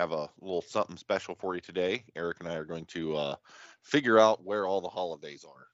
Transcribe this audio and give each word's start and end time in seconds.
have 0.00 0.12
a 0.12 0.30
little 0.40 0.62
something 0.62 0.96
special 0.96 1.34
for 1.34 1.54
you 1.54 1.60
today. 1.60 2.04
Eric 2.16 2.38
and 2.40 2.48
I 2.48 2.54
are 2.54 2.64
going 2.64 2.86
to 2.86 3.16
uh, 3.16 3.34
figure 3.82 4.18
out 4.18 4.44
where 4.44 4.66
all 4.66 4.80
the 4.80 4.88
holidays 4.88 5.44
are 5.44 5.66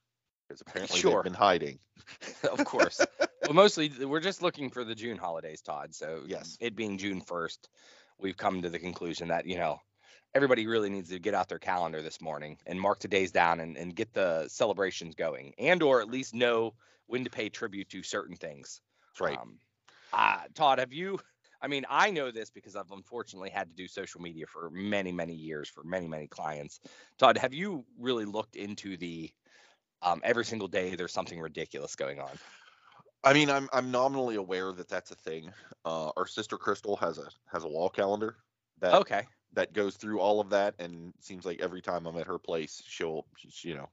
because 0.47 0.61
apparently 0.61 0.99
Sure. 0.99 1.23
they've 1.23 1.33
been 1.33 1.35
hiding. 1.35 1.79
of 2.51 2.65
course. 2.65 3.05
well, 3.45 3.55
mostly 3.55 3.91
we're 4.05 4.21
just 4.21 4.43
looking 4.43 4.69
for 4.71 4.85
the 4.85 4.95
June 4.95 5.17
holidays, 5.17 5.63
Todd. 5.63 5.95
So 5.95 6.23
Yes. 6.27 6.57
it 6.61 6.75
being 6.75 6.99
June 6.99 7.21
first, 7.21 7.69
we've 8.19 8.37
come 8.37 8.63
to 8.63 8.71
the 8.71 8.79
conclusion 8.79 9.29
that 9.29 9.47
you 9.47 9.59
know 9.59 9.79
everybody 10.35 10.67
really 10.67 10.91
needs 10.91 11.11
to 11.11 11.19
get 11.19 11.35
out 11.35 11.49
their 11.49 11.59
calendar 11.59 12.03
this 12.03 12.21
morning 12.21 12.59
and 12.67 12.81
mark 12.81 13.01
the 13.01 13.09
days 13.09 13.33
down 13.33 13.61
and, 13.61 13.77
and 13.77 13.95
get 13.95 14.13
the 14.13 14.47
celebrations 14.49 15.15
going, 15.15 15.55
and 15.59 15.83
or 15.83 16.01
at 16.01 16.11
least 16.11 16.35
know 16.35 16.75
when 17.07 17.25
to 17.25 17.31
pay 17.31 17.49
tribute 17.49 17.89
to 17.91 18.03
certain 18.03 18.37
things. 18.37 18.81
That's 19.13 19.21
right. 19.21 19.39
Um, 19.39 19.59
uh, 20.13 20.41
Todd, 20.55 20.81
have 20.81 20.93
you? 20.93 21.19
I 21.61 21.69
mean, 21.69 21.85
I 21.89 22.11
know 22.11 22.31
this 22.31 22.51
because 22.51 22.77
I've 22.77 22.91
unfortunately 22.91 23.51
had 23.51 23.69
to 23.69 23.75
do 23.75 23.89
social 23.89 24.21
media 24.21 24.47
for 24.47 24.71
many, 24.71 25.13
many 25.13 25.35
years 25.35 25.69
for 25.69 25.85
many, 25.85 26.09
many 26.09 26.29
clients. 26.29 26.81
Todd, 27.19 27.39
have 27.39 27.55
you 27.55 27.85
really 27.99 28.25
looked 28.25 28.57
into 28.57 28.97
the 28.97 29.33
um, 30.03 30.21
every 30.25 30.45
single 30.45 30.69
day 30.69 30.97
there's 30.97 31.13
something 31.13 31.41
ridiculous 31.41 31.97
going 31.97 32.21
on? 32.21 32.39
I 33.25 33.33
mean, 33.33 33.51
I'm 33.51 33.69
I'm 33.73 33.91
nominally 33.91 34.37
aware 34.37 34.73
that 34.73 34.89
that's 34.89 35.11
a 35.11 35.17
thing. 35.17 35.53
Uh, 35.85 36.11
our 36.17 36.27
sister 36.27 36.57
Crystal 36.59 36.97
has 36.97 37.19
a 37.19 37.29
has 37.47 37.65
a 37.65 37.69
wall 37.69 37.89
calendar 37.89 38.37
that 38.79 39.01
Okay. 39.01 39.29
that 39.53 39.73
goes 39.73 39.97
through 39.97 40.21
all 40.21 40.41
of 40.41 40.51
that, 40.51 40.75
and 40.79 41.13
seems 41.21 41.45
like 41.45 41.61
every 41.61 41.83
time 41.83 42.07
I'm 42.07 42.17
at 42.19 42.27
her 42.27 42.39
place, 42.39 42.83
she'll 42.87 43.27
she, 43.37 43.71
you 43.71 43.77
know 43.77 43.89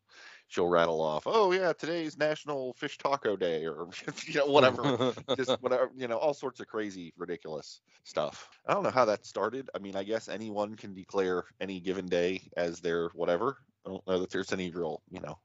she'll 0.54 0.68
rattle 0.68 1.02
off, 1.02 1.24
oh 1.26 1.52
yeah, 1.52 1.74
today's 1.74 2.18
National 2.18 2.74
Fish 2.74 2.98
Taco 2.98 3.36
Day, 3.36 3.66
or 3.66 3.88
you 4.26 4.36
know 4.36 4.46
whatever, 4.46 5.14
just 5.36 5.62
whatever 5.62 5.90
you 5.96 6.08
know, 6.08 6.18
all 6.18 6.34
sorts 6.34 6.60
of 6.60 6.68
crazy, 6.68 7.14
ridiculous 7.18 7.82
stuff. 8.04 8.50
I 8.68 8.74
don't 8.74 8.84
know 8.84 8.92
how 8.92 9.06
that 9.06 9.26
started. 9.26 9.70
I 9.74 9.80
mean, 9.80 9.96
I 9.96 10.04
guess 10.04 10.30
anyone 10.30 10.76
can 10.76 10.94
declare 10.94 11.46
any 11.60 11.80
given 11.80 12.06
day 12.06 12.42
as 12.56 12.80
their 12.80 13.10
whatever. 13.16 13.58
I 13.86 13.90
don't 13.90 14.08
know 14.08 14.20
that 14.20 14.30
there's 14.30 14.54
any 14.54 14.70
real 14.70 15.02
you 15.10 15.22
know 15.22 15.40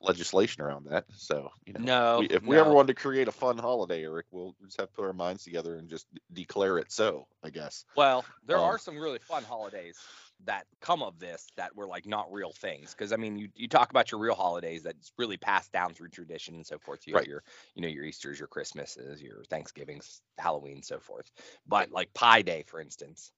legislation 0.00 0.62
around 0.62 0.86
that. 0.90 1.04
So 1.16 1.50
you 1.66 1.72
know, 1.72 1.80
no. 1.80 2.18
we, 2.20 2.26
if 2.26 2.42
we 2.44 2.56
ever 2.56 2.68
no. 2.68 2.76
wanted 2.76 2.94
to 2.94 3.02
create 3.02 3.26
a 3.26 3.32
fun 3.32 3.58
holiday, 3.58 4.04
Eric, 4.04 4.26
we'll 4.30 4.54
just 4.64 4.78
have 4.78 4.88
to 4.88 4.94
put 4.94 5.04
our 5.04 5.12
minds 5.12 5.42
together 5.42 5.76
and 5.76 5.88
just 5.88 6.06
declare 6.32 6.78
it 6.78 6.92
so. 6.92 7.26
I 7.42 7.50
guess. 7.50 7.84
Well, 7.96 8.24
there 8.46 8.58
um, 8.58 8.64
are 8.64 8.78
some 8.78 8.96
really 8.96 9.18
fun 9.18 9.42
holidays 9.42 9.98
that 10.44 10.66
come 10.80 11.02
of 11.02 11.18
this 11.18 11.52
that 11.56 11.74
were 11.76 11.86
like 11.86 12.06
not 12.06 12.32
real 12.32 12.52
things. 12.52 12.92
Because 12.92 13.12
I 13.12 13.16
mean, 13.16 13.36
you, 13.38 13.48
you 13.54 13.68
talk 13.68 13.90
about 13.90 14.10
your 14.12 14.20
real 14.20 14.34
holidays 14.34 14.82
that's 14.82 15.12
really 15.18 15.36
passed 15.36 15.72
down 15.72 15.94
through 15.94 16.10
tradition 16.10 16.54
and 16.56 16.66
so 16.66 16.78
forth. 16.78 17.06
You 17.06 17.14
Right. 17.14 17.22
have 17.22 17.26
your, 17.26 17.42
you 17.74 17.82
know, 17.82 17.88
your 17.88 18.04
Easter's, 18.04 18.38
your 18.38 18.48
Christmases, 18.48 19.22
your 19.22 19.44
Thanksgivings, 19.44 20.20
Halloween, 20.38 20.82
so 20.82 20.98
forth. 20.98 21.30
But 21.66 21.90
like 21.90 22.12
Pi 22.14 22.42
Day, 22.42 22.64
for 22.66 22.80
instance, 22.80 23.32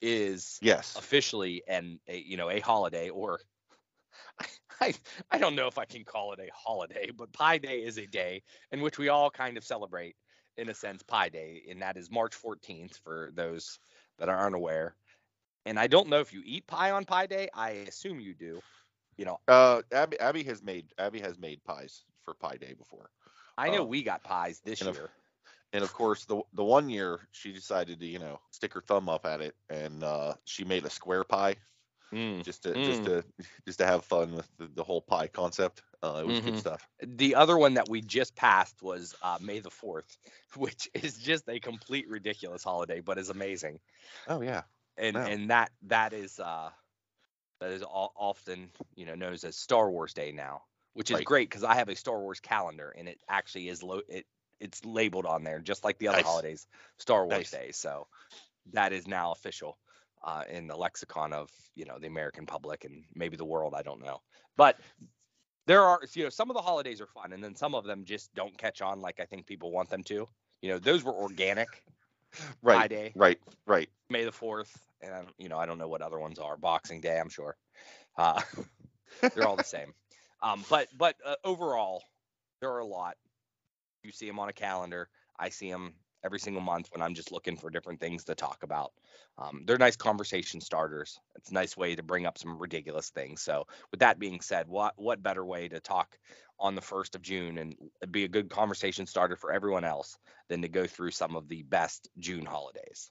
is 0.00 0.62
Yes. 0.62 0.96
officially 0.96 1.62
and 1.66 1.98
a, 2.08 2.18
you 2.18 2.36
know 2.36 2.50
a 2.50 2.60
holiday 2.60 3.08
or 3.08 3.40
I 4.80 4.94
I 5.30 5.38
don't 5.38 5.54
know 5.54 5.66
if 5.66 5.78
I 5.78 5.84
can 5.84 6.04
call 6.04 6.32
it 6.32 6.40
a 6.40 6.50
holiday, 6.54 7.10
but 7.16 7.32
Pi 7.32 7.58
Day 7.58 7.82
is 7.82 7.98
a 7.98 8.06
day 8.06 8.42
in 8.70 8.80
which 8.80 8.98
we 8.98 9.08
all 9.08 9.30
kind 9.30 9.56
of 9.56 9.64
celebrate 9.64 10.16
in 10.56 10.68
a 10.68 10.74
sense 10.74 11.02
Pi 11.02 11.28
Day, 11.28 11.62
and 11.70 11.82
that 11.82 11.96
is 11.96 12.10
March 12.10 12.34
14th 12.34 12.98
for 13.02 13.30
those 13.34 13.78
that 14.18 14.28
are 14.28 14.46
unaware. 14.46 14.94
And 15.66 15.78
I 15.78 15.86
don't 15.86 16.08
know 16.08 16.20
if 16.20 16.32
you 16.32 16.42
eat 16.44 16.66
pie 16.66 16.90
on 16.90 17.04
Pi 17.04 17.26
Day. 17.26 17.48
I 17.54 17.70
assume 17.88 18.20
you 18.20 18.34
do. 18.34 18.60
You 19.16 19.24
know, 19.26 19.38
Uh, 19.46 19.82
Abby, 19.92 20.18
Abby 20.20 20.42
has 20.44 20.62
made 20.62 20.86
Abby 20.98 21.20
has 21.20 21.38
made 21.38 21.62
pies 21.64 22.04
for 22.24 22.34
Pie 22.34 22.56
Day 22.56 22.74
before, 22.74 23.10
I 23.58 23.70
know 23.70 23.82
Oh. 23.82 23.84
we 23.84 24.02
got 24.02 24.22
pies 24.24 24.60
this 24.60 24.80
And 24.80 24.90
of- 24.90 24.96
year. 24.96 25.10
and 25.72 25.84
of 25.84 25.92
course 25.92 26.24
the 26.24 26.42
the 26.54 26.64
one 26.64 26.88
year 26.88 27.28
she 27.32 27.52
decided 27.52 28.00
to 28.00 28.06
you 28.06 28.18
know 28.18 28.40
stick 28.50 28.72
her 28.74 28.80
thumb 28.80 29.08
up 29.08 29.26
at 29.26 29.40
it, 29.40 29.54
and 29.70 30.02
uh, 30.02 30.34
she 30.44 30.64
made 30.64 30.84
a 30.84 30.90
square 30.90 31.24
pie 31.24 31.56
Mm. 32.12 32.42
just 32.44 32.62
to 32.64 32.74
just 32.84 33.04
to 33.04 33.24
just 33.66 33.78
to 33.78 33.86
have 33.86 34.04
fun 34.04 34.34
with 34.34 34.48
the, 34.58 34.66
the 34.68 34.84
whole 34.84 35.00
pie 35.02 35.28
concept. 35.28 35.82
Uh, 36.02 36.20
it 36.22 36.26
was 36.26 36.40
good 36.40 36.54
Mhm. 36.54 36.56
stuff. 36.56 36.86
The 37.00 37.34
other 37.36 37.56
one 37.56 37.74
that 37.74 37.88
we 37.88 38.02
just 38.02 38.34
passed 38.36 38.82
was 38.82 39.14
uh, 39.22 39.38
May 39.40 39.60
the 39.60 39.70
4th, 39.70 40.18
which 40.56 40.90
is 40.94 41.16
just 41.18 41.48
a 41.48 41.58
complete 41.60 42.08
ridiculous 42.08 42.62
holiday, 42.64 43.00
but 43.00 43.18
is 43.18 43.30
amazing. 43.30 43.80
Oh 44.26 44.40
yeah. 44.42 44.62
And 44.96 45.20
Wow. 45.20 45.26
and 45.26 45.50
that 45.50 45.72
that 45.82 46.12
is 46.12 46.38
uh 46.40 46.70
that 47.60 47.70
is 47.70 47.82
all, 47.82 48.12
often 48.16 48.70
you 48.96 49.06
know 49.06 49.14
known 49.14 49.34
as 49.34 49.56
Star 49.56 49.90
Wars 49.90 50.14
Day 50.14 50.32
now, 50.32 50.62
which 50.94 51.10
is 51.10 51.20
Right. 51.20 51.22
great 51.22 51.48
because 51.50 51.64
I 51.64 51.74
have 51.74 51.88
a 51.88 51.96
Star 51.96 52.20
Wars 52.20 52.40
calendar 52.40 52.90
and 52.90 53.08
it 53.08 53.20
actually 53.28 53.68
is 53.68 53.82
lo- 53.82 54.02
it 54.08 54.26
it's 54.60 54.84
labeled 54.84 55.26
on 55.26 55.44
there 55.44 55.60
just 55.60 55.84
like 55.84 55.98
the 55.98 56.08
other 56.08 56.20
Nice. 56.20 56.22
holidays, 56.22 56.66
Star 56.98 57.26
Wars 57.26 57.48
Nice. 57.48 57.50
Day. 57.50 57.72
So 57.72 58.08
that 58.72 58.92
is 58.92 59.08
now 59.08 59.32
official 59.32 59.78
uh, 60.24 60.44
in 60.48 60.68
the 60.68 60.76
lexicon 60.76 61.32
of 61.32 61.50
you 61.74 61.84
know 61.86 61.98
the 61.98 62.08
American 62.08 62.46
public 62.46 62.84
and 62.84 63.04
maybe 63.14 63.36
the 63.36 63.44
world. 63.46 63.74
I 63.74 63.82
don't 63.82 64.00
know, 64.02 64.20
but 64.56 64.80
there 65.66 65.82
are 65.82 66.00
you 66.14 66.24
know 66.24 66.30
some 66.30 66.50
of 66.50 66.54
the 66.56 66.62
holidays 66.62 67.00
are 67.00 67.06
fun 67.06 67.32
and 67.32 67.42
then 67.42 67.54
some 67.54 67.74
of 67.74 67.84
them 67.84 68.04
just 68.04 68.34
don't 68.34 68.56
catch 68.58 68.80
on 68.82 69.00
like 69.00 69.20
I 69.20 69.26
think 69.26 69.46
people 69.46 69.72
want 69.72 69.90
them 69.90 70.02
to. 70.04 70.28
You 70.62 70.70
know 70.70 70.78
those 70.78 71.04
were 71.04 71.14
organic. 71.14 71.84
Right. 72.62 72.88
Day. 72.88 73.12
Right. 73.14 73.38
Right. 73.66 73.88
May 74.10 74.24
the 74.24 74.32
fourth, 74.32 74.84
and 75.00 75.26
you 75.38 75.48
know 75.48 75.58
I 75.58 75.66
don't 75.66 75.78
know 75.78 75.88
what 75.88 76.02
other 76.02 76.18
ones 76.18 76.38
are. 76.38 76.56
Boxing 76.56 77.00
Day, 77.00 77.18
I'm 77.18 77.28
sure. 77.28 77.56
Uh, 78.16 78.40
they're 79.34 79.46
all 79.46 79.56
the 79.56 79.64
same. 79.64 79.92
Um, 80.42 80.64
but 80.68 80.88
but 80.96 81.16
uh, 81.24 81.36
overall, 81.44 82.02
there 82.60 82.70
are 82.70 82.80
a 82.80 82.86
lot. 82.86 83.16
You 84.02 84.12
see 84.12 84.26
them 84.26 84.38
on 84.38 84.48
a 84.48 84.52
calendar. 84.52 85.08
I 85.38 85.50
see 85.50 85.70
them 85.70 85.94
every 86.24 86.38
single 86.38 86.62
month 86.62 86.88
when 86.92 87.02
I'm 87.02 87.14
just 87.14 87.32
looking 87.32 87.56
for 87.56 87.70
different 87.70 88.00
things 88.00 88.24
to 88.24 88.34
talk 88.34 88.62
about. 88.62 88.92
Um, 89.38 89.62
they're 89.66 89.78
nice 89.78 89.96
conversation 89.96 90.60
starters. 90.60 91.18
It's 91.36 91.50
a 91.50 91.54
nice 91.54 91.76
way 91.76 91.94
to 91.94 92.02
bring 92.02 92.26
up 92.26 92.38
some 92.38 92.58
ridiculous 92.58 93.10
things. 93.10 93.42
So 93.42 93.66
with 93.90 94.00
that 94.00 94.18
being 94.18 94.40
said, 94.40 94.68
what 94.68 94.94
what 94.96 95.22
better 95.22 95.44
way 95.44 95.68
to 95.68 95.80
talk 95.80 96.16
on 96.58 96.74
the 96.74 96.80
first 96.80 97.14
of 97.14 97.22
June 97.22 97.58
and 97.58 97.74
be 98.10 98.24
a 98.24 98.28
good 98.28 98.48
conversation 98.48 99.06
starter 99.06 99.36
for 99.36 99.52
everyone 99.52 99.84
else 99.84 100.16
than 100.48 100.62
to 100.62 100.68
go 100.68 100.86
through 100.86 101.10
some 101.10 101.34
of 101.34 101.48
the 101.48 101.62
best 101.64 102.08
June 102.18 102.46
holidays. 102.46 103.10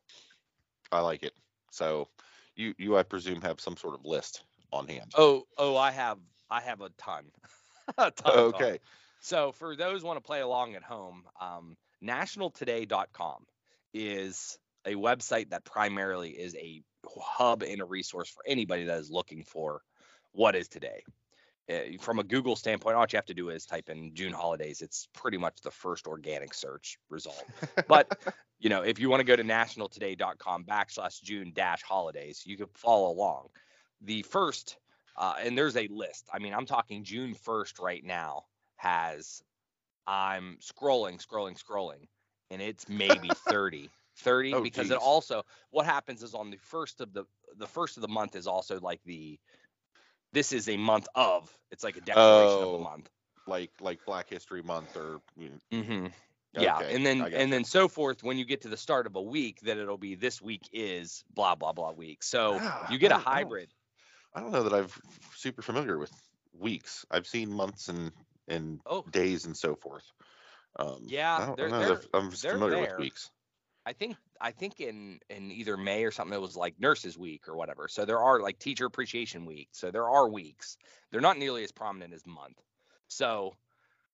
I 0.91 1.01
like 1.01 1.23
it. 1.23 1.33
So 1.72 2.07
you 2.55 2.73
you 2.78 2.97
I 2.97 3.03
presume 3.03 3.41
have 3.41 3.59
some 3.59 3.78
sort 3.78 3.95
of 3.95 4.05
list 4.05 4.43
on 4.72 4.88
hand. 4.88 5.13
Oh, 5.17 5.43
oh, 5.57 5.75
I 5.78 5.91
have, 5.91 6.17
I 6.49 6.61
have 6.61 6.81
a 6.81 6.89
ton. 6.97 7.25
a 7.97 8.11
ton 8.11 8.35
them. 8.35 8.45
okay. 8.45 8.79
So 9.22 9.51
for 9.51 9.75
those 9.75 10.01
who 10.01 10.07
want 10.07 10.17
to 10.17 10.25
play 10.25 10.41
along 10.41 10.75
at 10.75 10.83
home, 10.83 11.23
um, 11.39 11.78
nationaltoday.com 12.03 13.45
is 13.94 14.57
a 14.85 14.95
website 14.95 15.50
that 15.50 15.63
primarily 15.63 16.31
is 16.31 16.56
a 16.56 16.81
hub 17.07 17.63
and 17.63 17.81
a 17.81 17.85
resource 17.85 18.29
for 18.29 18.44
anybody 18.47 18.85
that 18.85 19.00
is 19.00 19.12
looking 19.12 19.44
for 19.44 19.81
what 20.31 20.56
is 20.56 20.67
today. 20.67 21.03
Uh, 21.72 21.97
from 22.01 22.19
a 22.19 22.23
Google 22.23 22.56
standpoint, 22.56 22.95
all 22.95 23.06
you 23.09 23.17
have 23.17 23.25
to 23.25 23.34
do 23.34 23.50
is 23.50 23.66
type 23.66 23.90
in 23.90 24.13
June 24.13 24.34
holidays. 24.34 24.81
It's 24.81 25.07
pretty 25.13 25.38
much 25.38 25.61
the 25.61 25.72
first 25.72 26.07
organic 26.07 26.53
search 26.53 26.97
result. 27.09 27.44
But 27.88 28.19
you 28.59 28.69
know, 28.69 28.81
if 28.81 29.00
you 29.00 29.09
want 29.09 29.22
to 29.22 29.25
go 29.25 29.35
to 29.35 29.43
nationaltoday.com 29.43 30.66
backslash 30.66 31.22
June 31.22 31.52
dash 31.55 31.81
holidays, 31.81 32.43
you 32.46 32.58
can 32.58 32.67
follow 32.73 33.11
along. 33.11 33.47
The 34.02 34.23
first, 34.23 34.78
uh, 35.17 35.35
and 35.41 35.58
there's 35.58 35.78
a 35.78 35.87
list. 35.87 36.28
I 36.34 36.40
mean, 36.40 36.53
I'm 36.53 36.66
talking 36.66 37.03
June 37.03 37.35
1st 37.35 37.79
right 37.81 38.03
now 38.03 38.43
has, 38.78 39.43
I'm 40.07 40.57
scrolling, 40.61 41.25
scrolling, 41.25 41.61
scrolling, 41.61 42.07
and 42.49 42.61
it's 42.61 42.87
maybe 42.89 43.31
30. 43.33 43.91
30 44.17 44.55
Oh, 44.55 44.61
because 44.61 44.89
geez. 44.89 44.91
it 44.91 44.97
also 44.97 45.43
what 45.71 45.85
happens 45.85 46.21
is 46.21 46.35
on 46.35 46.51
the 46.51 46.57
first 46.57 47.01
of 47.01 47.13
the 47.13 47.25
the 47.55 47.67
first 47.67 47.97
of 47.97 48.01
the 48.01 48.07
month 48.09 48.35
is 48.35 48.45
also 48.47 48.79
like 48.79 49.01
the 49.05 49.39
this 50.33 50.51
is 50.51 50.69
a 50.69 50.77
month 50.77 51.07
of 51.15 51.57
it's 51.71 51.83
like 51.83 51.97
a 51.97 52.01
declaration 52.01 52.61
of 52.61 52.71
Oh. 52.71 52.73
the 52.73 52.79
month 52.79 53.09
like 53.47 53.71
like 53.81 54.03
Black 54.05 54.29
History 54.29 54.61
Month 54.61 54.95
or 54.95 55.21
know, 55.37 55.57
Mm-hmm. 55.71 56.07
Yeah, 56.53 56.79
and 56.89 57.05
then 57.05 57.29
and 57.33 57.51
then 57.51 57.63
so 57.63 57.87
forth. 57.87 58.23
When 58.23 58.37
you 58.37 58.45
get 58.45 58.61
to 58.61 58.69
the 58.69 58.77
start 58.77 59.07
of 59.07 59.15
a 59.15 59.21
week, 59.21 59.61
that 59.61 59.77
it'll 59.77 59.97
be 59.97 60.15
this 60.15 60.41
week 60.41 60.69
is 60.73 61.23
blah 61.33 61.55
blah 61.55 61.71
blah 61.73 61.91
week. 61.91 62.23
So 62.23 62.59
Ah, 62.59 62.89
you 62.89 62.97
get 62.97 63.11
a 63.11 63.17
hybrid. 63.17 63.69
I 64.33 64.39
don't 64.41 64.51
know 64.51 64.63
that 64.63 64.73
I've 64.73 64.99
super 65.35 65.61
familiar 65.61 65.97
with 65.97 66.11
weeks. 66.53 67.05
I've 67.11 67.27
seen 67.27 67.51
months 67.51 67.89
and 67.89 68.11
and 68.51 68.81
Oh, 68.85 69.03
days 69.11 69.45
and 69.45 69.55
so 69.55 69.75
forth. 69.75 70.03
Um, 70.77 71.05
Yeah, 71.07 71.37
I 71.37 71.45
don't, 71.45 71.73
I 71.73 71.79
they're- 71.79 71.93
if 71.93 72.07
I'm 72.13 72.31
familiar 72.31 72.79
with 72.81 72.97
weeks. 72.97 73.29
I 73.85 73.93
think 73.93 74.15
I 74.39 74.51
think 74.51 74.79
in 74.79 75.19
in 75.29 75.51
either 75.51 75.75
May 75.75 76.03
or 76.03 76.11
something, 76.11 76.35
it 76.35 76.41
was 76.41 76.55
like 76.55 76.79
Nurses 76.79 77.17
Week 77.17 77.47
or 77.47 77.55
whatever. 77.55 77.87
So 77.87 78.05
there 78.05 78.19
are 78.19 78.39
like 78.39 78.59
Teacher 78.59 78.85
Appreciation 78.85 79.45
Week. 79.45 79.69
So 79.71 79.89
there 79.89 80.07
are 80.07 80.29
weeks. 80.29 80.77
They're 81.11 81.21
not 81.21 81.37
nearly 81.39 81.63
as 81.63 81.71
prominent 81.71 82.13
as 82.13 82.25
month. 82.25 82.61
So 83.07 83.55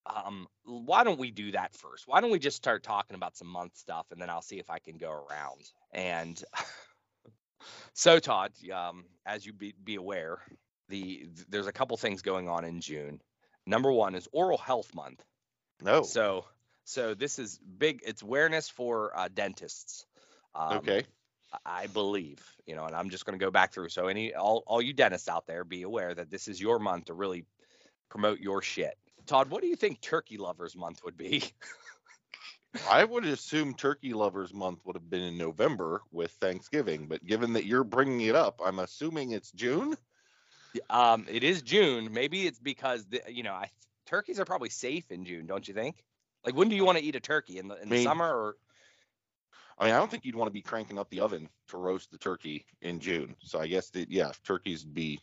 um, 0.05 0.47
why 0.63 1.03
don't 1.03 1.19
we 1.19 1.31
do 1.31 1.51
that 1.51 1.75
first? 1.75 2.07
Why 2.07 2.21
don't 2.21 2.31
we 2.31 2.39
just 2.39 2.57
start 2.57 2.83
talking 2.83 3.15
about 3.15 3.35
some 3.35 3.47
month 3.49 3.75
stuff, 3.75 4.05
and 4.11 4.21
then 4.21 4.29
I'll 4.29 4.41
see 4.41 4.59
if 4.59 4.69
I 4.69 4.79
can 4.79 4.97
go 4.97 5.11
around. 5.11 5.69
And 5.91 6.41
so 7.93 8.19
Todd, 8.19 8.53
um, 8.73 9.05
as 9.25 9.45
you 9.45 9.53
be, 9.53 9.73
be 9.83 9.95
aware, 9.95 10.39
the 10.89 11.27
there's 11.49 11.67
a 11.67 11.73
couple 11.73 11.97
things 11.97 12.21
going 12.21 12.47
on 12.47 12.63
in 12.63 12.79
June. 12.79 13.19
Number 13.67 13.91
one 13.91 14.15
is 14.15 14.27
Oral 14.31 14.57
Health 14.57 14.95
Month. 14.95 15.23
No. 15.81 16.03
So 16.03 16.45
so 16.85 17.13
this 17.13 17.37
is 17.37 17.59
big. 17.77 18.01
It's 18.05 18.21
awareness 18.21 18.69
for 18.69 19.15
uh, 19.17 19.27
dentists. 19.33 20.05
Um, 20.55 20.77
okay. 20.77 21.03
I 21.65 21.87
believe, 21.87 22.41
you 22.65 22.75
know, 22.75 22.85
and 22.85 22.95
I'm 22.95 23.09
just 23.09 23.25
going 23.25 23.37
to 23.37 23.45
go 23.45 23.51
back 23.51 23.73
through. 23.73 23.89
So 23.89 24.07
any 24.07 24.33
all 24.33 24.63
all 24.67 24.81
you 24.81 24.93
dentists 24.93 25.27
out 25.27 25.47
there, 25.47 25.63
be 25.63 25.83
aware 25.83 26.13
that 26.13 26.29
this 26.29 26.47
is 26.47 26.59
your 26.59 26.79
month 26.79 27.05
to 27.05 27.13
really 27.13 27.45
promote 28.09 28.39
your 28.39 28.61
shit. 28.61 28.97
Todd, 29.25 29.49
what 29.49 29.61
do 29.61 29.67
you 29.67 29.75
think 29.75 29.99
Turkey 29.99 30.37
Lovers 30.37 30.75
Month 30.75 31.01
would 31.03 31.17
be? 31.17 31.43
I 32.89 33.03
would 33.03 33.25
assume 33.25 33.73
Turkey 33.73 34.13
Lovers 34.13 34.53
Month 34.53 34.79
would 34.85 34.95
have 34.95 35.09
been 35.09 35.23
in 35.23 35.37
November 35.37 36.01
with 36.11 36.31
Thanksgiving, 36.31 37.07
but 37.07 37.25
given 37.25 37.53
that 37.53 37.65
you're 37.65 37.83
bringing 37.83 38.21
it 38.21 38.35
up, 38.35 38.61
I'm 38.63 38.79
assuming 38.79 39.31
it's 39.31 39.51
June. 39.51 39.97
Um, 40.89 41.25
it 41.29 41.43
is 41.43 41.61
June. 41.61 42.13
Maybe 42.13 42.47
it's 42.47 42.59
because 42.59 43.05
the, 43.05 43.21
you 43.27 43.43
know, 43.43 43.53
I 43.53 43.69
turkeys 44.05 44.39
are 44.39 44.45
probably 44.45 44.69
safe 44.69 45.11
in 45.11 45.25
June, 45.25 45.45
don't 45.45 45.67
you 45.67 45.73
think? 45.73 46.03
Like, 46.45 46.55
when 46.55 46.69
do 46.69 46.75
you 46.75 46.85
want 46.85 46.97
to 46.97 47.03
eat 47.03 47.15
a 47.15 47.19
turkey 47.19 47.59
in 47.59 47.67
the 47.67 47.75
in 47.81 47.89
the 47.89 47.95
mean- 47.95 48.03
summer 48.03 48.27
or? 48.27 48.55
I 49.79 49.85
mean, 49.85 49.93
I 49.93 49.97
don't 49.99 50.09
think 50.09 50.25
you'd 50.25 50.35
want 50.35 50.47
to 50.47 50.53
be 50.53 50.63
cranking 50.63 50.97
up 50.97 51.09
the 51.11 51.19
oven 51.19 51.49
to 51.67 51.77
roast 51.77 52.09
the 52.09 52.17
turkey 52.17 52.65
in 52.81 52.99
June. 52.99 53.35
So 53.43 53.59
I 53.59 53.67
guess 53.67 53.91
that 53.91 54.09
yeah, 54.09 54.31
turkeys 54.43 54.83
would 54.83 54.95
be 54.95 55.19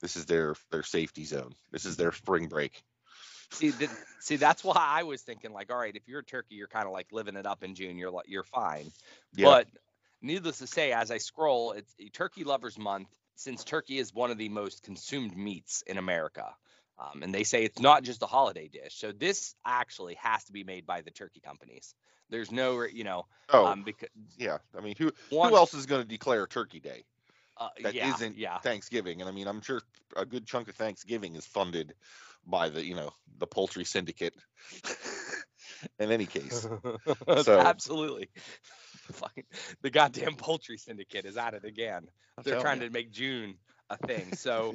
this 0.00 0.16
is 0.16 0.26
their 0.26 0.54
their 0.70 0.82
safety 0.82 1.24
zone. 1.24 1.54
This 1.72 1.86
is 1.86 1.96
their 1.96 2.12
spring 2.12 2.48
break. 2.48 2.82
See, 3.50 3.72
th- 3.72 3.90
see, 4.20 4.36
that's 4.36 4.62
why 4.62 4.76
I 4.76 5.04
was 5.04 5.22
thinking 5.22 5.52
like, 5.52 5.72
all 5.72 5.78
right, 5.78 5.96
if 5.96 6.06
you're 6.06 6.20
a 6.20 6.24
turkey, 6.24 6.56
you're 6.56 6.68
kind 6.68 6.86
of 6.86 6.92
like 6.92 7.06
living 7.12 7.34
it 7.34 7.46
up 7.46 7.62
in 7.62 7.74
June. 7.74 7.96
You're 7.96 8.10
like, 8.10 8.28
you're 8.28 8.44
fine. 8.44 8.92
Yeah. 9.34 9.46
But 9.46 9.68
needless 10.20 10.58
to 10.58 10.66
say, 10.66 10.92
as 10.92 11.10
I 11.10 11.16
scroll, 11.16 11.72
it's 11.72 11.94
Turkey 12.12 12.44
Lovers 12.44 12.78
Month 12.78 13.08
since 13.38 13.64
turkey 13.64 13.98
is 13.98 14.14
one 14.14 14.30
of 14.30 14.38
the 14.38 14.48
most 14.48 14.82
consumed 14.82 15.36
meats 15.36 15.82
in 15.86 15.98
America. 15.98 16.54
Um, 16.98 17.22
and 17.22 17.32
they 17.32 17.44
say 17.44 17.64
it's 17.64 17.78
not 17.78 18.02
just 18.02 18.22
a 18.22 18.26
holiday 18.26 18.68
dish. 18.68 18.96
So 18.96 19.12
this 19.12 19.54
actually 19.64 20.16
has 20.20 20.44
to 20.44 20.52
be 20.52 20.64
made 20.64 20.84
by 20.84 21.02
the 21.02 21.12
turkey 21.12 21.40
companies. 21.40 21.94
There's 22.30 22.50
no, 22.50 22.82
you 22.82 23.04
know, 23.04 23.26
oh 23.50 23.66
um, 23.66 23.84
because 23.84 24.08
yeah. 24.36 24.58
I 24.76 24.80
mean, 24.80 24.96
who 24.98 25.12
one, 25.30 25.50
who 25.50 25.56
else 25.56 25.72
is 25.72 25.86
going 25.86 26.02
to 26.02 26.08
declare 26.08 26.46
Turkey 26.46 26.80
Day? 26.80 27.04
uh, 27.58 27.68
that 27.82 27.94
yeah, 27.94 28.10
not 28.10 28.36
yeah. 28.36 28.58
Thanksgiving. 28.58 29.20
And 29.20 29.28
I 29.28 29.32
mean, 29.32 29.46
I'm 29.46 29.60
sure 29.60 29.82
a 30.16 30.24
good 30.24 30.46
chunk 30.46 30.68
of 30.68 30.76
Thanksgiving 30.76 31.34
is 31.34 31.46
funded 31.46 31.94
by 32.46 32.68
the, 32.68 32.84
you 32.84 32.94
know, 32.94 33.12
the 33.38 33.46
poultry 33.46 33.84
syndicate. 33.84 34.34
In 35.98 36.10
any 36.10 36.26
case, 36.26 36.66
So- 37.42 37.60
Absolutely. 37.60 38.30
Fucking, 39.12 39.44
the 39.82 39.90
goddamn 39.90 40.36
poultry 40.36 40.78
syndicate 40.78 41.24
is 41.24 41.36
at 41.36 41.54
it 41.54 41.64
again. 41.64 42.08
I'm 42.36 42.44
They're 42.44 42.60
trying 42.60 42.80
you. 42.80 42.86
to 42.86 42.92
make 42.92 43.10
June 43.10 43.54
a 43.90 43.96
thing. 43.96 44.32
So, 44.34 44.74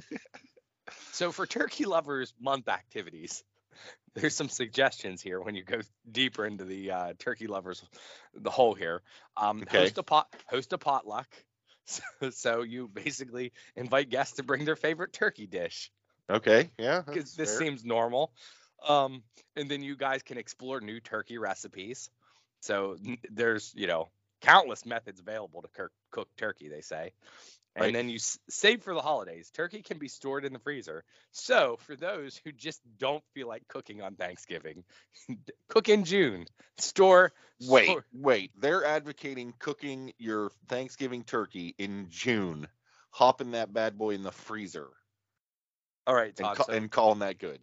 so 1.12 1.32
for 1.32 1.46
Turkey 1.46 1.86
Lovers 1.86 2.34
Month 2.40 2.68
activities, 2.68 3.44
there's 4.16 4.36
some 4.36 4.50
suggestions 4.50 5.22
here 5.22 5.42
when 5.42 5.56
you 5.56 5.64
go 5.64 5.82
deeper 6.12 6.46
into 6.46 6.66
the 6.66 6.92
uh, 6.92 7.14
Turkey 7.20 7.48
Lovers, 7.48 7.84
the 8.34 8.52
whole 8.52 8.74
here. 8.74 9.02
Um, 9.38 9.62
Okay. 9.64 9.80
Host 9.80 9.98
a 9.98 10.04
pot, 10.04 10.28
host 10.48 10.74
a 10.74 10.78
potluck. 10.78 11.28
So, 11.86 12.30
so 12.30 12.62
you 12.62 12.88
basically 12.88 13.52
invite 13.76 14.10
guests 14.10 14.38
to 14.38 14.44
bring 14.44 14.64
their 14.64 14.78
favorite 14.78 15.12
turkey 15.12 15.48
dish 15.48 15.92
Okay, 16.30 16.72
yeah, 16.78 17.02
because 17.06 17.36
this 17.36 17.50
fair. 17.50 17.60
seems 17.60 17.84
normal. 17.84 18.32
Um, 18.88 19.24
and 19.56 19.70
then 19.70 19.82
you 19.84 19.96
guys 19.96 20.24
can 20.24 20.38
explore 20.38 20.80
new 20.82 21.00
turkey 21.00 21.38
recipes. 21.38 22.10
So 22.62 22.96
n- 23.06 23.18
there's 23.30 23.74
you 23.76 23.88
know 23.88 24.10
countless 24.44 24.86
methods 24.86 25.22
available 25.22 25.64
to 25.64 25.70
cook, 25.70 25.94
cook 26.12 26.30
turkey. 26.38 26.70
They 26.70 26.82
say, 26.84 27.14
and 27.76 27.84
Right. 27.86 27.94
then 27.96 28.10
you 28.10 28.18
s- 28.18 28.40
save 28.50 28.84
for 28.84 28.94
the 28.96 29.02
holidays. 29.02 29.52
Turkey 29.52 29.84
can 29.84 30.00
be 30.00 30.10
stored 30.10 30.46
in 30.46 30.54
the 30.54 30.60
freezer. 30.60 31.06
So 31.32 31.78
for 31.78 31.96
those 31.98 32.40
who 32.46 32.54
just 32.54 32.82
don't 33.00 33.24
feel 33.36 33.48
like 33.50 33.68
cooking 33.70 34.02
on 34.02 34.16
Thanksgiving, 34.16 34.86
cook 35.70 35.90
in 35.90 36.06
June. 36.06 36.48
Store. 36.80 37.34
Wait, 37.60 37.86
store- 37.86 38.06
wait. 38.14 38.52
They're 38.60 38.86
advocating 38.86 39.54
cooking 39.60 40.14
your 40.20 40.52
Thanksgiving 40.70 41.24
turkey 41.26 41.76
in 41.80 42.08
June, 42.10 42.68
hopping 43.12 43.52
that 43.52 43.74
bad 43.74 43.98
boy 43.98 44.12
in 44.12 44.24
the 44.24 44.32
freezer, 44.32 44.90
All 46.08 46.16
right, 46.16 46.36
and, 46.40 46.48
ca- 46.54 46.66
so 46.66 46.74
and 46.74 46.92
calling 46.92 47.20
that 47.20 47.40
good. 47.40 47.62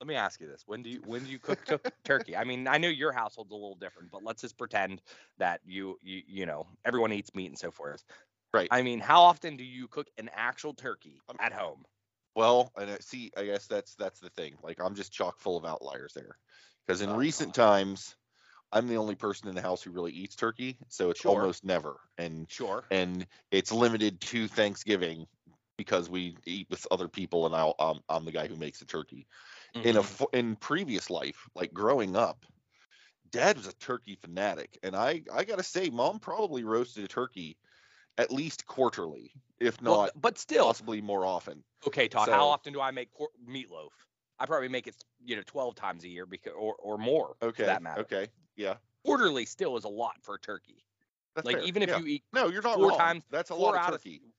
Let 0.00 0.06
me 0.08 0.14
ask 0.14 0.40
you 0.40 0.46
this: 0.46 0.64
When 0.66 0.82
do 0.82 0.90
you 0.90 1.00
when 1.04 1.24
do 1.24 1.30
you 1.30 1.38
cook 1.38 1.64
tu- 1.64 1.78
turkey? 2.04 2.36
I 2.36 2.44
mean, 2.44 2.66
I 2.68 2.78
know 2.78 2.88
your 2.88 3.12
household's 3.12 3.52
a 3.52 3.54
little 3.54 3.76
different, 3.76 4.10
but 4.10 4.22
let's 4.24 4.42
just 4.42 4.58
pretend 4.58 5.02
that 5.38 5.60
you 5.64 5.98
you 6.02 6.22
you 6.26 6.46
know 6.46 6.66
everyone 6.84 7.12
eats 7.12 7.34
meat 7.34 7.46
and 7.48 7.58
so 7.58 7.70
forth. 7.70 8.04
Right. 8.52 8.70
I 8.70 8.82
mean, 8.82 9.00
how 9.00 9.22
often 9.22 9.56
do 9.56 9.64
you 9.64 9.88
cook 9.88 10.08
an 10.18 10.30
actual 10.34 10.74
turkey 10.74 11.22
Um, 11.28 11.38
at 11.38 11.52
home? 11.52 11.84
Well, 12.34 12.72
and 12.76 12.90
I 12.90 12.98
see, 12.98 13.30
I 13.36 13.44
guess 13.44 13.66
that's 13.66 13.94
that's 13.96 14.20
the 14.20 14.30
thing. 14.30 14.56
Like 14.62 14.80
I'm 14.80 14.94
just 14.94 15.12
chock 15.12 15.40
full 15.40 15.56
of 15.56 15.64
outliers 15.64 16.14
there, 16.14 16.38
because 16.86 17.00
in 17.00 17.12
Oh, 17.12 17.14
recent 17.14 17.54
God. 17.54 17.54
times, 17.54 18.16
I'm 18.72 18.88
the 18.88 18.96
only 18.98 19.16
person 19.16 19.48
in 19.48 19.54
the 19.56 19.62
house 19.62 19.82
who 19.82 19.92
really 19.92 20.12
eats 20.12 20.36
turkey, 20.36 20.78
so 20.88 21.10
it's 21.10 21.20
Sure. 21.20 21.24
almost 21.26 21.64
never, 21.64 22.00
and 22.18 22.48
Sure. 22.48 22.90
and 22.90 23.26
it's 23.52 23.72
limited 23.72 24.20
to 24.22 24.48
Thanksgiving 24.48 25.26
because 25.78 26.10
we 26.10 26.36
eat 26.46 26.68
with 26.70 26.86
other 26.90 27.08
people, 27.08 27.46
and 27.46 27.54
I'll, 27.56 27.74
um, 27.80 28.00
I'm 28.08 28.24
the 28.24 28.32
guy 28.32 28.48
who 28.48 28.56
makes 28.56 28.80
the 28.80 28.86
turkey. 28.86 29.26
In 29.74 29.96
a 29.96 30.02
Mhm. 30.02 30.26
in 30.34 30.56
previous 30.56 31.10
life, 31.10 31.48
like 31.56 31.72
growing 31.74 32.14
up, 32.14 32.46
Dad 33.30 33.56
was 33.56 33.66
a 33.66 33.72
turkey 33.74 34.14
fanatic, 34.14 34.78
and 34.84 34.94
I 34.94 35.22
I 35.32 35.42
gotta 35.44 35.64
say, 35.64 35.90
Mom 35.90 36.20
probably 36.20 36.62
roasted 36.62 37.04
a 37.04 37.08
turkey 37.08 37.58
at 38.16 38.30
least 38.30 38.64
quarterly, 38.66 39.32
if 39.58 39.82
Well, 39.82 40.02
not 40.02 40.20
but 40.20 40.38
still, 40.38 40.66
possibly 40.66 41.00
more 41.02 41.26
often. 41.26 41.64
okay, 41.86 42.06
Todd. 42.06 42.26
so- 42.26 42.32
how 42.32 42.46
often 42.46 42.72
do 42.72 42.80
I 42.80 42.92
make 42.92 43.10
cor- 43.10 43.30
meatloaf? 43.44 43.90
I 44.38 44.46
probably 44.46 44.68
make 44.68 44.86
it, 44.86 44.94
you 45.24 45.34
know, 45.34 45.42
twelve 45.44 45.74
times 45.74 46.04
a 46.04 46.08
year 46.08 46.24
because 46.26 46.52
or 46.56 46.76
or 46.76 46.96
more. 46.96 47.36
Okay. 47.42 47.64
For 47.64 47.66
that 47.66 47.82
matter. 47.82 48.02
Okay. 48.02 48.28
Yeah. 48.54 48.76
Quarterly 49.04 49.44
still 49.46 49.76
is 49.76 49.82
a 49.84 49.88
lot 49.88 50.22
for 50.22 50.36
a 50.36 50.40
turkey. 50.40 50.84
That's 51.34 51.46
like 51.46 51.56
fair. 51.56 51.64
even 51.66 51.82
if 51.82 51.88
yeah. 51.88 51.98
you 51.98 52.06
eat 52.06 52.24
no, 52.32 52.46
you're 52.48 52.62
not 52.62 52.76
four 52.76 52.90
wrong. 52.90 52.98
times- 52.98 53.24
That's 53.30 53.50
a 53.50 53.54
lot 53.56 53.74
of 53.74 53.80
of- 53.86 53.90
turkey. 53.90 54.22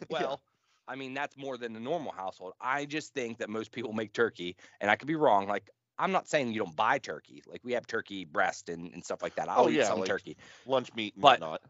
Yeah. 0.00 0.06
Well, 0.08 0.40
I 0.88 0.96
mean, 0.96 1.14
that's 1.14 1.36
more 1.36 1.56
than 1.56 1.72
the 1.72 1.80
normal 1.80 2.12
household. 2.12 2.54
I 2.60 2.84
just 2.84 3.14
think 3.14 3.38
that 3.38 3.48
most 3.48 3.70
people 3.72 3.92
make 3.92 4.12
turkey, 4.12 4.56
and 4.80 4.90
I 4.90 4.96
could 4.96 5.08
be 5.08 5.14
wrong. 5.16 5.46
Like, 5.46 5.70
I'm 5.98 6.12
not 6.12 6.28
saying 6.28 6.52
you 6.52 6.60
don't 6.60 6.74
buy 6.74 6.98
turkey. 6.98 7.42
Like, 7.46 7.60
we 7.62 7.72
have 7.72 7.86
turkey 7.86 8.24
breast 8.24 8.68
and, 8.68 8.92
and 8.92 9.04
stuff 9.04 9.22
like 9.22 9.34
that. 9.36 9.48
I'll 9.48 9.64
Oh, 9.66 9.68
eat 9.68 9.74
yeah, 9.76 9.84
some 9.88 10.00
like- 10.00 10.08
turkey. 10.08 10.36
lunch 10.66 10.92
meat 10.94 11.14
and 11.14 11.22
But- 11.22 11.40
whatnot. 11.40 11.62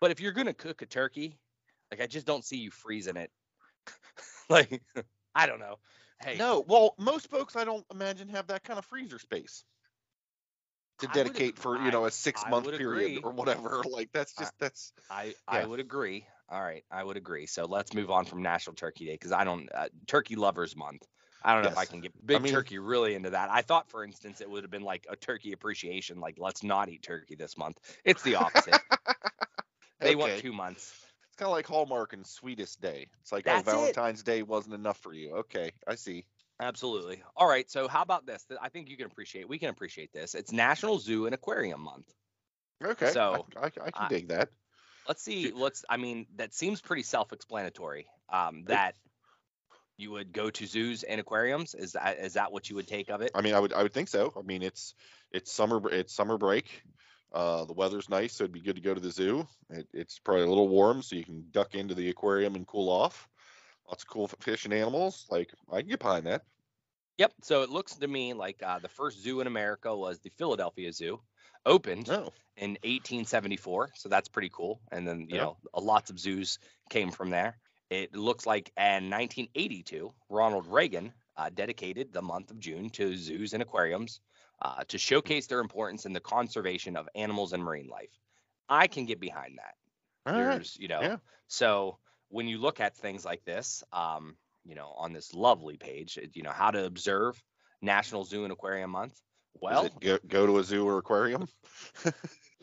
But 0.00 0.10
if 0.10 0.20
you're 0.20 0.32
going 0.32 0.46
to 0.48 0.54
cook 0.54 0.82
a 0.82 0.86
turkey, 0.86 1.36
like, 1.90 2.00
I 2.00 2.06
just 2.06 2.26
don't 2.26 2.44
see 2.44 2.56
you 2.56 2.70
freezing 2.70 3.16
it. 3.16 3.30
like, 4.48 4.82
I 5.34 5.46
don't 5.46 5.60
know. 5.60 5.76
Hey, 6.20 6.36
No, 6.36 6.64
well, 6.66 6.94
most 6.98 7.28
folks 7.30 7.56
I 7.56 7.64
don't 7.64 7.84
imagine 7.92 8.28
have 8.28 8.46
that 8.48 8.62
kind 8.64 8.78
of 8.78 8.84
freezer 8.86 9.18
space 9.18 9.64
to 10.98 11.08
dedicate 11.08 11.58
for 11.58 11.76
you 11.82 11.90
know 11.90 12.04
a 12.04 12.10
six 12.12 12.42
I 12.46 12.50
month 12.50 12.66
period 12.76 12.78
agree. 12.78 13.16
or 13.18 13.32
whatever. 13.32 13.82
Like 13.90 14.10
that's 14.12 14.32
I- 14.38 14.42
just 14.42 14.58
that's 14.60 14.92
I, 15.10 15.34
I 15.48 15.60
Yeah. 15.60 15.66
would 15.66 15.80
agree. 15.80 16.26
All 16.52 16.60
right, 16.62 16.84
I 16.90 17.02
would 17.02 17.16
agree. 17.16 17.46
So 17.46 17.64
let's 17.64 17.94
move 17.94 18.10
on 18.10 18.26
from 18.26 18.42
National 18.42 18.76
Turkey 18.76 19.06
Day 19.06 19.12
because 19.12 19.32
I 19.32 19.44
don't 19.44 19.70
uh, 19.74 19.88
Turkey 20.06 20.36
Lovers 20.36 20.76
Month. 20.76 21.06
I 21.42 21.54
don't 21.54 21.64
know 21.64 21.70
if 21.70 21.78
I 21.78 21.86
can 21.86 22.00
get 22.00 22.12
big 22.24 22.42
mean- 22.42 22.52
turkey 22.52 22.78
really 22.78 23.14
into 23.14 23.30
that. 23.30 23.48
I 23.50 23.62
thought, 23.62 23.88
for 23.88 24.04
instance, 24.04 24.42
it 24.42 24.50
would 24.50 24.62
have 24.62 24.70
been 24.70 24.82
like 24.82 25.06
a 25.08 25.16
turkey 25.16 25.52
appreciation, 25.52 26.20
like 26.20 26.36
let's 26.38 26.62
not 26.62 26.90
eat 26.90 27.02
turkey 27.02 27.36
this 27.36 27.56
month. 27.56 27.78
It's 28.04 28.22
the 28.22 28.34
opposite. 28.36 28.78
they 30.00 30.14
want 30.14 30.38
two 30.38 30.52
months. 30.52 30.94
It's 31.28 31.36
kind 31.38 31.48
of 31.48 31.52
like 31.52 31.66
Hallmark 31.66 32.12
and 32.12 32.26
Sweetest 32.26 32.82
Day. 32.82 33.08
It's 33.22 33.32
like 33.32 33.46
That's 33.46 33.66
oh 33.66 33.70
it. 33.70 33.74
Valentine's 33.94 34.22
Day 34.22 34.42
wasn't 34.42 34.74
enough 34.74 34.98
for 34.98 35.14
you. 35.14 35.36
Okay, 35.36 35.70
I 35.88 35.94
see. 35.94 36.26
Absolutely. 36.60 37.22
All 37.34 37.48
right. 37.48 37.68
So 37.70 37.88
how 37.88 38.02
about 38.02 38.26
this? 38.26 38.44
I 38.60 38.68
think 38.68 38.90
you 38.90 38.98
can 38.98 39.06
appreciate. 39.06 39.48
We 39.48 39.58
can 39.58 39.70
appreciate 39.70 40.12
this. 40.12 40.34
It's 40.34 40.52
National 40.52 40.98
Zoo 40.98 41.24
and 41.24 41.34
Aquarium 41.34 41.80
Month. 41.80 42.12
Okay, 42.84 43.06
I- 43.06 43.10
So, 43.10 43.46
I, 43.56 43.66
I, 43.66 43.70
can 43.70 43.82
I- 43.94 44.08
dig 44.08 44.28
that. 44.28 44.50
Let's 45.08 45.22
see. 45.22 45.52
Let's. 45.52 45.84
I 45.88 45.96
mean, 45.96 46.26
that 46.36 46.54
seems 46.54 46.80
pretty 46.80 47.02
self-explanatory. 47.02 48.06
Um, 48.28 48.64
that 48.66 48.94
you 49.96 50.10
would 50.10 50.32
go 50.32 50.50
to 50.50 50.66
zoos 50.66 51.02
and 51.02 51.20
aquariums. 51.20 51.74
Is 51.74 51.92
that 51.92 52.18
is 52.18 52.34
that 52.34 52.52
what 52.52 52.70
you 52.70 52.76
would 52.76 52.88
take 52.88 53.10
of 53.10 53.20
it? 53.20 53.30
I 53.34 53.40
mean, 53.40 53.54
I 53.54 53.60
would 53.60 53.72
I 53.72 53.82
would 53.82 53.92
think 53.92 54.08
so. 54.08 54.32
I 54.36 54.42
mean, 54.42 54.62
it's 54.62 54.94
it's 55.32 55.52
summer 55.52 55.80
it's 55.90 56.14
summer 56.14 56.38
break. 56.38 56.82
Uh, 57.32 57.64
the 57.64 57.72
weather's 57.72 58.10
nice, 58.10 58.34
so 58.34 58.44
it'd 58.44 58.52
be 58.52 58.60
good 58.60 58.76
to 58.76 58.82
go 58.82 58.92
to 58.92 59.00
the 59.00 59.10
zoo. 59.10 59.46
It, 59.70 59.88
it's 59.94 60.18
probably 60.18 60.44
a 60.44 60.48
little 60.48 60.68
warm, 60.68 61.02
so 61.02 61.16
you 61.16 61.24
can 61.24 61.46
duck 61.50 61.74
into 61.74 61.94
the 61.94 62.10
aquarium 62.10 62.54
and 62.56 62.66
cool 62.66 62.90
off. 62.90 63.26
Lots 63.88 64.02
of 64.02 64.08
cool 64.08 64.28
fish 64.28 64.66
and 64.66 64.74
animals. 64.74 65.26
Like 65.30 65.50
I 65.70 65.80
can 65.80 65.88
get 65.88 65.98
behind 65.98 66.26
that. 66.26 66.42
Yep. 67.18 67.32
So 67.42 67.62
it 67.62 67.70
looks 67.70 67.94
to 67.96 68.08
me 68.08 68.34
like 68.34 68.62
uh, 68.62 68.78
the 68.78 68.88
first 68.88 69.22
zoo 69.22 69.40
in 69.40 69.46
America 69.46 69.94
was 69.94 70.18
the 70.20 70.30
Philadelphia 70.30 70.92
Zoo. 70.92 71.20
Opened 71.66 72.06
No. 72.06 72.34
in 72.56 72.78
1874, 72.84 73.90
so 73.94 74.08
that's 74.08 74.28
pretty 74.28 74.50
cool. 74.50 74.80
And 74.90 75.06
then 75.06 75.26
you 75.28 75.36
Yeah. 75.36 75.38
know, 75.38 75.58
a 75.74 75.80
lots 75.80 76.10
of 76.10 76.18
zoos 76.18 76.58
came 76.90 77.10
from 77.10 77.30
there. 77.30 77.58
It 77.90 78.14
looks 78.14 78.46
like 78.46 78.72
in 78.76 79.08
1982, 79.10 80.14
Ronald 80.28 80.66
Reagan 80.66 81.12
uh, 81.36 81.50
dedicated 81.50 82.12
the 82.12 82.22
month 82.22 82.50
of 82.50 82.58
June 82.60 82.90
to 82.90 83.16
zoos 83.16 83.52
and 83.54 83.62
aquariums 83.62 84.20
uh, 84.60 84.84
to 84.84 84.98
showcase 84.98 85.46
their 85.46 85.60
importance 85.60 86.06
in 86.06 86.12
the 86.12 86.20
conservation 86.20 86.96
of 86.96 87.08
animals 87.14 87.52
and 87.52 87.62
marine 87.62 87.88
life. 87.88 88.18
I 88.68 88.86
can 88.86 89.06
get 89.06 89.20
behind 89.20 89.58
that. 89.58 89.74
All 90.26 90.42
right. 90.44 90.62
There's, 90.62 90.76
you 90.78 90.88
know, 90.88 91.08
Yeah. 91.08 91.18
so 91.48 91.98
when 92.28 92.48
you 92.48 92.58
look 92.58 92.80
at 92.80 92.96
things 92.96 93.24
like 93.24 93.44
this, 93.44 93.84
um, 93.92 94.36
you 94.64 94.74
know, 94.74 94.88
on 94.96 95.12
this 95.12 95.34
lovely 95.34 95.76
page, 95.76 96.18
you 96.34 96.42
know, 96.42 96.52
how 96.52 96.70
to 96.70 96.86
observe 96.86 97.42
National 97.82 98.24
Zoo 98.24 98.44
and 98.44 98.52
Aquarium 98.52 98.90
Month. 98.90 99.20
Is 99.54 99.60
Well, 99.60 99.88
go, 100.00 100.18
go 100.26 100.46
to 100.46 100.58
a 100.58 100.64
zoo 100.64 100.86
or 100.86 100.98
aquarium. 100.98 101.48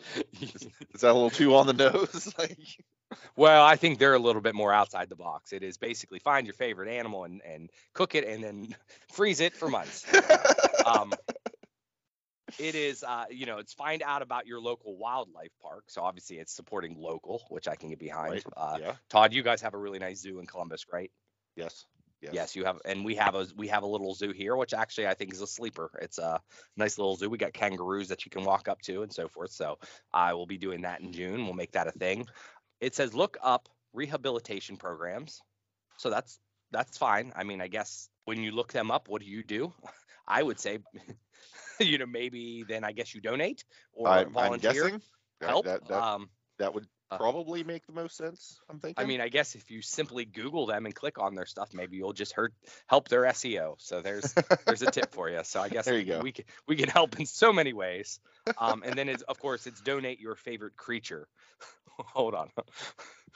Is 0.42 1.02
that 1.02 1.12
a 1.12 1.14
little 1.14 1.30
too 1.30 1.56
on 1.56 1.68
the 1.68 1.74
nose? 1.74 2.34
like, 2.40 2.58
well, 3.36 3.64
I 3.64 3.76
think 3.76 4.00
they're 4.00 4.14
a 4.14 4.20
little 4.20 4.42
bit 4.42 4.56
more 4.56 4.74
outside 4.74 5.10
the 5.10 5.16
box. 5.16 5.54
It 5.54 5.64
is 5.64 5.78
basically 5.78 6.20
find 6.20 6.46
your 6.46 6.54
favorite 6.54 6.90
animal 6.90 7.24
and, 7.24 7.42
and 7.46 7.70
cook 7.94 8.16
it 8.16 8.26
and 8.26 8.44
then 8.44 8.76
freeze 9.12 9.40
it 9.40 9.56
for 9.56 9.68
months. 9.68 10.06
Um, 10.86 11.14
it 12.58 12.76
is, 12.76 13.04
uh, 13.04 13.26
you 13.30 13.46
know, 13.46 13.58
it's 13.58 13.74
find 13.74 14.02
out 14.04 14.22
about 14.22 14.48
your 14.48 14.60
local 14.60 14.98
wildlife 14.98 15.52
park. 15.62 15.86
So 15.88 16.02
obviously 16.02 16.38
it's 16.38 16.54
supporting 16.54 16.96
local, 16.98 17.44
which 17.50 17.68
I 17.68 17.76
can 17.76 17.90
get 17.90 18.00
behind. 18.00 18.34
Right. 18.34 18.44
Uh, 18.56 18.78
yeah. 18.80 18.94
Todd, 19.10 19.34
you 19.34 19.44
guys 19.44 19.62
have 19.62 19.74
a 19.74 19.78
really 19.78 20.00
nice 20.00 20.20
zoo 20.20 20.40
in 20.40 20.46
Columbus, 20.46 20.86
right? 20.92 21.12
Yes. 21.56 21.86
Yes. 22.22 22.34
Yes. 22.34 22.56
you 22.56 22.66
have, 22.66 22.80
and 22.86 23.06
we 23.06 23.16
have 23.16 23.36
a 23.36 23.48
we 23.56 23.70
have 23.70 23.84
a 23.84 23.88
little 23.88 24.14
zoo 24.14 24.32
here, 24.32 24.56
which 24.56 24.74
actually 24.74 25.08
I 25.08 25.14
think 25.14 25.34
is 25.34 25.42
a 25.42 25.48
sleeper. 25.48 25.90
It's 26.02 26.18
a 26.18 26.42
nice 26.76 26.98
little 26.98 27.16
zoo. 27.16 27.30
We 27.30 27.38
got 27.38 27.54
kangaroos 27.54 28.10
that 28.10 28.26
you 28.26 28.32
can 28.32 28.44
walk 28.44 28.68
up 28.68 28.82
to 28.84 29.04
and 29.04 29.14
so 29.14 29.28
forth. 29.28 29.52
So 29.52 29.78
I 30.14 30.34
will 30.34 30.46
be 30.46 30.58
doing 30.58 30.82
that 30.82 31.02
in 31.02 31.14
June. 31.14 31.46
We'll 31.46 31.54
make 31.54 31.72
that 31.74 31.88
a 31.88 31.92
thing. 31.92 32.28
It 32.82 32.94
says 32.94 33.14
look 33.14 33.38
up 33.42 33.70
rehabilitation 33.94 34.78
programs. 34.78 35.42
So 35.98 36.10
that's 36.10 36.40
that's 36.72 36.98
fine. 36.98 37.32
I 37.36 37.44
mean, 37.44 37.62
I 37.62 37.68
guess 37.68 38.10
when 38.26 38.42
you 38.44 38.52
look 38.52 38.72
them 38.74 38.92
up, 38.92 39.08
what 39.08 39.22
do 39.22 39.28
you 39.28 39.44
do? 39.44 39.74
I 40.28 40.44
would 40.44 40.60
say, 40.60 40.80
you 41.80 41.98
know, 41.98 42.06
maybe 42.06 42.64
then 42.68 42.84
I 42.84 42.92
guess 42.92 43.16
you 43.16 43.22
donate 43.22 43.64
or 43.94 44.08
I'm 44.10 44.32
volunteer, 44.32 44.74
guessing 44.74 45.02
help. 45.42 45.66
that, 45.66 45.88
that, 45.88 46.04
um, 46.04 46.30
that 46.60 46.74
would 46.74 46.86
probably 47.18 47.64
make 47.64 47.86
the 47.88 47.94
most 47.94 48.16
sense. 48.18 48.60
I'm 48.70 48.80
thinking. 48.80 49.04
I 49.04 49.08
mean, 49.08 49.22
I 49.22 49.30
guess 49.30 49.56
if 49.56 49.72
you 49.72 49.82
simply 49.82 50.26
Google 50.26 50.66
them 50.66 50.86
and 50.86 50.94
click 50.94 51.18
on 51.20 51.36
their 51.36 51.46
stuff, 51.46 51.74
maybe 51.74 51.98
you'll 51.98 52.14
just 52.14 52.34
hurt 52.34 52.54
help 52.88 53.08
their 53.08 53.24
SEO. 53.24 53.76
So 53.78 54.02
there's 54.02 54.34
there's 54.66 54.82
a 54.82 54.92
tip 54.92 55.14
for 55.14 55.30
you. 55.30 55.40
So 55.44 55.62
I 55.62 55.70
guess 55.70 55.86
There 55.86 55.98
you 55.98 56.06
go. 56.06 56.20
we 56.20 56.32
can 56.32 56.46
we 56.68 56.76
can 56.76 56.90
help 56.90 57.20
in 57.20 57.26
so 57.26 57.52
many 57.54 57.74
ways. 57.74 58.20
Um, 58.58 58.84
and 58.86 58.96
then 58.96 59.10
it's 59.10 59.24
of 59.24 59.40
course 59.40 59.68
it's 59.68 59.82
donate 59.82 60.20
your 60.20 60.36
favorite 60.36 60.76
creature. 60.76 61.28
Hold 62.00 62.34
on, 62.34 62.50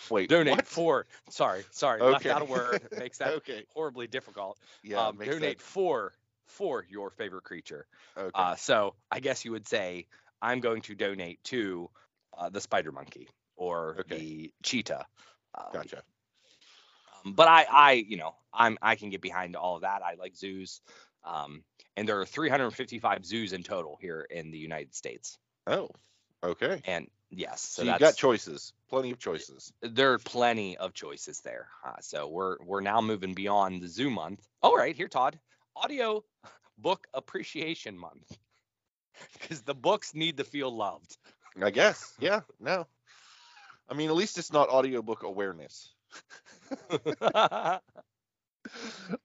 wait. 0.10 0.30
donate 0.30 0.56
what? 0.56 0.68
for. 0.68 1.06
Sorry, 1.30 1.64
sorry, 1.72 2.02
left 2.02 2.26
out 2.26 2.42
a 2.42 2.46
word. 2.46 2.82
It 2.92 2.98
makes 2.98 3.18
that 3.18 3.34
okay. 3.36 3.66
horribly 3.74 4.08
difficult. 4.08 4.58
Yeah. 4.84 5.08
um, 5.08 5.18
donate 5.18 5.58
that- 5.58 5.62
for 5.62 6.14
for 6.46 6.86
your 6.90 7.10
favorite 7.10 7.44
creature. 7.44 7.88
Okay. 8.18 8.30
Uh, 8.34 8.56
so 8.56 8.96
I 9.12 9.20
guess 9.20 9.44
you 9.44 9.52
would 9.52 9.68
say 9.68 10.08
I'm 10.42 10.60
going 10.60 10.82
to 10.84 10.96
donate 10.96 11.44
to 11.46 11.90
uh, 12.38 12.50
the 12.50 12.62
spider 12.62 12.92
monkey 12.92 13.28
or 13.56 13.98
Okay. 14.02 14.18
the 14.18 14.54
cheetah. 14.64 15.06
Um, 15.56 15.66
gotcha. 15.74 16.02
um, 17.26 17.34
but 17.34 17.48
I, 17.48 17.66
I, 17.72 17.92
you 17.94 18.18
know, 18.18 18.36
I'm 18.54 18.78
I 18.82 18.96
can 18.96 19.10
get 19.10 19.22
behind 19.22 19.56
all 19.56 19.76
of 19.76 19.82
that. 19.82 20.02
I 20.04 20.16
like 20.16 20.36
zoos, 20.36 20.82
um, 21.24 21.64
and 21.96 22.08
there 22.08 22.20
are 22.20 22.26
355 22.26 23.26
zoos 23.26 23.54
in 23.54 23.64
total 23.64 23.98
here 24.02 24.22
in 24.30 24.52
the 24.52 24.58
United 24.58 24.94
States. 24.96 25.38
Oh. 25.68 25.90
Okay. 26.44 26.82
And 26.86 27.08
yes, 27.30 27.62
So, 27.62 27.82
so, 27.82 27.86
you 27.86 27.92
that's 27.92 28.00
got 28.02 28.16
choices. 28.18 28.74
Plenty 28.90 29.12
of 29.12 29.20
choices. 29.20 29.72
there 29.82 30.12
are 30.14 30.20
plenty 30.20 30.76
of 30.78 30.94
choices 30.94 31.40
there. 31.40 31.70
Uh, 31.86 31.94
so 32.02 32.28
we're 32.28 32.58
we're 32.66 32.82
now 32.82 33.00
moving 33.00 33.34
beyond 33.34 33.82
the 33.82 33.88
zoo 33.88 34.10
month. 34.10 34.46
All 34.62 34.76
right, 34.76 34.96
here, 34.96 35.08
Todd, 35.08 35.40
audio 35.76 36.24
book 36.78 37.08
appreciation 37.14 37.98
month, 37.98 38.38
because 39.40 39.62
the 39.62 39.74
books 39.76 40.14
need 40.14 40.38
to 40.38 40.44
feel 40.44 40.76
loved. 40.76 41.16
I 41.62 41.70
guess. 41.70 42.14
Yeah. 42.20 42.42
No. 42.60 42.88
I 43.90 43.94
mean, 43.94 44.10
at 44.10 44.16
least 44.16 44.38
it's 44.38 44.52
not 44.54 44.70
audiobook 44.70 45.24
awareness. 45.24 45.94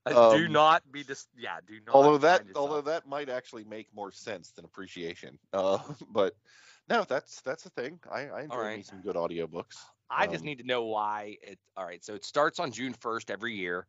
Uh, 0.04 0.36
do 0.36 0.46
Um, 0.46 0.52
not 0.52 0.82
be 0.90 1.04
dis- 1.04 1.28
yeah, 1.36 1.60
do 1.66 1.78
not. 1.86 1.94
although 1.94 2.18
that 2.18 2.42
although 2.56 2.80
that 2.80 3.06
might 3.06 3.28
actually 3.28 3.64
make 3.64 3.86
more 3.94 4.10
sense 4.10 4.50
than 4.50 4.64
appreciation. 4.64 5.38
Uh, 5.52 5.78
but 6.10 6.34
no, 6.88 7.04
that's 7.04 7.40
that's 7.42 7.64
a 7.66 7.70
thing. 7.70 8.00
I, 8.10 8.28
I 8.28 8.42
enjoy 8.42 8.56
right. 8.56 8.86
some 8.86 9.00
good 9.02 9.14
audiobooks. 9.16 9.76
I 10.10 10.26
just 10.26 10.40
Um, 10.40 10.46
need 10.46 10.58
to 10.58 10.66
know 10.66 10.84
why 10.86 11.36
it. 11.42 11.58
All 11.76 11.84
right, 11.84 12.04
so 12.04 12.14
it 12.14 12.24
starts 12.24 12.58
on 12.58 12.72
June 12.72 12.94
1st 12.94 13.30
every 13.30 13.54
year. 13.54 13.86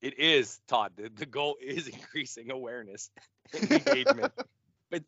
It 0.00 0.18
is 0.18 0.60
Todd. 0.68 0.92
The, 0.96 1.08
the 1.08 1.26
goal 1.26 1.56
is 1.60 1.88
increasing 1.98 2.50
awareness 2.50 3.10
and 3.52 3.72
engagement. 3.72 4.32
But 4.90 5.02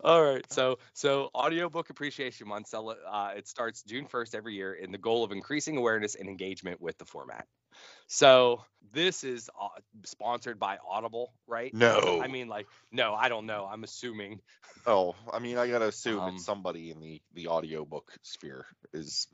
all 0.00 0.22
right, 0.22 0.44
so 0.52 0.78
so 0.92 1.30
audiobook 1.34 1.90
appreciation 1.90 2.48
month. 2.48 2.72
Uh, 2.74 3.32
it 3.36 3.48
starts 3.48 3.82
June 3.82 4.06
1st 4.06 4.34
every 4.34 4.54
year, 4.54 4.74
in 4.74 4.92
the 4.92 4.98
goal 4.98 5.24
of 5.24 5.32
increasing 5.32 5.76
awareness 5.76 6.14
and 6.14 6.28
engagement 6.28 6.80
with 6.80 6.98
the 6.98 7.04
format. 7.04 7.46
So 8.06 8.62
this 8.92 9.24
is 9.24 9.50
uh, 9.60 9.68
sponsored 10.04 10.58
by 10.58 10.78
Audible, 10.88 11.32
right? 11.46 11.74
No. 11.74 12.20
I 12.22 12.28
mean, 12.28 12.48
like, 12.48 12.66
no, 12.92 13.14
I 13.14 13.28
don't 13.28 13.46
know. 13.46 13.68
I'm 13.70 13.84
assuming. 13.84 14.40
Oh, 14.86 15.14
I 15.32 15.38
mean, 15.38 15.58
I 15.58 15.68
gotta 15.68 15.88
assume 15.88 16.20
Um, 16.20 16.34
it's 16.34 16.44
somebody 16.44 16.90
in 16.90 17.00
the 17.00 17.20
the 17.34 17.48
audiobook 17.48 18.12
sphere 18.22 18.66
is 18.92 19.26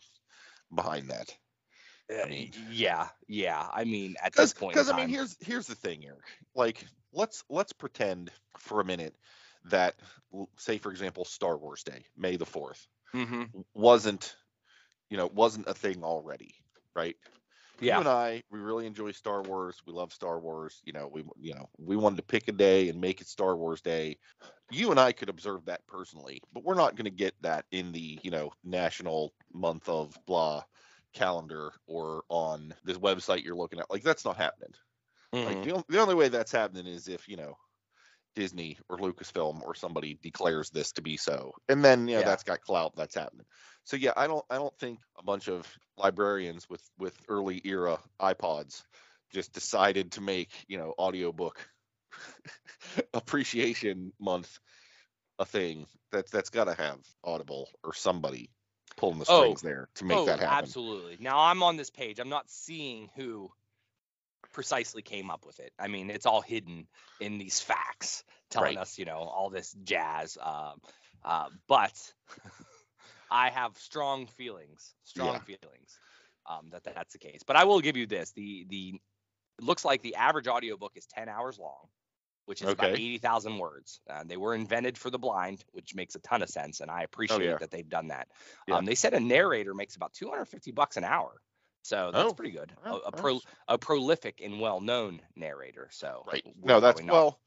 behind 0.74 1.10
that. 1.10 1.36
Uh, 2.10 2.26
mean- 2.26 2.52
yeah, 2.70 3.08
yeah. 3.28 3.66
I 3.72 3.84
mean, 3.84 4.16
at 4.22 4.32
this 4.34 4.52
point, 4.52 4.74
Because 4.74 4.90
I 4.90 4.96
mean, 4.96 5.08
here's 5.08 5.36
here's 5.40 5.66
the 5.66 5.74
thing, 5.74 6.04
Eric. 6.04 6.24
Like, 6.54 6.86
let's 7.12 7.44
let's 7.48 7.72
pretend 7.72 8.30
for 8.58 8.80
a 8.80 8.84
minute 8.84 9.14
that, 9.64 10.00
say, 10.58 10.78
for 10.78 10.90
example, 10.90 11.24
Star 11.24 11.58
Wars 11.58 11.82
Day, 11.84 12.06
May 12.16 12.36
the 12.36 12.46
Fourth, 12.46 12.88
Mhm. 13.14 13.52
wasn't, 13.74 14.36
you 15.10 15.16
know, 15.16 15.28
wasn't 15.28 15.68
a 15.68 15.74
thing 15.74 16.04
already, 16.04 16.54
right? 16.96 17.16
Yeah. 17.80 17.94
You 17.94 18.00
and 18.00 18.08
I, 18.08 18.42
we 18.50 18.60
really 18.60 18.86
enjoy 18.86 19.12
Star 19.12 19.42
Wars. 19.42 19.82
We 19.86 19.92
love 19.92 20.12
Star 20.12 20.40
Wars. 20.40 20.80
You 20.84 20.92
know, 20.92 21.08
we 21.08 21.24
you 21.40 21.54
know 21.54 21.68
we 21.78 21.96
wanted 21.96 22.16
to 22.18 22.22
pick 22.24 22.48
a 22.48 22.52
day 22.52 22.88
and 22.88 23.00
make 23.00 23.20
it 23.20 23.28
Star 23.28 23.56
Wars 23.56 23.82
Day. 23.82 24.18
You 24.70 24.90
and 24.92 25.00
I 25.00 25.12
could 25.12 25.28
observe 25.28 25.64
that 25.66 25.86
personally, 25.86 26.40
but 26.52 26.64
we're 26.64 26.74
not 26.76 26.96
going 26.96 27.06
to 27.06 27.10
get 27.10 27.34
that 27.42 27.66
in 27.72 27.92
the 27.92 28.20
you 28.22 28.30
know 28.30 28.52
national 28.64 29.34
month 29.52 29.88
of 29.88 30.16
blah 30.26 30.64
calendar 31.14 31.72
or 31.86 32.24
on 32.30 32.74
this 32.84 32.98
website 32.98 33.44
you're 33.44 33.56
looking 33.56 33.80
at. 33.80 33.90
Like 33.90 34.02
that's 34.04 34.24
not 34.24 34.36
happening. 34.36 34.72
Like 35.44 35.60
Mhm. 35.60 35.62
the, 35.62 35.84
the 35.88 36.00
only 36.00 36.14
way 36.14 36.28
that's 36.28 36.52
happening 36.52 36.86
is 36.86 37.08
if 37.08 37.28
you 37.28 37.36
know 37.36 37.56
Disney 38.34 38.78
or 38.88 38.98
Lucasfilm 38.98 39.62
or 39.62 39.74
somebody 39.74 40.18
declares 40.22 40.70
this 40.70 40.92
to 40.92 41.02
be 41.02 41.16
so, 41.16 41.52
and 41.68 41.84
then 41.84 42.08
you 42.08 42.16
know 42.16 42.20
Yeah. 42.20 42.26
that's 42.26 42.44
got 42.44 42.60
clout. 42.60 42.94
That's 42.96 43.14
happening. 43.14 43.46
So 43.84 43.96
yeah, 43.96 44.12
I 44.16 44.26
don't 44.26 44.44
I 44.50 44.56
don't 44.56 44.76
think 44.78 45.00
a 45.18 45.22
bunch 45.22 45.48
of 45.48 45.66
librarians 45.96 46.68
with 46.68 46.82
with 46.98 47.16
early 47.28 47.60
era 47.64 47.98
iPods 48.20 48.82
just 49.32 49.52
decided 49.52 50.12
to 50.12 50.20
make 50.20 50.50
you 50.68 50.78
know 50.78 50.94
audiobook 50.98 51.68
appreciation 53.14 54.12
month 54.20 54.58
a 55.38 55.44
thing. 55.44 55.86
That's 56.10 56.30
that's 56.30 56.50
got 56.50 56.64
to 56.64 56.74
have 56.74 56.98
Audible 57.24 57.68
or 57.84 57.94
somebody 57.94 58.50
pulling 58.96 59.18
the 59.18 59.26
Oh. 59.26 59.44
strings 59.44 59.62
there 59.62 59.88
to 59.96 60.04
make 60.04 60.18
oh, 60.18 60.26
that 60.26 60.40
happen. 60.40 60.58
absolutely. 60.58 61.16
Now 61.20 61.38
I'm 61.38 61.62
on 61.62 61.76
this 61.76 61.90
page. 61.90 62.18
I'm 62.18 62.28
not 62.28 62.50
seeing 62.50 63.08
who 63.16 63.50
precisely 64.52 65.02
came 65.02 65.30
up 65.30 65.46
with 65.46 65.60
it. 65.60 65.72
I 65.78 65.88
mean, 65.88 66.10
it's 66.10 66.26
all 66.26 66.40
hidden 66.42 66.88
in 67.20 67.38
these 67.38 67.60
facts 67.60 68.24
telling 68.50 68.76
Right. 68.76 68.78
us, 68.78 68.98
you 68.98 69.04
know, 69.04 69.18
all 69.18 69.50
this 69.50 69.72
jazz. 69.84 70.36
Um, 70.40 70.80
uh, 71.24 71.50
but 71.68 72.12
I 73.30 73.50
have 73.50 73.78
strong 73.78 74.26
feelings, 74.26 74.94
strong 75.04 75.38
Yeah. 75.38 75.40
feelings 75.40 76.00
um, 76.46 76.70
that 76.70 76.84
that's 76.84 77.12
the 77.12 77.18
case. 77.18 77.42
But 77.46 77.56
I 77.56 77.64
will 77.64 77.80
give 77.80 77.96
you 77.96 78.06
this: 78.06 78.32
the 78.32 78.64
the 78.68 79.00
it 79.58 79.64
looks 79.64 79.84
like 79.84 80.02
the 80.02 80.16
average 80.16 80.48
audiobook 80.48 80.92
is 80.96 81.06
10 81.06 81.28
hours 81.28 81.58
long, 81.58 81.88
which 82.46 82.62
is 82.62 82.72
about 82.72 82.90
80,000 82.92 83.58
words. 83.58 84.00
Uh, 84.08 84.24
they 84.24 84.36
were 84.36 84.54
invented 84.54 84.98
for 84.98 85.10
the 85.10 85.18
blind, 85.18 85.64
which 85.72 85.94
makes 85.94 86.14
a 86.16 86.20
ton 86.20 86.42
of 86.42 86.50
sense, 86.50 86.80
and 86.80 86.90
I 86.90 87.02
appreciate 87.02 87.36
Oh, 87.36 87.38
yeah. 87.52 87.58
that 87.60 87.70
they've 87.70 87.88
done 87.88 88.08
that. 88.08 88.28
Yeah. 88.66 88.78
Um, 88.78 88.84
they 88.86 88.94
said 88.96 89.14
a 89.14 89.20
narrator 89.20 89.74
makes 89.74 89.96
about 89.96 90.14
250 90.14 90.72
bucks 90.72 90.96
an 90.96 91.04
hour, 91.04 91.42
so 91.82 92.10
that's 92.12 92.28
Oh, 92.28 92.32
pretty 92.32 92.52
good. 92.52 92.72
A, 92.84 92.90
Well, 92.90 93.02
a 93.06 93.12
pro, 93.12 93.40
a 93.68 93.78
prolific 93.78 94.40
and 94.40 94.60
well-known 94.60 95.20
narrator. 95.36 95.88
So 95.90 96.24
right. 96.26 96.44
No, 96.62 96.80
that's 96.80 97.00
not? 97.02 97.12
well. 97.12 97.40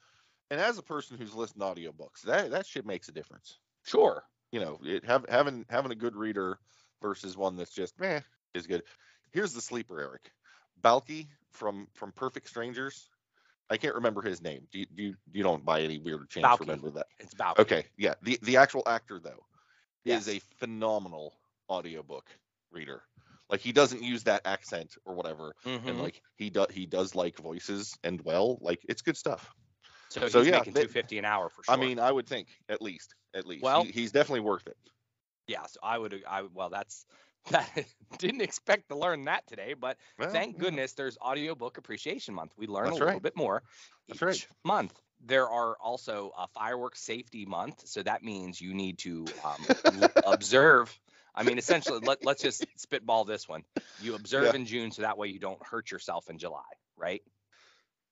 And 0.52 0.60
as 0.62 0.78
a 0.78 0.84
person 0.84 1.18
who's 1.18 1.34
listened 1.34 1.62
to 1.62 1.68
audiobooks, 1.68 2.22
that 2.26 2.52
that 2.52 2.66
shit 2.66 2.86
makes 2.86 3.10
a 3.10 3.12
difference. 3.12 3.58
sure. 3.84 4.24
you 4.52 4.60
know, 4.60 4.80
it 4.84 5.04
have, 5.06 5.26
having 5.30 5.66
having 5.70 5.92
a 5.92 5.96
good 5.96 6.16
reader 6.16 6.60
versus 7.02 7.36
one 7.38 7.56
that's 7.56 7.74
just 7.74 8.00
meh 8.00 8.22
is 8.54 8.68
good. 8.68 8.84
Here's 9.32 9.54
the 9.54 9.62
sleeper, 9.62 10.00
Eric. 10.00 10.32
Balki 10.82 11.28
from 11.52 11.88
from 11.94 12.12
Perfect 12.12 12.48
Strangers. 12.48 13.10
I 13.70 13.78
can't 13.78 13.96
remember 13.96 14.22
his 14.22 14.42
name. 14.42 14.68
Do 14.72 14.80
you, 14.80 14.86
do 14.96 15.04
you, 15.04 15.16
you 15.32 15.44
don't 15.44 15.66
by 15.66 15.82
any 15.82 16.00
weird 16.00 16.30
chance 16.30 16.60
Balki. 16.60 16.60
remember 16.60 16.92
that? 16.92 17.08
It's 17.20 17.34
about 17.34 17.60
Okay, 17.60 17.86
yeah. 17.98 18.14
The 18.22 18.40
the 18.44 18.58
actual 18.58 18.84
actor 18.88 19.20
though 19.20 19.46
Yes. 20.06 20.28
is 20.28 20.36
a 20.36 20.40
phenomenal 20.60 21.34
audiobook 21.70 22.30
reader. 22.72 23.04
Like 23.50 23.62
he 23.62 23.72
doesn't 23.72 24.02
use 24.02 24.24
that 24.24 24.42
accent 24.46 24.96
or 25.06 25.14
whatever, 25.16 25.54
Mhm. 25.66 25.88
and 25.88 26.02
like 26.02 26.22
he 26.38 26.50
does 26.50 26.68
he 26.72 26.86
does 26.86 27.14
like 27.16 27.38
voices 27.38 27.96
and 28.04 28.20
well, 28.22 28.58
like 28.62 28.80
it's 28.90 29.02
good 29.04 29.18
stuff. 29.18 29.52
so, 30.10 30.28
so 30.28 30.40
he's 30.40 30.50
yeah, 30.50 30.58
making 30.60 30.74
two 30.74 30.88
fifty 30.88 31.18
an 31.20 31.26
hour 31.26 31.50
for 31.50 31.64
sure. 31.64 31.74
I 31.74 31.78
mean, 31.78 32.00
I 32.00 32.12
would 32.12 32.28
think 32.28 32.48
at 32.70 32.82
least 32.82 33.14
at 33.36 33.46
least. 33.46 33.64
Well- 33.64 33.84
he, 33.84 33.92
he's 33.92 34.12
definitely 34.12 34.40
worth 34.42 34.66
it. 34.68 34.78
yeah. 35.48 35.66
So 35.68 35.80
I 35.84 35.98
would. 35.98 36.24
I 36.28 36.42
well, 36.54 36.70
that's 36.70 37.06
that. 37.52 37.70
Didn't 38.18 38.42
expect 38.42 38.90
to 38.90 38.98
learn 38.98 39.26
that 39.26 39.46
today, 39.46 39.76
but 39.80 39.98
Well, 40.18 40.32
thank 40.32 40.56
yeah. 40.56 40.62
goodness 40.62 40.94
there's 40.94 41.16
audiobook 41.20 41.78
appreciation 41.78 42.34
month. 42.34 42.54
We 42.58 42.66
learn 42.66 42.86
That's 42.86 42.96
a 42.98 43.00
little 43.00 43.14
right. 43.14 43.22
bit 43.22 43.36
more 43.38 43.62
That's 44.08 44.18
each 44.18 44.22
right. 44.24 44.48
month. 44.64 45.00
There 45.24 45.48
are 45.48 45.78
also 45.80 46.32
a 46.38 46.48
fireworks 46.48 47.02
safety 47.02 47.46
month, 47.46 47.84
so 47.88 48.02
that 48.02 48.24
means 48.24 48.60
you 48.60 48.74
need 48.74 48.98
to 49.00 49.26
um, 49.44 49.66
observe. 50.26 50.98
I 51.36 51.44
mean, 51.44 51.58
essentially, 51.58 52.00
let, 52.00 52.26
let's 52.26 52.42
just 52.42 52.66
spitball 52.78 53.26
this 53.26 53.48
one. 53.48 53.64
You 54.00 54.16
observe 54.16 54.46
Yeah. 54.46 54.56
in 54.56 54.66
June, 54.66 54.92
so 54.92 55.02
that 55.02 55.18
way 55.18 55.28
you 55.28 55.40
don't 55.40 55.62
hurt 55.66 55.92
yourself 55.92 56.30
in 56.30 56.38
July, 56.38 56.64
right? 56.98 57.22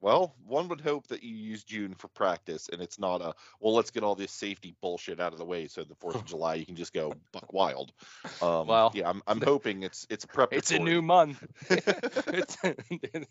Well, 0.02 0.36
one 0.46 0.68
would 0.68 0.82
hope 0.82 1.08
that 1.08 1.24
you 1.24 1.34
use 1.34 1.64
June 1.64 1.96
for 1.96 2.10
practice, 2.10 2.68
and 2.70 2.82
it's 2.82 3.00
not 3.00 3.22
a 3.22 3.34
well. 3.62 3.74
Let's 3.74 3.90
get 3.90 4.04
all 4.04 4.16
this 4.16 4.34
safety 4.34 4.76
bullshit 4.82 5.22
out 5.22 5.32
of 5.32 5.40
the 5.40 5.46
way, 5.46 5.70
so 5.70 5.86
the 5.86 5.96
Fourth 5.96 6.16
of 6.16 6.26
July 6.26 6.56
you 6.56 6.66
can 6.66 6.76
just 6.76 6.92
go 6.92 7.14
buck 7.32 7.54
wild. 7.54 7.94
Um, 8.42 8.68
Well, 8.68 8.92
yeah, 8.94 9.10
I'm, 9.10 9.24
I'm 9.28 9.40
hoping 9.46 9.84
it's 9.84 10.06
it's 10.10 10.26
preparatory. 10.26 10.58
It's 10.58 10.72
a 10.72 10.80
new 10.80 11.02
month. 11.02 11.42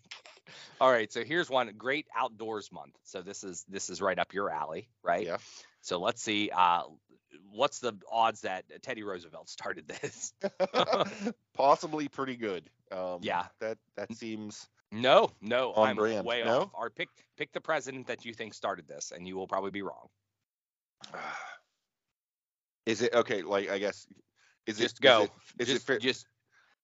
All 0.81 0.91
right, 0.91 1.13
so 1.13 1.23
here's 1.23 1.47
one 1.47 1.71
great 1.77 2.07
outdoors 2.17 2.71
month. 2.71 2.95
So 3.03 3.21
this 3.21 3.43
is 3.43 3.63
this 3.69 3.91
is 3.91 4.01
right 4.01 4.17
up 4.17 4.33
your 4.33 4.49
alley, 4.49 4.89
right? 5.03 5.27
Yeah. 5.27 5.37
So 5.81 5.99
let's 5.99 6.23
see. 6.23 6.49
Uh, 6.49 6.83
what's 7.51 7.79
the 7.79 7.93
odds 8.11 8.41
that 8.41 8.65
Teddy 8.81 9.03
Roosevelt 9.03 9.49
started 9.49 9.87
this? 9.87 10.33
Possibly 11.53 12.07
pretty 12.07 12.35
good. 12.35 12.69
Um, 12.91 13.19
Yeah. 13.21 13.45
That 13.59 13.77
that 13.95 14.13
seems. 14.15 14.67
No, 14.91 15.31
no, 15.41 15.73
On 15.73 15.89
I'm 15.89 15.95
brand, 15.95 16.25
way 16.25 16.43
no? 16.43 16.61
off. 16.61 16.69
Or 16.75 16.89
pick 16.91 17.09
pick 17.35 17.51
the 17.51 17.61
president 17.61 18.07
that 18.07 18.25
you 18.25 18.33
think 18.33 18.53
started 18.53 18.87
this, 18.87 19.11
and 19.15 19.27
you 19.27 19.35
will 19.35 19.47
probably 19.47 19.71
be 19.71 19.81
wrong. 19.81 20.07
Is 22.85 23.01
it 23.01 23.13
okay? 23.13 23.41
Like 23.41 23.69
I 23.69 23.79
guess. 23.79 24.07
Is 24.67 24.77
Just 24.77 24.97
it, 24.97 25.01
go. 25.01 25.23
Is 25.23 25.29
it, 25.29 25.61
is 25.61 25.67
just 25.67 25.83
it 25.83 25.85
fair? 25.87 25.99
just 25.99 26.25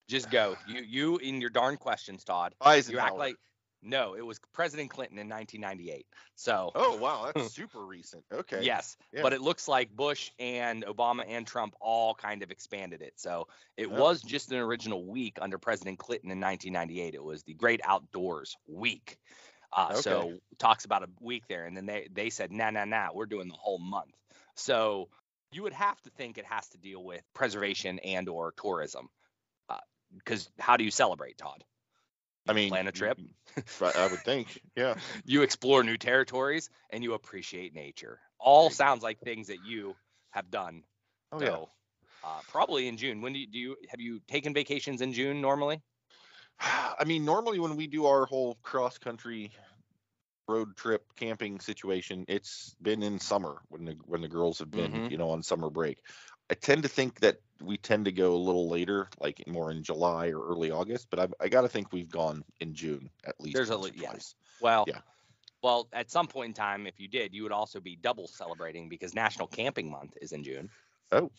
just 0.08 0.32
go. 0.32 0.56
You 0.68 0.82
you 0.82 1.18
in 1.18 1.40
your 1.40 1.50
darn 1.50 1.78
questions, 1.78 2.24
Todd. 2.24 2.54
Eisenhower. 2.62 3.02
You 3.02 3.08
act 3.08 3.18
like 3.18 3.36
no, 3.82 4.16
it 4.16 4.26
was 4.26 4.40
President 4.54 4.90
Clinton 4.90 5.18
in 5.18 5.30
1998. 5.30 6.06
So 6.36 6.72
Oh 6.76 6.98
wow, 6.98 7.26
that's 7.26 7.52
super 7.54 7.86
recent. 7.86 8.24
Okay. 8.32 8.64
Yes, 8.64 8.98
Yeah. 9.14 9.24
but 9.24 9.34
it 9.34 9.42
looks 9.42 9.68
like 9.68 9.96
Bush 9.96 10.32
and 10.40 10.86
Obama 10.86 11.24
and 11.28 11.46
Trump 11.46 11.76
all 11.80 12.14
kind 12.14 12.44
of 12.44 12.52
expanded 12.52 13.02
it. 13.02 13.14
So 13.18 13.48
it 13.78 13.90
Oh. 13.90 13.96
was 13.96 14.22
just 14.22 14.52
an 14.52 14.58
original 14.58 15.06
week 15.06 15.38
under 15.42 15.58
President 15.58 16.00
Clinton 16.00 16.32
in 16.32 16.40
1998. 16.40 17.16
It 17.16 17.24
was 17.24 17.44
the 17.44 17.54
Great 17.54 17.82
Outdoors 17.84 18.56
Week. 18.68 19.18
Uh, 19.72 19.94
So 19.94 20.40
talks 20.58 20.86
about 20.86 21.04
a 21.04 21.10
week 21.22 21.48
there, 21.48 21.66
and 21.66 21.78
then 21.78 21.86
they 21.86 22.08
they 22.12 22.30
said, 22.30 22.52
nah, 22.52 22.72
nah, 22.72 22.86
nah, 22.86 23.10
we're 23.14 23.28
doing 23.28 23.48
the 23.48 23.54
whole 23.54 23.80
month. 23.80 24.16
So 24.56 25.10
you 25.52 25.64
would 25.64 25.74
have 25.74 26.02
to 26.02 26.10
think 26.12 26.38
it 26.38 26.46
has 26.46 26.68
to 26.70 26.78
deal 26.78 27.04
with 27.04 27.24
preservation 27.34 28.00
and 28.00 28.28
or 28.30 28.52
tourism, 28.52 29.10
because 30.18 30.50
how 30.60 30.78
do 30.78 30.84
you 30.84 30.92
celebrate, 30.92 31.38
Todd? 31.38 31.64
I 32.50 32.54
mean, 32.54 32.70
plan 32.70 32.88
a 32.88 32.92
trip. 32.92 33.20
I 33.82 34.08
would 34.08 34.24
think. 34.26 34.62
Yeah. 34.76 34.96
you 35.26 35.44
explore 35.44 35.84
new 35.84 35.98
territories 35.98 36.70
and 36.90 37.04
you 37.04 37.14
appreciate 37.14 37.74
nature. 37.74 38.20
All 38.40 38.70
sounds 38.70 39.04
like 39.04 39.20
things 39.20 39.48
that 39.48 39.64
you 39.64 39.96
have 40.32 40.50
done. 40.50 40.84
Oh 41.32 41.40
so, 41.40 41.46
yeah. 41.46 42.30
uh, 42.30 42.42
probably 42.48 42.88
in 42.88 42.98
June. 42.98 43.22
When 43.22 43.34
do 43.34 43.40
you, 43.40 43.48
do 43.48 43.60
you 43.60 43.76
have 43.90 44.02
you 44.02 44.20
taken 44.28 44.54
vacations 44.54 45.02
in 45.02 45.14
June 45.14 45.42
normally? 45.42 45.82
I 46.60 47.04
mean, 47.06 47.24
normally 47.24 47.60
when 47.60 47.76
we 47.76 47.88
do 47.88 48.06
our 48.06 48.26
whole 48.26 48.56
cross 48.64 48.98
country 48.98 49.52
road 50.48 50.76
trip 50.76 51.06
camping 51.16 51.60
situation, 51.60 52.26
it's 52.28 52.76
been 52.82 53.04
in 53.04 53.20
summer 53.20 53.62
when 53.70 53.86
the 53.86 53.96
when 54.06 54.22
the 54.22 54.28
girls 54.28 54.60
have 54.60 54.72
been, 54.72 54.92
Mhm. 54.92 55.12
you 55.12 55.18
know, 55.18 55.30
on 55.30 55.44
summer 55.44 55.70
break. 55.70 56.00
I 56.50 56.56
tend 56.56 56.84
to 56.84 56.90
think 56.90 57.20
that 57.20 57.38
we 57.62 57.78
tend 57.78 58.06
to 58.06 58.12
go 58.12 58.34
a 58.36 58.38
little 58.38 58.70
later, 58.70 59.10
like 59.20 59.44
more 59.48 59.72
in 59.72 59.84
July 59.84 60.28
or 60.28 60.46
early 60.48 60.72
August, 60.72 61.08
but 61.10 61.20
I, 61.20 61.28
I 61.46 61.50
got 61.50 61.62
to 61.62 61.70
think 61.70 61.92
we've 61.92 62.10
gone 62.10 62.44
in 62.60 62.74
June 62.74 63.10
at 63.26 63.40
least. 63.40 63.56
There's 63.56 63.70
a 63.70 63.78
once 63.78 63.86
li- 63.86 63.92
or 63.92 64.02
yeah. 64.04 64.10
twice. 64.12 64.36
Well, 64.62 64.86
Yeah. 64.88 65.00
well, 65.62 65.88
at 65.92 66.10
some 66.10 66.28
point 66.28 66.50
in 66.50 66.54
time, 66.54 66.88
if 66.88 67.00
you 67.00 67.08
did, 67.08 67.34
you 67.34 67.44
would 67.44 67.52
also 67.52 67.80
be 67.80 67.96
double 67.96 68.28
celebrating 68.28 68.90
because 68.90 69.14
National 69.14 69.48
Camping 69.48 69.90
Month 69.92 70.18
is 70.22 70.32
in 70.32 70.44
June. 70.44 70.70
Oh, 71.12 71.32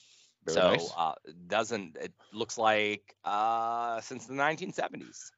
very 0.44 0.54
so 0.56 0.62
nice. 0.62 0.92
uh, 0.96 1.12
doesn't 1.46 1.96
it 1.96 2.12
looks 2.32 2.58
like 2.58 3.14
uh, 3.24 4.00
since 4.00 4.26
the 4.26 4.34
1970s 4.34 5.30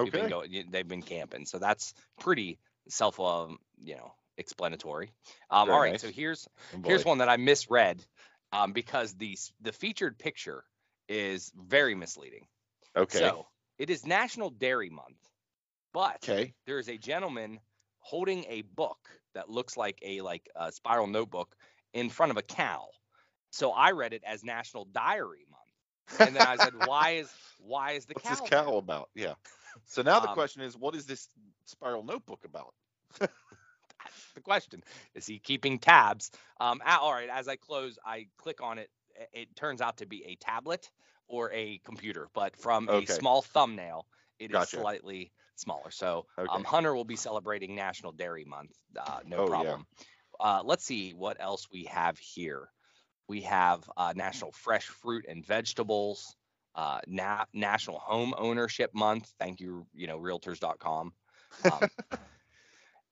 we've 0.00 0.12
been 0.12 0.22
Okay. 0.22 0.28
going, 0.28 0.64
they've 0.70 0.86
been 0.88 1.02
camping. 1.02 1.46
So 1.46 1.58
that's 1.58 1.94
pretty 2.20 2.58
self, 2.88 3.18
um, 3.20 3.58
you 3.78 3.96
know, 3.96 4.12
explanatory. 4.36 5.10
Um, 5.50 5.70
all 5.70 5.80
right, 5.80 5.92
nice. 5.92 6.02
so 6.02 6.10
here's 6.10 6.48
Oh, 6.74 6.80
Here's 6.86 7.04
one 7.04 7.18
that 7.18 7.28
I 7.28 7.36
misread 7.36 8.04
um, 8.52 8.72
because 8.72 9.14
the 9.16 9.36
the 9.60 9.72
featured 9.72 10.18
picture 10.18 10.64
is 11.08 11.52
very 11.56 11.94
misleading. 11.94 12.46
Okay. 12.96 13.32
So 13.32 13.46
it 13.78 13.90
is 13.90 14.06
National 14.06 14.50
Dairy 14.50 14.90
Month, 14.90 15.28
but 15.92 16.20
okay. 16.22 16.54
there 16.66 16.78
is 16.78 16.88
a 16.88 16.98
gentleman 16.98 17.60
holding 17.98 18.44
a 18.48 18.62
book 18.62 19.08
that 19.34 19.48
looks 19.48 19.76
like 19.76 19.98
a 20.02 20.20
like 20.20 20.48
a 20.56 20.72
spiral 20.72 21.06
notebook 21.06 21.54
in 21.92 22.08
front 22.10 22.30
of 22.30 22.36
a 22.36 22.42
cow. 22.42 22.88
So 23.50 23.72
I 23.72 23.92
read 23.92 24.12
it 24.12 24.22
as 24.24 24.44
National 24.44 24.84
Diary 24.84 25.46
Month, 25.50 25.62
and 26.22 26.34
then 26.36 26.44
I 26.44 26.56
said, 26.56 26.74
"Why 26.76 27.10
is 27.16 27.34
why 27.58 27.92
is 27.92 28.06
the 28.06 28.14
What's 28.14 28.28
cow?" 28.28 28.38
this 28.40 28.40
there?" 28.52 28.66
cow 28.66 28.76
about? 28.76 29.10
Yeah. 29.14 29.34
So 29.84 30.02
now 30.02 30.20
the 30.20 30.28
Um, 30.28 30.38
question 30.38 30.62
is, 30.62 30.76
what 30.76 30.94
is 30.94 31.06
this 31.06 31.28
spiral 31.64 32.02
notebook 32.04 32.44
about? 32.44 32.74
That's 34.08 34.32
the 34.34 34.40
question. 34.40 34.82
Is 35.14 35.26
he 35.26 35.38
keeping 35.38 35.78
tabs? 35.78 36.30
Um, 36.60 36.80
all 36.86 37.12
right. 37.12 37.28
As 37.30 37.48
I 37.48 37.56
close, 37.56 37.98
I 38.04 38.26
click 38.38 38.60
on 38.62 38.78
it. 38.78 38.90
It 39.32 39.54
turns 39.56 39.80
out 39.80 39.98
to 39.98 40.06
be 40.06 40.24
a 40.24 40.36
tablet 40.36 40.90
or 41.28 41.52
a 41.52 41.80
computer, 41.84 42.28
but 42.34 42.56
from 42.56 42.88
Okay. 42.88 42.92
a 42.92 43.06
small 43.06 43.42
thumbnail, 43.42 44.06
it 44.38 44.52
is 44.52 44.62
Gotcha. 44.62 44.86
slightly 44.86 45.32
smaller. 45.56 45.90
So 45.90 46.26
Okay. 46.38 46.52
um, 46.52 46.64
Hunter 46.64 46.94
will 46.94 47.04
be 47.04 47.16
celebrating 47.16 47.74
National 47.74 48.12
Dairy 48.12 48.44
Month. 48.44 48.72
Uh, 48.98 49.20
no 49.24 49.40
Oh, 49.40 49.52
yeah. 49.52 49.76
problem. 49.76 49.86
Uh, 50.40 50.62
let's 50.64 50.84
see 50.84 51.12
what 51.12 51.36
else 51.40 51.68
we 51.72 51.84
have 51.84 52.18
here. 52.18 52.68
We 53.28 53.42
have 53.42 53.88
uh, 53.96 54.12
National 54.16 54.52
Fresh 54.52 54.86
Fruit 54.86 55.24
and 55.28 55.44
Vegetables, 55.46 56.36
uh, 56.74 57.00
na- 57.06 57.44
National 57.52 57.98
Home 58.00 58.34
Ownership 58.36 58.90
Month. 58.94 59.32
Thank 59.38 59.60
you, 59.60 59.86
you 59.94 60.06
know, 60.06 60.18
Realtors.com. 60.18 61.12
Um, 61.64 61.88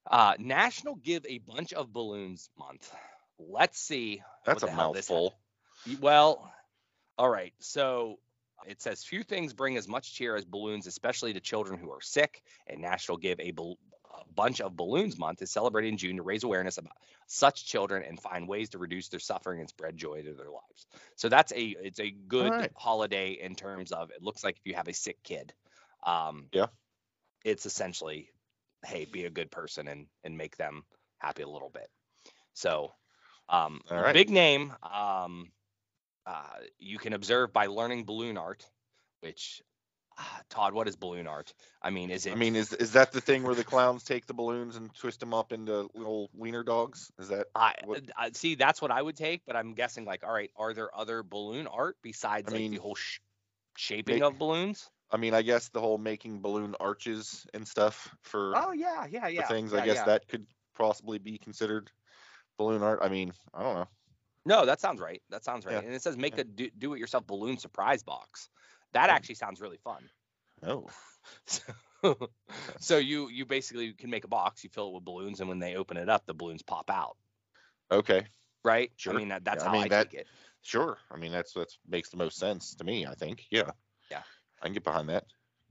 uh, 0.09 0.33
National 0.39 0.95
Give 0.95 1.25
a 1.27 1.39
Bunch 1.39 1.73
of 1.73 1.91
Balloons 1.91 2.49
Month. 2.57 2.91
Let's 3.39 3.79
see. 3.79 4.21
That's 4.45 4.63
a 4.63 4.65
the 4.65 4.71
hell 4.71 4.93
this 4.93 5.09
mouthful. 5.09 5.35
Well, 6.01 6.51
all 7.17 7.29
right. 7.29 7.53
So 7.59 8.19
it 8.67 8.81
says 8.81 9.03
few 9.03 9.23
things 9.23 9.53
bring 9.53 9.77
as 9.77 9.87
much 9.87 10.13
cheer 10.13 10.35
as 10.35 10.45
balloons, 10.45 10.87
especially 10.87 11.33
to 11.33 11.39
children 11.39 11.79
who 11.79 11.91
are 11.91 12.01
sick. 12.01 12.41
And 12.67 12.81
National 12.81 13.17
Give 13.17 13.39
a, 13.39 13.51
bal- 13.51 13.77
a 14.13 14.33
Bunch 14.33 14.61
of 14.61 14.75
Balloons 14.75 15.17
Month 15.17 15.41
is 15.41 15.51
celebrated 15.51 15.89
in 15.89 15.97
June 15.97 16.17
to 16.17 16.23
raise 16.23 16.43
awareness 16.43 16.77
about 16.77 16.97
such 17.27 17.65
children 17.65 18.03
and 18.07 18.19
find 18.19 18.47
ways 18.47 18.69
to 18.69 18.77
reduce 18.77 19.09
their 19.09 19.19
suffering 19.19 19.59
and 19.59 19.69
spread 19.69 19.97
joy 19.97 20.21
to 20.23 20.33
their 20.33 20.49
lives. 20.49 20.87
So 21.15 21.29
that's 21.29 21.51
a 21.51 21.75
it's 21.81 21.99
a 21.99 22.09
good 22.09 22.51
right. 22.51 22.71
holiday 22.75 23.31
in 23.31 23.55
terms 23.55 23.91
of 23.91 24.11
it 24.11 24.23
looks 24.23 24.43
like 24.43 24.57
if 24.57 24.65
you 24.65 24.75
have 24.75 24.87
a 24.87 24.93
sick 24.93 25.21
kid, 25.23 25.53
um, 26.05 26.47
Yeah. 26.53 26.67
it's 27.43 27.65
essentially 27.65 28.29
hey 28.85 29.05
be 29.05 29.25
a 29.25 29.29
good 29.29 29.51
person 29.51 29.87
and 29.87 30.07
and 30.23 30.37
make 30.37 30.57
them 30.57 30.83
happy 31.19 31.43
a 31.43 31.49
little 31.49 31.69
bit. 31.69 31.89
So 32.53 32.93
um, 33.49 33.81
right. 33.89 34.13
big 34.13 34.29
name. 34.29 34.73
Um, 34.83 35.51
uh, 36.25 36.41
you 36.79 36.97
can 36.97 37.13
observe 37.13 37.53
by 37.53 37.67
learning 37.67 38.05
balloon 38.05 38.37
art, 38.37 38.65
which 39.21 39.61
ah, 40.17 40.41
Todd, 40.49 40.73
what 40.73 40.87
is 40.87 40.95
balloon 40.95 41.27
art? 41.27 41.53
I 41.81 41.89
mean, 41.89 42.09
is 42.11 42.25
it? 42.25 42.33
I 42.33 42.35
mean, 42.35 42.55
is 42.55 42.73
is 42.73 42.91
that 42.93 43.13
the 43.13 43.21
thing 43.21 43.43
where 43.43 43.55
the 43.55 43.63
clowns 43.63 44.03
take 44.03 44.25
the 44.25 44.33
balloons 44.33 44.75
and 44.75 44.93
twist 44.93 45.21
them 45.21 45.33
up 45.33 45.53
into 45.53 45.89
little 45.95 46.29
wiener 46.33 46.63
dogs? 46.63 47.11
Is 47.17 47.29
that? 47.29 47.47
I, 47.55 47.75
what- 47.85 48.03
I 48.17 48.31
see. 48.31 48.55
That's 48.55 48.81
what 48.81 48.91
I 48.91 49.01
would 49.01 49.15
take, 49.15 49.43
but 49.47 49.55
I'm 49.55 49.73
guessing 49.73 50.03
like, 50.03 50.23
all 50.25 50.33
right, 50.33 50.51
are 50.57 50.73
there 50.73 50.95
other 50.97 51.23
balloon 51.23 51.67
art 51.67 51.95
besides 52.03 52.51
I 52.51 52.57
like 52.57 52.71
the 52.71 52.77
whole 52.77 52.95
sh- 52.95 53.19
shaping 53.77 54.21
of 54.23 54.37
balloons? 54.37 54.89
I 55.11 55.17
mean, 55.17 55.33
I 55.33 55.41
guess 55.41 55.69
the 55.69 55.79
whole 55.79 55.97
making 55.97 56.41
balloon 56.41 56.75
arches 56.79 57.45
and 57.53 57.67
stuff 57.67 58.13
for, 58.23 58.53
Oh 58.55 58.71
yeah, 58.73 59.05
yeah, 59.09 59.27
yeah. 59.27 59.47
things. 59.47 59.71
yeah, 59.71 59.79
I 59.81 59.85
guess 59.85 59.95
yeah. 59.97 60.05
that 60.05 60.27
could 60.27 60.45
possibly 60.75 61.17
be 61.17 61.37
considered 61.37 61.89
balloon 62.57 62.83
art. 62.83 62.99
I 63.01 63.09
mean, 63.09 63.31
I 63.53 63.63
don't 63.63 63.75
know. 63.75 63.87
No, 64.45 64.65
that 64.65 64.79
sounds 64.81 64.99
right. 65.01 65.21
That 65.29 65.43
sounds 65.43 65.65
right. 65.65 65.73
Yeah. 65.73 65.79
And 65.81 65.93
it 65.93 66.01
says 66.01 66.17
make 66.17 66.37
a 66.37 66.43
do, 66.43 66.69
do 66.77 66.93
it 66.93 66.99
yourself 66.99 67.25
balloon 67.27 67.57
surprise 67.57 68.03
box. 68.03 68.49
That 68.93 69.09
Oh. 69.09 69.13
actually 69.13 69.35
sounds 69.35 69.59
really 69.61 69.77
fun. 69.77 70.09
Oh, 70.63 70.87
so 72.79 72.97
you 72.97 73.29
you 73.29 73.45
basically 73.45 73.93
can 73.93 74.09
make 74.09 74.23
a 74.23 74.27
box, 74.27 74.63
you 74.63 74.69
fill 74.69 74.89
it 74.89 74.93
with 74.93 75.05
balloons, 75.05 75.39
and 75.39 75.49
when 75.49 75.59
they 75.59 75.75
open 75.75 75.97
it 75.97 76.09
up, 76.09 76.25
the 76.25 76.33
balloons 76.33 76.61
pop 76.63 76.89
out. 76.89 77.17
Okay. 77.91 78.25
Right? 78.63 78.91
Sure. 78.97 79.13
I 79.13 79.17
mean 79.17 79.29
that, 79.29 79.43
that's 79.45 79.63
Yeah, 79.63 79.69
how 79.69 79.75
I, 79.75 79.79
mean, 79.81 79.89
that- 79.89 80.11
take 80.11 80.21
it. 80.21 80.27
Sure. 80.61 80.97
I 81.11 81.17
mean, 81.17 81.31
that's 81.31 81.53
that's 81.53 81.77
makes 81.87 82.09
the 82.09 82.17
most 82.17 82.37
sense 82.37 82.75
to 82.75 82.83
me. 82.83 83.05
I 83.05 83.13
think. 83.15 83.45
Yeah. 83.49 83.71
I 84.61 84.65
can 84.65 84.73
get 84.73 84.83
behind 84.83 85.09
that. 85.09 85.25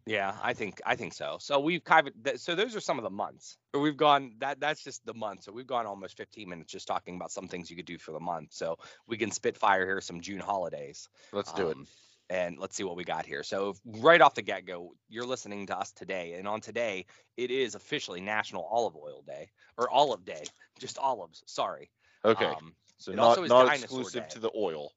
Yeah, 0.06 0.36
I 0.40 0.52
think 0.52 0.80
I 0.86 0.94
think 0.94 1.14
so. 1.14 1.38
So 1.40 1.58
we've 1.58 1.82
kind 1.82 2.08
of 2.08 2.40
so 2.40 2.54
those 2.54 2.76
are 2.76 2.80
some 2.80 2.96
of 2.96 3.02
the 3.02 3.10
months. 3.10 3.58
We've 3.74 3.96
gone 3.96 4.34
that 4.38 4.60
that's 4.60 4.84
just 4.84 5.04
the 5.04 5.14
month. 5.14 5.42
So 5.42 5.52
we've 5.52 5.66
gone 5.66 5.84
almost 5.84 6.16
15 6.16 6.48
minutes 6.48 6.70
just 6.70 6.86
talking 6.86 7.16
about 7.16 7.32
some 7.32 7.48
things 7.48 7.68
you 7.68 7.76
could 7.76 7.86
do 7.86 7.98
for 7.98 8.12
the 8.12 8.20
month. 8.20 8.52
So 8.52 8.78
we 9.08 9.16
can 9.16 9.32
spit 9.32 9.56
fire 9.56 9.84
here 9.84 10.00
some 10.00 10.20
June 10.20 10.38
holidays. 10.38 11.08
Let's 11.32 11.52
do 11.52 11.70
it. 11.70 11.76
Um, 11.76 11.86
And 12.30 12.58
let's 12.58 12.76
see 12.76 12.84
what 12.84 12.96
we 12.96 13.04
got 13.04 13.26
here. 13.26 13.42
So 13.42 13.74
right 13.84 14.20
off 14.20 14.34
the 14.34 14.42
get 14.42 14.64
go, 14.64 14.94
you're 15.08 15.26
listening 15.26 15.66
to 15.66 15.78
us 15.78 15.92
today, 15.92 16.34
and 16.34 16.46
on 16.46 16.60
today 16.60 17.06
it 17.36 17.50
is 17.50 17.74
officially 17.74 18.20
National 18.20 18.64
Olive 18.64 18.94
Oil 18.96 19.22
Day 19.26 19.50
or 19.76 19.90
Olive 19.90 20.24
Day, 20.24 20.44
just 20.78 20.98
olives. 20.98 21.42
Sorry. 21.46 21.90
Okay. 22.24 22.46
Um, 22.46 22.74
so 22.98 23.12
it 23.12 23.16
not 23.16 23.48
not 23.48 23.74
exclusive 23.74 24.22
Day. 24.22 24.34
to 24.34 24.38
the 24.38 24.50
oil, 24.56 24.92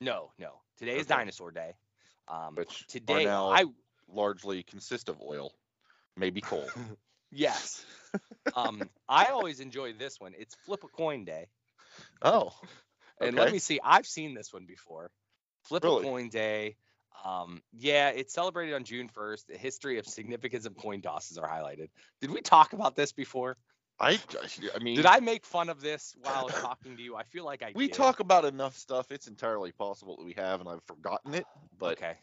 no, 0.00 0.32
no. 0.38 0.60
Today 0.78 0.96
is 0.98 1.06
Dinosaur 1.06 1.50
Day. 1.50 1.74
Um, 2.30 2.54
which 2.54 2.86
today 2.88 3.24
now 3.24 3.50
I 3.50 3.64
largely 4.08 4.62
consist 4.62 5.08
of 5.08 5.20
oil, 5.20 5.52
maybe 6.16 6.40
coal. 6.40 6.68
yes. 7.30 7.84
um, 8.54 8.82
I 9.08 9.26
always 9.26 9.60
enjoy 9.60 9.92
this 9.94 10.20
one. 10.20 10.32
It's 10.38 10.54
Flip 10.66 10.82
a 10.84 10.88
Coin 10.88 11.24
Day. 11.24 11.48
oh. 12.22 12.52
Okay. 13.20 13.28
And 13.28 13.36
let 13.36 13.50
me 13.50 13.58
see, 13.58 13.80
I've 13.82 14.06
seen 14.06 14.34
this 14.34 14.52
one 14.52 14.64
before. 14.64 15.10
Flip 15.64 15.82
Really? 15.82 16.02
a 16.02 16.08
coin 16.08 16.28
day. 16.28 16.76
Um, 17.24 17.62
yeah, 17.72 18.10
it's 18.10 18.32
celebrated 18.32 18.74
on 18.74 18.84
June 18.84 19.08
1st. 19.08 19.46
The 19.48 19.58
history 19.58 19.98
of 19.98 20.06
significance 20.06 20.66
of 20.66 20.76
coin 20.76 21.02
tosses 21.02 21.36
are 21.36 21.48
highlighted. 21.48 21.88
Did 22.20 22.30
we 22.30 22.40
talk 22.40 22.72
about 22.72 22.94
this 22.94 23.12
before? 23.12 23.56
I 24.00 24.18
I 24.74 24.78
mean 24.78 24.96
Did 24.96 25.06
I 25.06 25.20
make 25.20 25.44
fun 25.44 25.68
of 25.68 25.80
this 25.80 26.14
while 26.22 26.48
talking 26.48 26.96
to 26.96 27.02
you? 27.02 27.16
I 27.16 27.24
feel 27.24 27.44
like 27.44 27.62
I 27.62 27.72
we 27.72 27.88
did. 27.88 27.96
talk 27.96 28.20
about 28.20 28.44
enough 28.44 28.76
stuff. 28.76 29.10
It's 29.10 29.26
entirely 29.26 29.72
possible 29.72 30.16
that 30.16 30.24
we 30.24 30.34
have, 30.34 30.60
and 30.60 30.68
I've 30.68 30.84
forgotten 30.84 31.34
it. 31.34 31.46
But 31.78 31.98
okay. 31.98 32.16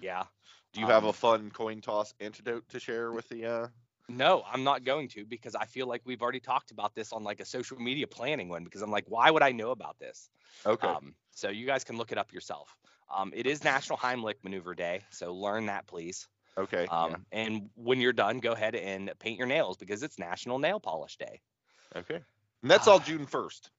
Yeah. 0.00 0.24
do 0.72 0.80
you 0.80 0.86
have 0.86 1.04
um, 1.04 1.10
a 1.10 1.12
fun 1.12 1.50
coin 1.50 1.80
toss 1.80 2.14
antidote 2.20 2.68
to 2.70 2.80
share 2.80 3.12
with 3.12 3.28
the? 3.28 3.46
uh 3.46 3.66
No, 4.08 4.42
I'm 4.50 4.64
not 4.64 4.84
going 4.84 5.08
to 5.08 5.26
because 5.26 5.54
I 5.54 5.66
feel 5.66 5.86
like 5.86 6.02
we've 6.04 6.22
already 6.22 6.40
talked 6.40 6.70
about 6.70 6.94
this 6.94 7.12
on 7.12 7.24
like 7.24 7.40
a 7.40 7.44
social 7.44 7.78
media 7.78 8.06
planning 8.06 8.48
one 8.48 8.64
because 8.64 8.82
I'm 8.82 8.90
like, 8.90 9.04
why 9.08 9.30
would 9.30 9.42
I 9.42 9.52
know 9.52 9.70
about 9.70 9.98
this? 9.98 10.30
Okay. 10.64 10.88
Um, 10.88 11.14
so 11.30 11.50
you 11.50 11.66
guys 11.66 11.84
can 11.84 11.96
look 11.98 12.12
it 12.12 12.18
up 12.18 12.32
yourself. 12.32 12.74
Um, 13.14 13.32
it 13.34 13.46
is 13.46 13.64
National 13.64 13.98
Heimlich 13.98 14.42
Maneuver 14.42 14.74
Day, 14.74 15.02
so 15.10 15.34
learn 15.34 15.66
that, 15.66 15.86
please. 15.86 16.26
Okay. 16.58 16.86
Um, 16.86 17.24
And 17.32 17.70
when 17.74 18.00
you're 18.00 18.12
done, 18.12 18.38
go 18.40 18.52
ahead 18.52 18.74
and 18.74 19.10
paint 19.18 19.38
your 19.38 19.46
nails 19.46 19.76
because 19.76 20.02
it's 20.02 20.18
National 20.18 20.58
Nail 20.58 20.80
Polish 20.80 21.16
Day. 21.16 21.40
Okay. 21.96 22.20
And 22.62 22.70
that's 22.70 22.86
all 22.86 22.96
ah. 23.00 23.04
June 23.04 23.26
first. 23.26 23.70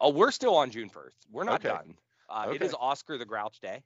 Oh, 0.00 0.10
we're 0.10 0.30
still 0.30 0.56
on 0.56 0.70
June 0.70 0.90
1st. 0.90 1.12
We're 1.30 1.44
not 1.44 1.64
Okay. 1.64 1.68
done. 1.74 1.96
Uh, 2.28 2.46
Okay. 2.48 2.64
is 2.64 2.74
Oscar 2.78 3.18
the 3.18 3.24
Grouch 3.24 3.60
Day, 3.60 3.82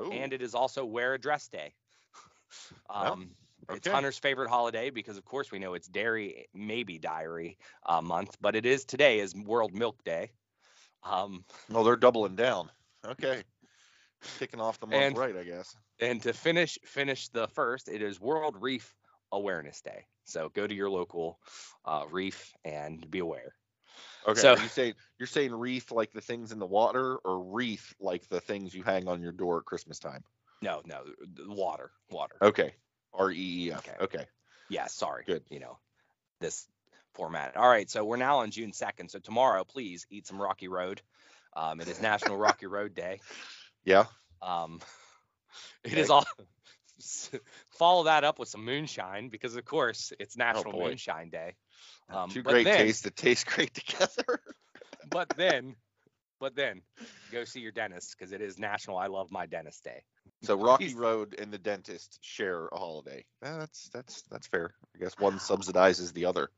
Ooh. 0.00 0.10
and 0.10 0.32
it 0.32 0.42
is 0.42 0.54
also 0.54 0.84
Wear 0.84 1.14
a 1.14 1.18
Dress 1.20 1.48
Day. 1.48 1.74
um, 2.90 3.30
It's 3.68 3.86
okay. 3.86 3.90
Hunter's 3.94 4.18
favorite 4.18 4.48
holiday 4.48 4.90
because, 4.90 5.16
of 5.18 5.24
course, 5.24 5.52
we 5.52 5.58
know 5.60 5.74
it's 5.74 5.86
dairy, 5.86 6.48
maybe 6.52 6.98
diary 6.98 7.58
uh, 7.86 8.00
month, 8.00 8.36
but 8.40 8.56
it 8.56 8.66
is 8.66 8.84
today 8.84 9.20
is 9.20 9.34
World 9.36 9.72
Milk 9.72 10.02
Day. 10.04 10.32
Um, 11.04 11.44
well, 11.70 11.84
they're 11.84 11.96
doubling 11.96 12.34
down. 12.34 12.70
Okay. 13.04 13.44
Kicking 14.38 14.60
off 14.60 14.80
the 14.80 14.86
month 14.86 15.02
And- 15.02 15.16
right, 15.18 15.36
I 15.36 15.44
guess. 15.44 15.76
And 16.02 16.22
to 16.22 16.32
finish 16.32 16.78
finish 16.84 17.28
the 17.28 17.48
first, 17.48 17.88
it 17.88 18.02
is 18.02 18.20
World 18.20 18.56
Reef 18.60 18.94
Awareness 19.30 19.80
Day. 19.80 20.04
So 20.24 20.48
go 20.50 20.66
to 20.66 20.74
your 20.74 20.90
local 20.90 21.38
uh, 21.84 22.04
reef 22.10 22.52
and 22.64 23.08
be 23.10 23.20
aware. 23.20 23.54
Okay. 24.26 24.40
So- 24.40 24.56
you 24.56 24.68
saying 24.68 24.94
you're 25.18 25.26
saying 25.26 25.52
reef 25.54 25.90
like 25.90 26.12
the 26.12 26.20
things 26.20 26.52
in 26.52 26.58
the 26.58 26.66
water, 26.66 27.16
or 27.24 27.42
wreath 27.52 27.94
like 28.00 28.28
the 28.28 28.40
things 28.40 28.74
you 28.74 28.82
hang 28.82 29.08
on 29.08 29.20
your 29.22 29.32
door 29.32 29.58
at 29.58 29.64
Christmas 29.64 29.98
time? 29.98 30.24
No, 30.60 30.80
no, 30.84 31.02
water, 31.48 31.90
water. 32.10 32.36
Okay. 32.40 32.74
R 33.14 33.30
E 33.30 33.66
E 33.66 33.72
F. 33.72 33.78
Okay. 33.78 33.96
Okay. 34.04 34.26
Yeah, 34.68 34.86
sorry. 34.86 35.24
Good. 35.26 35.42
You 35.50 35.58
know, 35.60 35.78
this 36.40 36.66
format. 37.14 37.56
All 37.56 37.68
right, 37.68 37.90
so 37.90 38.04
we're 38.04 38.16
now 38.16 38.38
on 38.38 38.50
June 38.50 38.70
2nd. 38.70 39.10
So 39.10 39.18
tomorrow, 39.18 39.64
please 39.64 40.06
eat 40.08 40.26
some 40.26 40.40
Rocky 40.40 40.68
Road. 40.68 41.02
Um, 41.54 41.80
it 41.80 41.88
is 41.88 42.00
National 42.00 42.36
Rocky 42.36 42.66
Road 42.66 42.94
Day. 42.94 43.20
Yeah. 43.84 44.04
Um, 44.40 44.78
it 45.84 45.94
is 45.94 46.10
all. 46.10 46.24
Follow 47.70 48.04
that 48.04 48.22
up 48.24 48.38
with 48.38 48.48
some 48.48 48.64
moonshine 48.64 49.28
because, 49.28 49.56
of 49.56 49.64
course, 49.64 50.12
it's 50.20 50.36
National 50.36 50.72
boy. 50.72 50.88
Moonshine 50.88 51.30
Day. 51.30 51.54
Um, 52.08 52.30
Two 52.30 52.42
great 52.42 52.64
then, 52.64 52.76
tastes 52.78 53.02
that 53.02 53.16
taste 53.16 53.46
great 53.46 53.74
together. 53.74 54.40
But 55.10 55.28
then, 55.36 55.74
but 56.38 56.54
then, 56.54 56.82
go 57.32 57.44
see 57.44 57.60
your 57.60 57.72
dentist 57.72 58.14
because 58.16 58.32
it 58.32 58.40
is 58.40 58.58
National 58.58 58.96
I 58.98 59.06
Love 59.08 59.32
My 59.32 59.46
Dentist 59.46 59.82
Day. 59.82 60.02
So 60.42 60.56
Rocky 60.56 60.86
He's- 60.86 60.96
Road 60.96 61.34
and 61.40 61.52
the 61.52 61.58
dentist 61.58 62.18
share 62.20 62.66
a 62.72 62.78
holiday. 62.78 63.24
Eh, 63.44 63.58
That's 63.58 63.88
that's 63.92 64.22
that's 64.30 64.46
fair. 64.46 64.74
I 64.94 64.98
guess 64.98 65.18
one 65.18 65.38
subsidizes 65.38 66.12
the 66.12 66.26
other. 66.26 66.50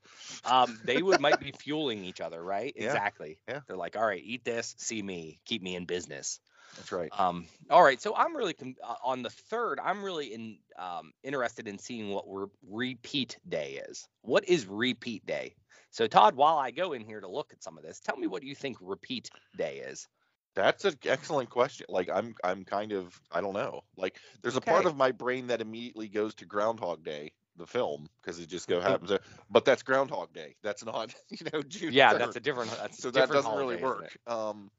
Um, 0.44 0.78
they 0.84 1.00
would 1.02 1.20
might 1.20 1.40
be 1.40 1.52
fueling 1.52 2.04
each 2.04 2.20
other, 2.20 2.42
right? 2.42 2.72
Yeah, 2.76 2.86
Exactly. 2.86 3.38
yeah. 3.48 3.60
They're 3.66 3.76
like, 3.76 3.96
all 3.96 4.06
right, 4.06 4.22
eat 4.22 4.44
this, 4.44 4.74
see 4.78 5.02
me, 5.02 5.38
keep 5.46 5.62
me 5.62 5.74
in 5.76 5.84
business. 5.84 6.40
That's 6.76 6.92
right. 6.92 7.10
Um, 7.18 7.46
all 7.70 7.82
right, 7.82 8.00
so 8.00 8.14
I'm 8.16 8.36
really 8.36 8.54
con- 8.54 8.76
uh, 8.82 8.94
on 9.04 9.22
the 9.22 9.30
third. 9.30 9.78
I'm 9.82 10.02
really 10.02 10.34
in 10.34 10.58
um, 10.78 11.12
interested 11.22 11.68
in 11.68 11.78
seeing 11.78 12.10
what 12.10 12.24
re- 12.26 12.46
repeat 12.68 13.38
day 13.48 13.82
is. 13.88 14.08
What 14.22 14.48
is 14.48 14.66
repeat 14.66 15.24
day? 15.26 15.54
So 15.90 16.06
Todd, 16.06 16.34
while 16.34 16.58
I 16.58 16.72
go 16.72 16.92
in 16.92 17.04
here 17.04 17.20
to 17.20 17.28
look 17.28 17.52
at 17.52 17.62
some 17.62 17.78
of 17.78 17.84
this, 17.84 18.00
tell 18.00 18.16
me 18.16 18.26
what 18.26 18.42
do 18.42 18.48
you 18.48 18.54
think 18.54 18.76
repeat 18.80 19.30
day 19.56 19.76
is. 19.78 20.08
That's 20.56 20.84
an 20.84 20.94
excellent 21.04 21.50
question. 21.50 21.86
Like 21.88 22.08
I'm 22.12 22.34
I'm 22.44 22.64
kind 22.64 22.92
of 22.92 23.20
I 23.30 23.40
don't 23.40 23.54
know. 23.54 23.82
Like 23.96 24.18
there's 24.42 24.56
a 24.56 24.60
part 24.60 24.86
of 24.86 24.96
my 24.96 25.12
brain 25.12 25.48
that 25.48 25.60
immediately 25.60 26.08
goes 26.08 26.34
to 26.36 26.46
Groundhog 26.46 27.04
Day, 27.04 27.32
the 27.56 27.66
film, 27.66 28.08
because 28.22 28.38
it 28.38 28.48
just 28.48 28.68
go 28.68 28.80
happens. 28.80 29.10
to- 29.10 29.20
but 29.50 29.64
that's 29.64 29.82
Groundhog 29.82 30.32
Day. 30.32 30.54
That's 30.62 30.84
not 30.84 31.14
you 31.30 31.46
know 31.52 31.62
June. 31.62 31.92
Yeah, 31.92 32.14
3rd. 32.14 32.18
that's 32.18 32.36
a 32.36 32.40
different. 32.40 32.70
That's 32.76 32.98
a 32.98 33.02
so 33.02 33.10
that 33.10 33.28
doesn't 33.30 33.50
really 33.52 33.76
holiday, 33.78 33.82
isn't 33.82 33.82
work. 33.82 34.18
Um. 34.26 34.70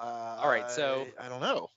Uh, 0.00 0.04
All 0.42 0.48
right, 0.48 0.70
so- 0.70 1.08
I, 1.18 1.26
I 1.26 1.28
don't 1.28 1.40
know. 1.40 1.70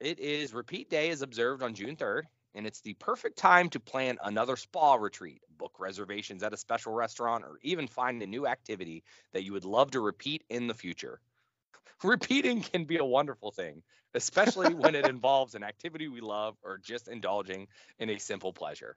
It 0.00 0.18
is 0.18 0.52
repeat 0.54 0.90
day 0.90 1.10
is 1.10 1.22
observed 1.22 1.62
on 1.62 1.74
June 1.74 1.96
3rd, 1.96 2.28
and 2.54 2.66
it's 2.66 2.80
the 2.80 2.94
perfect 2.94 3.38
time 3.38 3.70
to 3.70 3.80
plan 3.80 4.18
another 4.22 4.56
spa 4.56 4.94
retreat, 4.94 5.42
book 5.58 5.76
reservations 5.78 6.42
at 6.42 6.52
a 6.54 6.56
special 6.58 6.92
restaurant, 6.92 7.44
or 7.44 7.58
even 7.62 7.86
find 7.88 8.22
a 8.22 8.26
new 8.26 8.46
activity 8.46 9.04
that 9.32 9.44
you 9.44 9.52
would 9.52 9.64
love 9.64 9.92
to 9.92 10.00
repeat 10.00 10.44
in 10.50 10.66
the 10.66 10.74
future. 10.74 11.20
Repeating 12.04 12.62
can 12.62 12.84
be 12.84 12.98
a 12.98 13.04
wonderful 13.04 13.52
thing, 13.52 13.82
especially 14.14 14.74
when 14.74 14.94
it 14.94 15.06
involves 15.08 15.54
an 15.54 15.62
activity 15.62 16.08
we 16.08 16.20
love 16.20 16.56
or 16.62 16.78
just 16.78 17.08
indulging 17.08 17.68
in 17.98 18.10
a 18.10 18.18
simple 18.18 18.52
pleasure. 18.52 18.96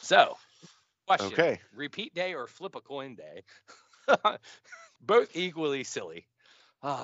So, 0.00 0.38
question 1.06 1.44
Okay. 1.44 1.60
repeat 1.72 2.14
day 2.14 2.34
or 2.34 2.46
flip 2.46 2.74
a 2.76 2.80
coin 2.80 3.16
day? 3.16 3.44
Both 5.00 5.36
equally 5.36 5.84
silly. 5.84 6.26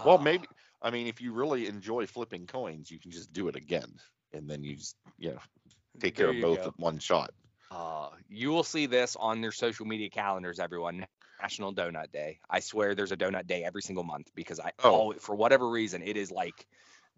Well, 0.02 0.18
maybe 0.18 0.48
I 0.84 0.90
mean 0.90 1.08
if 1.08 1.20
you 1.20 1.32
really 1.32 1.66
enjoy 1.66 2.06
flipping 2.06 2.46
coins, 2.46 2.90
you 2.90 3.00
can 3.00 3.10
just 3.10 3.32
do 3.32 3.48
it 3.48 3.56
again, 3.56 3.92
and 4.32 4.48
then 4.48 4.62
you 4.62 4.76
just 4.76 4.94
you 5.18 5.30
know 5.30 5.38
take 5.98 6.14
care 6.14 6.26
There 6.28 6.36
of 6.36 6.42
both 6.42 6.58
go. 6.58 6.64
at 6.68 6.78
one 6.78 6.98
shot. 7.00 7.30
Uh, 7.70 8.10
you 8.28 8.50
will 8.50 8.62
see 8.62 8.86
this 8.86 9.16
on 9.18 9.40
their 9.40 9.50
social 9.50 9.86
media 9.86 10.10
calendars, 10.10 10.60
everyone. 10.60 11.04
National 11.42 11.74
Donut 11.74 12.12
Day. 12.12 12.38
I 12.48 12.60
swear 12.60 12.94
there's 12.94 13.10
a 13.12 13.16
donut 13.16 13.46
day 13.46 13.64
every 13.64 13.82
single 13.82 14.04
month 14.04 14.30
because 14.34 14.60
I, 14.60 14.70
Oh. 14.82 15.12
oh, 15.12 15.14
for 15.18 15.34
whatever 15.34 15.68
reason, 15.68 16.00
it 16.02 16.16
is 16.16 16.30
like 16.30 16.66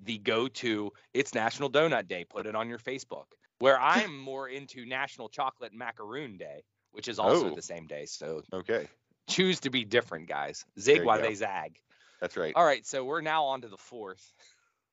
the 0.05 0.19
go 0.19 0.49
to. 0.49 0.91
It's 1.15 1.35
National 1.35 1.71
Donut 1.71 2.09
Day. 2.09 2.25
Put 2.25 2.47
it 2.47 2.57
on 2.57 2.69
your 2.69 2.79
Facebook. 2.79 3.27
Where 3.59 3.79
I'm 3.79 4.19
more 4.19 4.49
into 4.49 4.85
National 4.87 5.29
Chocolate 5.29 5.73
Macaroon 5.75 6.39
Day, 6.39 6.63
which 6.93 7.07
is 7.09 7.19
also 7.19 7.51
Oh. 7.51 7.55
the 7.55 7.63
same 7.63 7.87
day. 7.87 8.07
So 8.07 8.43
Okay, 8.53 8.89
choose 9.29 9.61
to 9.61 9.71
be 9.71 9.85
different, 9.85 10.29
guys. 10.29 10.65
Zig 10.81 11.05
while 11.05 11.19
go. 11.19 11.25
they 11.29 11.35
zag. 11.35 11.79
That's 12.21 12.37
right. 12.37 12.53
All 12.57 12.65
right, 12.65 12.87
so 12.87 13.05
we're 13.05 13.21
now 13.21 13.45
on 13.45 13.61
to 13.63 13.69
the 13.69 13.77
fourth. 13.77 14.33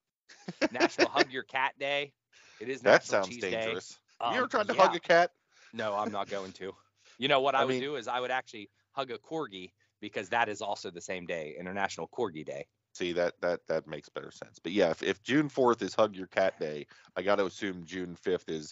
National 0.72 1.10
Hug 1.10 1.32
Your 1.32 1.44
Cat 1.44 1.74
Day. 1.80 2.14
It 2.60 2.70
is 2.70 2.82
that 2.82 2.92
National 2.92 3.24
sounds 3.24 3.30
Cheese 3.30 3.42
Day. 3.42 3.52
That 3.52 3.56
sounds 3.56 3.66
dangerous. 3.66 4.00
Um, 4.22 4.34
you 4.34 4.40
ever 4.40 4.48
tried 4.48 4.68
to 4.68 4.76
yeah. 4.76 4.82
hug 4.82 4.96
a 4.96 5.00
cat? 5.00 5.32
No, 5.74 5.96
I'm 5.96 6.12
not 6.12 6.30
going 6.30 6.52
to. 6.54 6.74
You 7.18 7.28
know 7.28 7.42
what 7.42 7.56
I, 7.56 7.62
I 7.62 7.66
would 7.66 7.74
mean- 7.74 7.82
do 7.82 7.96
is 7.96 8.08
I 8.08 8.20
would 8.20 8.32
actually 8.32 8.70
hug 8.92 9.12
a 9.12 9.18
corgi 9.18 9.72
because 10.02 10.30
that 10.30 10.50
is 10.50 10.62
also 10.62 10.92
the 10.92 11.02
same 11.02 11.26
day, 11.26 11.56
International 11.60 12.08
Corgi 12.08 12.46
Day. 12.46 12.66
See 12.94 13.12
that 13.14 13.34
that 13.42 13.62
that 13.68 13.88
makes 13.88 14.08
better 14.08 14.30
sense. 14.30 14.60
But 14.62 14.72
yeah, 14.72 14.92
if, 14.92 15.02
if 15.02 15.24
June 15.24 15.50
fourth 15.50 15.82
is 15.82 15.96
Hug 15.96 16.16
Your 16.16 16.28
Cat 16.28 16.60
Day, 16.60 16.86
I 17.16 17.24
got 17.24 17.38
to 17.38 17.46
assume 17.46 17.84
June 17.86 18.16
fifth 18.16 18.50
is 18.50 18.72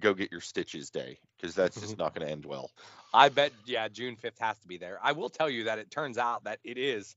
Go 0.00 0.14
Get 0.14 0.30
Your 0.30 0.40
Stitches 0.40 0.90
Day 0.90 1.18
because 1.36 1.54
that's 1.54 1.80
just 1.80 1.98
not 1.98 2.14
going 2.14 2.26
to 2.26 2.32
end 2.32 2.44
well. 2.44 2.70
I 3.14 3.28
bet, 3.28 3.52
yeah, 3.66 3.88
June 3.88 4.16
5th 4.16 4.38
has 4.38 4.58
to 4.60 4.68
be 4.68 4.76
there. 4.76 4.98
I 5.02 5.12
will 5.12 5.28
tell 5.28 5.50
you 5.50 5.64
that 5.64 5.78
it 5.78 5.90
turns 5.90 6.18
out 6.18 6.44
that 6.44 6.60
it 6.64 6.78
is. 6.78 7.16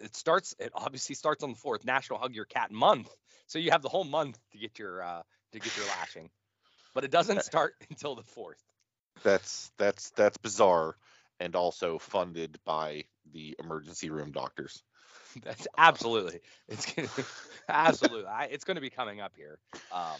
It 0.00 0.16
starts. 0.16 0.54
It 0.58 0.70
obviously 0.74 1.14
starts 1.14 1.42
on 1.42 1.50
the 1.50 1.58
fourth, 1.58 1.84
National 1.84 2.18
Hug 2.18 2.34
Your 2.34 2.44
Cat 2.44 2.70
Month. 2.70 3.14
So 3.46 3.58
you 3.58 3.70
have 3.70 3.82
the 3.82 3.88
whole 3.88 4.04
month 4.04 4.38
to 4.52 4.58
get 4.58 4.78
your 4.78 5.02
uh, 5.02 5.22
to 5.52 5.58
get 5.58 5.76
your 5.76 5.86
lashing, 5.86 6.30
but 6.94 7.04
it 7.04 7.10
doesn't 7.10 7.42
start 7.42 7.74
until 7.90 8.14
the 8.14 8.22
fourth. 8.22 8.62
That's 9.22 9.70
that's 9.78 10.10
that's 10.10 10.36
bizarre, 10.36 10.96
and 11.40 11.56
also 11.56 11.98
funded 11.98 12.58
by 12.64 13.04
the 13.32 13.56
emergency 13.58 14.10
room 14.10 14.32
doctors. 14.32 14.82
That's 15.42 15.66
absolutely. 15.76 16.40
It's 16.68 16.92
gonna, 16.92 17.08
absolutely. 17.68 18.26
I, 18.26 18.44
it's 18.44 18.64
going 18.64 18.76
to 18.76 18.80
be 18.80 18.90
coming 18.90 19.20
up 19.20 19.32
here. 19.36 19.58
Um, 19.92 20.16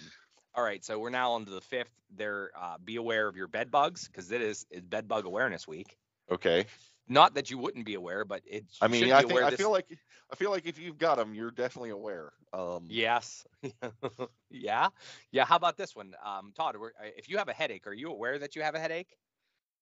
all 0.55 0.63
right, 0.63 0.85
so 0.85 0.99
we're 0.99 1.11
now 1.11 1.33
on 1.33 1.45
to 1.45 1.51
the 1.51 1.61
fifth. 1.61 1.91
There, 2.17 2.51
uh, 2.59 2.77
be 2.85 2.97
aware 2.97 3.29
of 3.29 3.37
your 3.37 3.49
bed 3.49 3.71
bugs 3.71 4.07
because 4.09 4.33
it 4.33 4.43
is 4.43 4.67
it's 4.71 4.87
bed 4.87 5.09
bug 5.09 5.25
awareness 5.25 5.67
week. 5.69 5.97
Okay. 6.31 6.67
Not 7.09 7.35
that 7.35 7.51
you 7.51 7.59
wouldn't 7.59 7.87
be 7.87 7.95
aware, 7.95 8.25
but 8.25 8.43
it. 8.47 8.65
I 8.81 8.89
mean, 8.89 9.13
I 9.13 9.23
think 9.23 9.41
I 9.41 9.51
this- 9.51 9.59
feel 9.59 9.71
like 9.71 9.87
I 10.31 10.37
feel 10.37 10.51
like 10.51 10.67
if 10.67 10.79
you've 10.79 10.99
got 10.99 11.17
them, 11.17 11.35
you're 11.35 11.51
definitely 11.51 11.91
aware. 11.91 12.33
Um, 12.53 12.87
Yes. 12.91 13.47
yeah. 14.51 14.89
Yeah. 15.31 15.45
How 15.45 15.57
about 15.57 15.77
this 15.77 15.97
one, 15.97 16.15
um, 16.25 16.53
Todd? 16.55 16.77
uh, 16.77 16.89
If 17.17 17.29
you 17.29 17.39
have 17.39 17.49
a 17.49 17.53
headache, 17.55 17.87
are 17.87 17.95
you 17.95 18.11
aware 18.11 18.39
that 18.39 18.55
you 18.57 18.63
have 18.63 18.75
a 18.75 18.79
headache? 18.79 19.17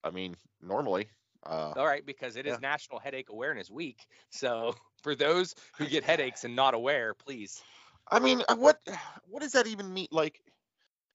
I 0.04 0.10
mean, 0.10 0.36
normally. 0.60 1.08
Uh, 1.44 1.72
All 1.76 1.86
right, 1.86 2.04
because 2.04 2.36
it 2.36 2.46
is 2.46 2.54
Yeah. 2.54 2.58
National 2.60 2.98
Headache 2.98 3.28
Awareness 3.30 3.70
Week. 3.70 4.06
So 4.30 4.74
for 5.02 5.14
those 5.14 5.54
who 5.78 5.86
get 5.86 6.02
headaches 6.04 6.44
and 6.44 6.56
not 6.56 6.74
aware, 6.74 7.14
please. 7.14 7.62
I 8.10 8.18
mean, 8.20 8.42
uh, 8.48 8.56
what 8.56 8.80
what 9.28 9.42
does 9.42 9.52
that 9.52 9.66
even 9.66 9.92
mean? 9.92 10.08
Like 10.10 10.40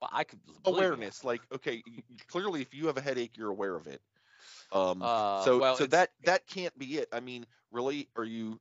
Well, 0.01 0.09
I 0.13 0.23
could 0.23 0.39
awareness. 0.65 1.23
Like, 1.23 1.41
okay, 1.51 1.83
clearly, 2.27 2.61
if 2.61 2.73
you 2.73 2.87
have 2.87 2.97
a 2.97 3.01
headache, 3.01 3.37
you're 3.37 3.49
aware 3.49 3.75
of 3.75 3.87
it. 3.87 4.01
Um, 4.71 5.01
Uh, 5.01 5.43
so 5.43 5.59
well, 5.59 5.75
so 5.75 5.85
that 5.87 6.11
that 6.23 6.47
can't 6.47 6.77
be 6.77 6.97
it. 6.97 7.09
I 7.11 7.19
mean, 7.19 7.45
really, 7.71 8.09
are 8.15 8.23
you? 8.23 8.59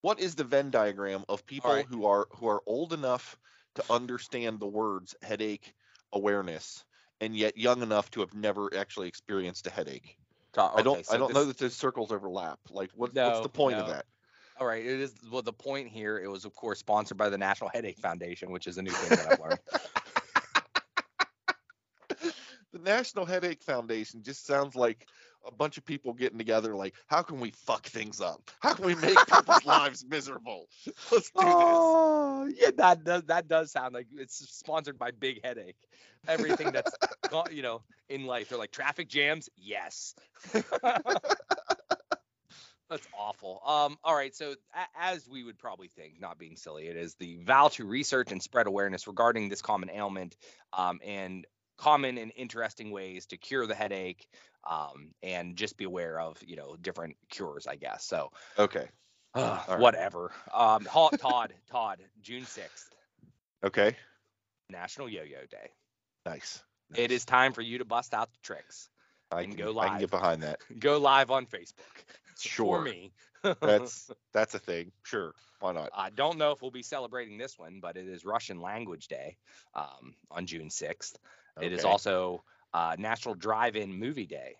What 0.00 0.20
is 0.20 0.34
the 0.34 0.44
Venn 0.44 0.70
diagram 0.70 1.24
of 1.28 1.46
people 1.46 1.70
right. 1.70 1.86
who 1.86 2.06
are 2.06 2.26
who 2.36 2.48
are 2.48 2.62
old 2.66 2.92
enough 2.92 3.38
to 3.76 3.84
understand 3.90 4.60
the 4.60 4.66
words 4.66 5.14
headache 5.22 5.74
awareness, 6.12 6.84
and 7.20 7.36
yet 7.36 7.56
young 7.56 7.82
enough 7.82 8.10
to 8.12 8.20
have 8.20 8.34
never 8.34 8.70
actually 8.76 9.08
experienced 9.08 9.66
a 9.66 9.70
headache? 9.70 10.16
Ta- 10.52 10.72
I 10.74 10.82
don't 10.82 11.04
so 11.06 11.14
I 11.14 11.18
don't 11.18 11.32
know 11.32 11.44
that 11.44 11.58
those 11.58 11.74
circles 11.74 12.12
overlap. 12.12 12.58
Like, 12.70 12.90
what, 12.94 13.14
what's 13.14 13.40
the 13.40 13.48
point 13.48 13.78
no. 13.78 13.84
of 13.84 13.90
that? 13.90 14.06
All 14.58 14.66
right, 14.66 14.84
it 14.84 15.00
is. 15.00 15.14
Well, 15.30 15.42
the 15.42 15.52
point 15.52 15.88
here, 15.88 16.18
it 16.18 16.30
was 16.30 16.44
of 16.44 16.54
course 16.54 16.78
sponsored 16.78 17.16
by 17.16 17.28
the 17.28 17.38
National 17.38 17.70
Headache 17.70 17.98
Foundation, 17.98 18.50
which 18.50 18.66
is 18.66 18.78
a 18.78 18.82
new 18.82 18.90
thing 18.90 19.18
that 19.18 19.32
I've 19.32 19.40
learned. 19.40 19.58
the 22.72 22.78
National 22.78 23.24
Headache 23.26 23.62
Foundation 23.62 24.22
just 24.22 24.46
sounds 24.46 24.74
like 24.76 25.06
a 25.46 25.52
bunch 25.52 25.76
of 25.78 25.84
people 25.84 26.12
getting 26.12 26.38
together 26.38 26.74
like 26.74 26.94
how 27.06 27.22
can 27.22 27.40
we 27.40 27.50
fuck 27.50 27.86
things 27.86 28.20
up 28.20 28.50
how 28.60 28.74
can 28.74 28.84
we 28.86 28.94
make 28.94 29.26
people's 29.26 29.64
lives 29.64 30.04
miserable 30.06 30.68
let's 31.10 31.30
do 31.32 31.54
this 31.54 31.96
Oh, 32.04 32.48
yeah, 32.54 32.70
that 32.76 33.04
does 33.04 33.24
that 33.24 33.48
does 33.48 33.72
sound 33.72 33.94
like 33.94 34.06
it's 34.16 34.36
sponsored 34.50 34.98
by 34.98 35.10
Big 35.12 35.40
Headache. 35.44 35.76
Everything 36.26 36.72
that's 36.72 36.94
you 37.50 37.62
know 37.62 37.82
in 38.08 38.24
life, 38.26 38.48
they're 38.48 38.58
like 38.58 38.72
traffic 38.72 39.08
jams. 39.08 39.48
Yes. 39.56 40.14
That's 42.88 43.06
awful. 43.12 43.60
Um, 43.66 43.96
all 44.04 44.14
right, 44.14 44.34
so 44.34 44.54
a- 44.74 44.98
as 44.98 45.28
we 45.28 45.42
would 45.42 45.58
probably 45.58 45.88
think, 45.88 46.20
not 46.20 46.38
being 46.38 46.56
silly, 46.56 46.88
it 46.88 46.96
is 46.96 47.14
the 47.14 47.36
vow 47.42 47.68
to 47.68 47.86
research 47.86 48.32
and 48.32 48.42
spread 48.42 48.66
awareness 48.66 49.06
regarding 49.06 49.48
this 49.48 49.62
common 49.62 49.90
ailment 49.90 50.36
um, 50.72 51.00
and 51.04 51.46
common 51.82 52.16
and 52.16 52.30
interesting 52.36 52.92
ways 52.92 53.26
to 53.26 53.36
cure 53.36 53.66
the 53.66 53.74
headache 53.74 54.28
um, 54.70 55.10
and 55.20 55.56
just 55.56 55.76
be 55.76 55.82
aware 55.82 56.20
of 56.20 56.36
you 56.46 56.54
know 56.54 56.76
different 56.80 57.16
cures, 57.28 57.66
I 57.66 57.74
guess. 57.74 58.04
So 58.04 58.30
okay 58.56 58.88
uh, 59.34 59.60
right. 59.68 59.80
whatever. 59.80 60.30
Um, 60.54 60.84
Todd, 60.84 61.52
Todd, 61.70 61.98
June 62.22 62.44
sixth, 62.44 62.94
okay 63.64 63.96
National 64.70 65.08
Yo-Yo 65.08 65.40
Day. 65.50 65.70
nice 66.24 66.62
It 66.94 67.10
is 67.10 67.24
time 67.24 67.52
for 67.52 67.62
you 67.62 67.78
to 67.78 67.84
bust 67.84 68.14
out 68.14 68.30
the 68.32 68.38
tricks. 68.42 68.88
I 69.32 69.44
can, 69.44 69.56
go 69.56 69.70
live. 69.72 69.86
I 69.86 69.88
can 69.88 69.98
get 70.00 70.10
behind 70.10 70.42
that 70.42 70.60
Go 70.78 70.98
live 70.98 71.30
on 71.30 71.46
Facebook. 71.46 71.72
Sure. 72.38 72.78
For 72.78 72.82
me. 72.82 73.12
that's 73.60 74.10
that's 74.32 74.54
a 74.54 74.58
thing 74.58 74.90
sure 75.04 75.32
why 75.60 75.70
not 75.70 75.90
I 75.94 76.10
don't 76.10 76.38
know 76.38 76.50
if 76.50 76.62
we'll 76.62 76.72
be 76.72 76.82
celebrating 76.82 77.38
this 77.38 77.56
one, 77.56 77.78
but 77.80 77.96
it 77.96 78.08
is 78.08 78.24
Russian 78.24 78.60
Language 78.60 79.06
Day 79.06 79.36
um, 79.74 80.14
on 80.30 80.46
June 80.46 80.68
6th. 80.68 81.14
It 81.60 81.72
is 81.72 81.84
also 81.84 82.44
uh, 82.72 82.96
National 82.98 83.34
Drive-In 83.34 83.92
Movie 83.98 84.26
Day. 84.26 84.56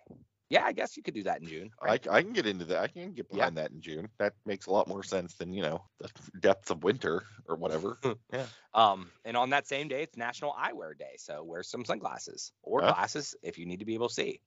Yeah, 0.49 0.63
I 0.63 0.73
guess 0.73 0.95
you 0.97 1.03
could 1.03 1.13
do 1.15 1.23
that 1.23 1.41
in 1.41 1.47
June. 1.47 1.71
I, 1.85 1.99
right? 1.99 2.07
I 2.09 2.21
can 2.21 2.33
get 2.33 2.45
into 2.47 2.65
that 2.65 2.77
i 2.83 2.87
can 2.87 3.13
get 3.13 3.29
Yeah. 3.31 3.33
behind 3.35 3.57
that 3.57 3.71
in 3.71 3.81
june 3.81 4.09
that 4.19 4.33
makes 4.45 4.67
a 4.67 4.71
lot 4.71 4.87
more 4.87 5.03
sense 5.03 5.35
than 5.35 5.53
you 5.53 5.61
know 5.61 5.81
the 5.99 6.09
depths 6.39 6.69
of 6.69 6.83
winter 6.83 7.23
or 7.47 7.55
whatever 7.55 7.97
yeah. 8.33 8.45
Um, 8.73 9.11
and 9.25 9.37
on 9.37 9.51
that 9.51 9.67
same 9.67 9.87
day, 9.87 10.03
it's 10.03 10.17
National 10.17 10.53
Eyewear 10.53 10.97
Day. 10.97 11.15
So 11.17 11.43
wear 11.43 11.63
some 11.63 11.85
sunglasses 11.85 12.51
or 12.63 12.81
Huh? 12.81 12.93
glasses 12.93 13.35
if 13.43 13.57
you 13.57 13.65
need 13.65 13.79
to 13.79 13.85
be 13.85 13.93
able 13.93 14.07
to 14.09 14.13
see. 14.13 14.39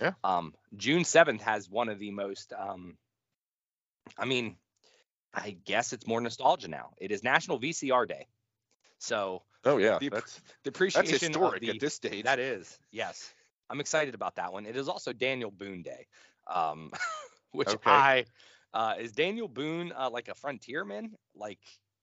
Yeah. 0.00 0.12
Um, 0.24 0.54
June 0.76 1.04
7th 1.04 1.40
has 1.42 1.68
one 1.70 1.88
of 1.88 1.98
the 1.98 2.10
most, 2.10 2.52
um, 2.52 2.96
I 4.16 4.24
mean, 4.24 4.56
I 5.34 5.50
guess 5.64 5.92
it's 5.92 6.06
more 6.06 6.20
nostalgia 6.20 6.68
now. 6.68 6.90
It 6.98 7.10
is 7.12 7.22
National 7.22 7.58
VCR 7.58 8.06
Day. 8.06 8.26
So 8.98 9.42
oh 9.64 9.78
yeah 9.78 10.00
The 10.00 10.10
that's 10.10 10.40
the 10.64 10.70
that's 10.92 11.10
historic 11.10 11.68
the, 11.68 11.68
at 11.68 11.78
this 11.78 11.94
stage 11.94 12.24
That 12.24 12.38
is, 12.38 12.78
yes. 12.90 13.34
I'm 13.70 13.80
excited 13.80 14.14
about 14.14 14.36
that 14.36 14.52
one. 14.52 14.66
It 14.66 14.76
is 14.76 14.88
also 14.88 15.12
Daniel 15.12 15.50
Boone 15.50 15.82
Day, 15.82 16.06
um, 16.46 16.90
which 17.52 17.74
Okay. 17.74 17.84
I 17.84 18.26
uh, 18.72 18.94
is 18.98 19.12
Daniel 19.12 19.48
Boone 19.48 19.92
uh, 19.92 20.10
like 20.10 20.28
a 20.28 20.34
frontierman? 20.34 21.14
Like, 21.34 21.60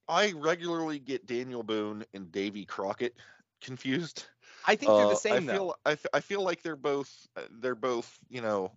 I 0.07 0.31
regularly 0.33 0.99
get 0.99 1.25
Daniel 1.25 1.63
Boone 1.63 2.05
and 2.13 2.31
Davy 2.31 2.65
Crockett 2.65 3.15
confused. 3.61 4.27
I 4.65 4.75
think 4.75 4.95
they're 4.95 5.05
Uh, 5.05 5.15
the 5.15 5.15
same 5.15 5.35
I 5.35 5.39
though. 5.45 5.65
feel 5.65 5.75
I, 5.85 5.97
I 6.13 6.19
feel 6.21 6.41
like 6.43 6.61
they're 6.61 6.75
both 6.75 7.27
uh, 7.35 7.47
they're 7.51 7.75
both 7.75 8.19
you 8.29 8.41
know 8.41 8.71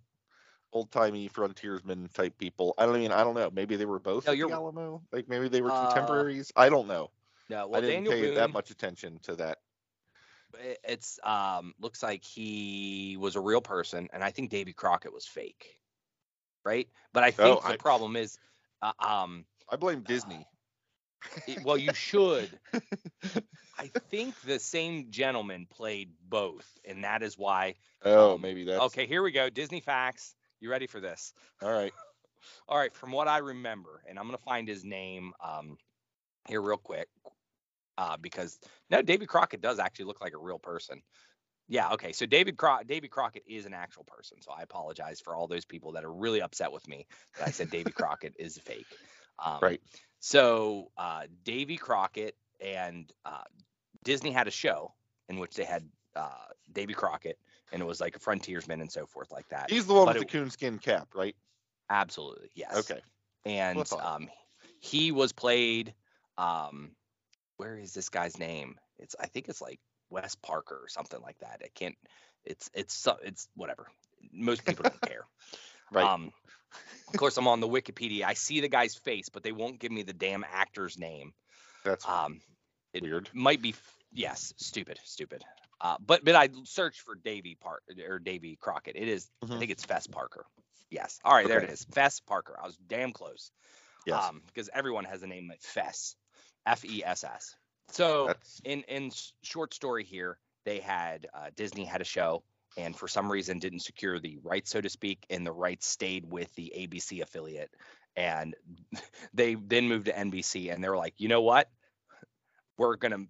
old 0.73 0.91
timey 0.91 1.27
frontiersmen 1.27 2.09
type 2.13 2.37
people. 2.37 2.73
I 2.77 2.85
don't 2.85 2.95
mean 2.95 3.11
I 3.11 3.23
don't 3.23 3.35
know. 3.35 3.49
Maybe 3.51 3.75
they 3.75 3.85
were 3.85 3.99
both 3.99 4.27
No, 4.27 4.31
at 4.31 4.39
the 4.41 4.51
Alamo. 4.51 5.03
Like 5.11 5.27
maybe 5.29 5.47
they 5.49 5.61
were 5.61 5.71
Uh, 5.71 5.73
contemporaries. 5.73 6.51
I 6.55 6.69
don't 6.69 6.87
know. 6.87 7.11
No, 7.49 7.73
I 7.73 7.81
didn't 7.81 7.95
Daniel 7.95 8.13
pay 8.13 8.21
Boone, 8.21 8.35
that 8.35 8.51
much 8.53 8.69
attention 8.71 9.19
to 9.23 9.35
that. 9.37 9.57
it's 10.83 11.19
um 11.23 11.73
looks 11.79 12.01
like 12.03 12.23
he 12.23 13.17
was 13.19 13.35
a 13.35 13.41
real 13.41 13.61
person, 13.61 14.07
and 14.13 14.23
I 14.23 14.31
think 14.31 14.49
Davy 14.49 14.73
Crockett 14.73 15.13
was 15.13 15.25
fake, 15.25 15.79
right? 16.63 16.87
But 17.13 17.23
I 17.23 17.31
think 17.31 17.61
the 17.61 17.69
I- 17.69 17.77
problem 17.77 18.15
is, 18.15 18.37
uh, 18.81 18.93
um, 18.99 19.45
I 19.69 19.75
blame 19.75 20.01
Disney. 20.01 20.45
it- 21.47 21.63
well, 21.63 21.77
you 21.77 21.93
should. 21.93 22.49
I 23.77 23.87
think 24.09 24.39
the 24.41 24.59
same 24.59 25.09
gentleman 25.11 25.65
played 25.69 26.11
both, 26.27 26.67
and 26.85 27.03
that 27.03 27.23
is 27.23 27.37
why. 27.37 27.75
Oh, 28.03 28.33
um, 28.35 28.41
maybe 28.41 28.65
that's 28.65 28.81
Okay, 28.85 29.05
here 29.05 29.21
we 29.23 29.31
go. 29.31 29.49
Disney 29.49 29.79
facts. 29.79 30.35
You 30.59 30.69
ready 30.69 30.87
for 30.87 30.99
this? 30.99 31.33
all 31.61 31.71
right. 31.71 31.93
All 32.67 32.77
right, 32.77 32.93
from 32.93 33.11
what 33.11 33.27
I 33.27 33.39
remember, 33.39 34.01
and 34.07 34.17
I'm 34.17 34.25
gonna 34.25 34.37
find 34.37 34.67
his 34.67 34.83
name 34.85 35.33
um 35.43 35.77
here 36.47 36.61
real 36.61 36.77
quick. 36.77 37.07
Uh, 37.99 38.15
because 38.15 38.57
no, 38.89 39.01
David 39.01 39.27
Crockett 39.27 39.59
does 39.59 39.77
actually 39.77 40.05
look 40.05 40.21
like 40.21 40.33
a 40.33 40.37
real 40.37 40.57
person. 40.57 41.01
Yeah, 41.67 41.91
okay. 41.91 42.13
So 42.13 42.25
David 42.25 42.55
Cro- 42.55 42.83
David 42.85 43.11
Crockett 43.11 43.43
is 43.45 43.65
an 43.65 43.73
actual 43.73 44.05
person. 44.05 44.41
So 44.41 44.51
I 44.57 44.61
apologize 44.61 45.19
for 45.19 45.35
all 45.35 45.47
those 45.47 45.65
people 45.65 45.91
that 45.91 46.05
are 46.05 46.13
really 46.13 46.41
upset 46.41 46.71
with 46.71 46.87
me 46.87 47.05
that 47.37 47.49
I 47.49 47.51
said 47.51 47.69
Davy 47.69 47.91
Crockett 47.91 48.35
is 48.39 48.57
fake. 48.57 48.87
Um, 49.37 49.59
Right. 49.61 49.81
So 50.21 50.91
uh, 50.97 51.23
Davy 51.43 51.75
Crockett 51.75 52.37
and 52.61 53.11
uh, 53.25 53.43
Disney 54.05 54.31
had 54.31 54.47
a 54.47 54.51
show 54.51 54.93
in 55.27 55.37
which 55.37 55.55
they 55.55 55.65
had 55.65 55.83
uh, 56.15 56.29
Davy 56.71 56.93
Crockett, 56.93 57.37
and 57.73 57.81
it 57.81 57.85
was 57.85 57.99
like 57.99 58.15
a 58.15 58.19
frontiersman 58.19 58.79
and 58.79 58.89
so 58.91 59.05
forth 59.05 59.29
like 59.31 59.49
that. 59.49 59.69
He's 59.69 59.87
the 59.87 59.93
one 59.93 60.05
but 60.05 60.15
with 60.15 60.23
it- 60.23 60.31
the 60.31 60.37
coonskin 60.37 60.79
cap, 60.79 61.09
right? 61.13 61.35
Absolutely, 61.89 62.49
yes. 62.55 62.89
Okay. 62.89 63.01
And 63.45 63.75
um, 63.91 64.29
he 64.79 65.11
was 65.11 65.33
played. 65.33 65.93
Um, 66.37 66.91
where 67.59 67.77
is 67.77 67.93
this 67.93 68.09
guy's 68.09 68.39
name? 68.39 68.79
It's 68.97 69.15
I 69.19 69.27
think 69.27 69.49
it's 69.49 69.61
like 69.61 69.79
Wes 70.09 70.35
Parker 70.35 70.79
or 70.81 70.87
something 70.87 71.21
like 71.21 71.37
that. 71.39 71.61
I 71.63 71.67
can't. 71.75 71.95
It's 72.45 72.69
it's 72.73 73.07
it's 73.23 73.47
whatever. 73.55 73.87
Most 74.31 74.65
people 74.65 74.83
don't 74.83 75.01
care. 75.01 75.25
Right. 75.91 76.05
Um, 76.05 76.31
of 77.11 77.17
course, 77.17 77.35
I'm 77.37 77.47
on 77.47 77.61
the 77.61 77.67
Wikipedia. 77.67 78.23
I 78.23 78.35
see 78.35 78.59
the 78.61 78.67
guy's 78.69 78.93
face, 78.93 79.27
but 79.29 79.41
they 79.41 79.51
won't 79.51 79.79
give 79.79 79.91
me 79.91 80.03
the 80.03 80.13
damn 80.13 80.45
actor's 80.53 80.99
name. 80.99 81.33
that's 81.83 82.07
Um, 82.07 82.41
it 82.93 83.01
weird. 83.01 83.27
might 83.33 83.59
be 83.59 83.73
yes, 84.13 84.53
stupid, 84.57 84.99
stupid. 85.03 85.43
Uh, 85.81 85.97
but 86.05 86.23
but 86.23 86.35
I 86.35 86.49
searched 86.65 87.01
for 87.01 87.15
Davy 87.15 87.55
Park 87.59 87.81
or 88.07 88.19
Davy 88.19 88.55
Crockett. 88.55 88.95
It 88.97 89.07
is 89.07 89.27
I 89.41 89.45
Mhm. 89.47 89.57
think 89.59 89.71
it's 89.71 89.83
Fess 89.83 90.05
Parker. 90.05 90.45
Yes. 90.91 91.19
All 91.23 91.33
right, 91.33 91.47
there 91.47 91.59
it 91.63 91.71
is. 91.71 91.85
Fess 91.85 92.19
Parker. 92.19 92.55
I 92.61 92.67
was 92.67 92.77
damn 92.87 93.11
close. 93.11 93.51
Yes. 94.05 94.23
Um, 94.29 94.43
because 94.45 94.69
everyone 94.71 95.05
has 95.05 95.23
a 95.23 95.27
name 95.27 95.47
like 95.49 95.63
Fess, 95.63 96.15
F 96.69 96.85
E 96.85 97.03
S 97.03 97.23
S. 97.23 97.55
So 97.91 98.27
that's 98.27 98.61
in 98.63 98.83
in 98.83 99.11
short 99.41 99.73
story 99.73 100.03
here, 100.03 100.37
they 100.65 100.79
had 100.79 101.27
uh, 101.33 101.49
Disney 101.55 101.85
had 101.85 102.01
a 102.01 102.05
show, 102.05 102.43
and 102.77 102.95
for 102.95 103.07
some 103.07 103.31
reason 103.31 103.59
didn't 103.59 103.79
secure 103.79 104.19
the 104.19 104.37
rights, 104.43 104.71
so 104.71 104.79
to 104.79 104.89
speak, 104.89 105.25
and 105.29 105.45
the 105.45 105.51
rights 105.51 105.87
stayed 105.87 106.31
with 106.31 106.53
the 106.55 106.71
ABC 106.77 107.21
affiliate, 107.21 107.71
and 108.15 108.55
they 109.33 109.55
then 109.55 109.87
moved 109.87 110.05
to 110.05 110.13
NBC, 110.13 110.71
and 110.73 110.83
they 110.83 110.89
were 110.89 110.97
like, 110.97 111.15
you 111.17 111.27
know 111.27 111.41
what, 111.41 111.69
we're 112.77 112.95
gonna 112.95 113.25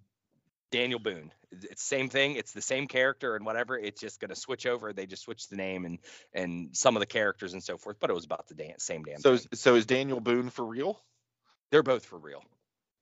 Daniel 0.70 1.00
Boone. 1.00 1.32
It's 1.50 1.82
same 1.82 2.10
thing. 2.10 2.36
It's 2.36 2.52
the 2.52 2.62
same 2.62 2.86
character 2.86 3.34
and 3.34 3.44
whatever. 3.44 3.76
It's 3.76 4.00
just 4.00 4.20
gonna 4.20 4.36
switch 4.36 4.66
over. 4.66 4.92
They 4.92 5.06
just 5.06 5.22
switch 5.22 5.48
the 5.48 5.56
name 5.56 5.86
and 5.86 5.98
and 6.34 6.76
some 6.76 6.94
of 6.94 7.00
the 7.00 7.06
characters 7.06 7.54
and 7.54 7.62
so 7.62 7.78
forth. 7.78 7.96
But 7.98 8.10
it 8.10 8.12
was 8.12 8.26
about 8.26 8.46
the 8.48 8.74
same 8.76 9.02
damn. 9.02 9.18
So 9.20 9.38
thing. 9.38 9.48
so 9.54 9.74
is 9.76 9.86
Daniel 9.86 10.20
Boone 10.20 10.50
for 10.50 10.64
real? 10.64 11.00
they're 11.70 11.82
both 11.82 12.04
for 12.04 12.18
real. 12.18 12.42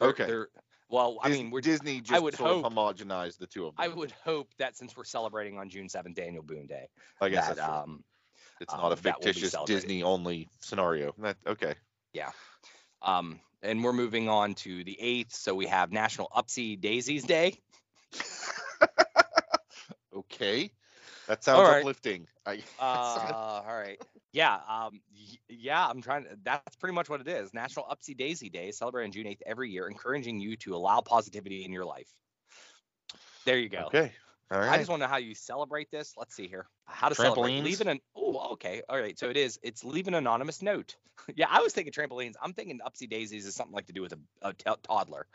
Okay. 0.00 0.26
They're, 0.26 0.48
well, 0.90 1.18
I 1.22 1.28
Dis- 1.28 1.38
mean, 1.38 1.50
we're 1.50 1.60
Disney 1.60 2.00
just 2.00 2.22
would 2.22 2.34
sort 2.36 2.50
hope- 2.50 2.64
of 2.64 2.72
homogenized 2.72 3.38
the 3.38 3.46
two 3.46 3.66
of 3.66 3.76
them. 3.76 3.84
I 3.84 3.88
would 3.88 4.12
hope 4.24 4.48
that 4.58 4.76
since 4.76 4.96
we're 4.96 5.04
celebrating 5.04 5.58
on 5.58 5.68
June 5.68 5.88
7th, 5.88 6.14
Daniel 6.14 6.42
Boone 6.42 6.66
Day, 6.66 6.88
I 7.20 7.28
guess 7.28 7.48
that 7.48 7.56
that's 7.56 7.68
um, 7.68 8.04
it's 8.60 8.72
um, 8.72 8.80
not 8.80 8.86
a 8.86 8.88
will 8.90 8.96
be 8.96 9.10
fictitious. 9.10 9.54
Disney 9.66 10.02
only 10.02 10.48
scenario. 10.60 11.14
That 11.18 11.36
okay. 11.46 11.74
Yeah. 12.12 12.30
Um, 13.02 13.40
and 13.62 13.84
we're 13.84 13.92
moving 13.92 14.28
on 14.28 14.54
to 14.56 14.84
the 14.84 14.96
8th. 15.00 15.32
So 15.32 15.54
we 15.54 15.66
have 15.66 15.92
National 15.92 16.28
Upsy 16.34 16.80
Daisies 16.80 17.24
Day. 17.24 17.60
Okay. 20.14 20.70
That 21.28 21.44
sounds 21.44 21.58
All 21.60 21.64
right. 21.66 21.80
uplifting. 21.80 22.26
I 22.44 22.62
Uh, 22.80 23.62
all 23.66 23.76
right. 23.76 24.00
Yeah. 24.32 24.54
Um, 24.54 25.00
y- 25.12 25.38
yeah, 25.48 25.86
I'm 25.86 26.00
trying 26.00 26.24
to, 26.24 26.38
that's 26.42 26.76
pretty 26.76 26.94
much 26.94 27.08
what 27.08 27.20
it 27.20 27.28
is. 27.28 27.52
National 27.52 27.86
Upsy 27.86 28.16
Daisy 28.16 28.48
Day, 28.48 28.70
celebrated 28.70 29.12
June 29.12 29.26
8th 29.26 29.42
every 29.46 29.70
year, 29.70 29.88
encouraging 29.88 30.40
you 30.40 30.56
to 30.58 30.74
allow 30.74 31.00
positivity 31.00 31.64
in 31.64 31.72
your 31.72 31.84
life. 31.84 32.08
There 33.44 33.58
you 33.58 33.68
go. 33.68 33.86
okay. 33.86 34.12
All 34.50 34.60
right. 34.60 34.72
I 34.72 34.78
just 34.78 34.88
want 34.88 35.00
to 35.00 35.06
know 35.06 35.10
how 35.10 35.18
you 35.18 35.34
celebrate 35.34 35.90
this. 35.90 36.14
Let's 36.16 36.34
see 36.34 36.46
here. 36.46 36.66
How 36.86 37.10
to 37.10 37.14
celebrate. 37.14 37.52
Trampolines? 37.52 37.64
Leave 37.64 37.80
an 37.82 38.00
oh, 38.16 38.52
okay. 38.52 38.82
All 38.88 38.98
right. 38.98 39.18
So 39.18 39.28
it 39.28 39.36
is. 39.36 39.58
It's 39.62 39.84
leave 39.84 40.08
an 40.08 40.14
anonymous 40.14 40.62
note. 40.62 40.96
yeah, 41.36 41.46
I 41.50 41.60
was 41.60 41.74
thinking 41.74 41.92
trampolines. 41.92 42.34
I'm 42.42 42.54
thinking 42.54 42.80
upsy 42.86 43.08
daisies 43.08 43.44
is 43.44 43.54
something 43.54 43.74
like 43.74 43.86
to 43.86 43.92
do 43.92 44.00
with 44.00 44.14
a, 44.14 44.18
a 44.42 44.52
t- 44.54 44.70
toddler. 44.82 45.26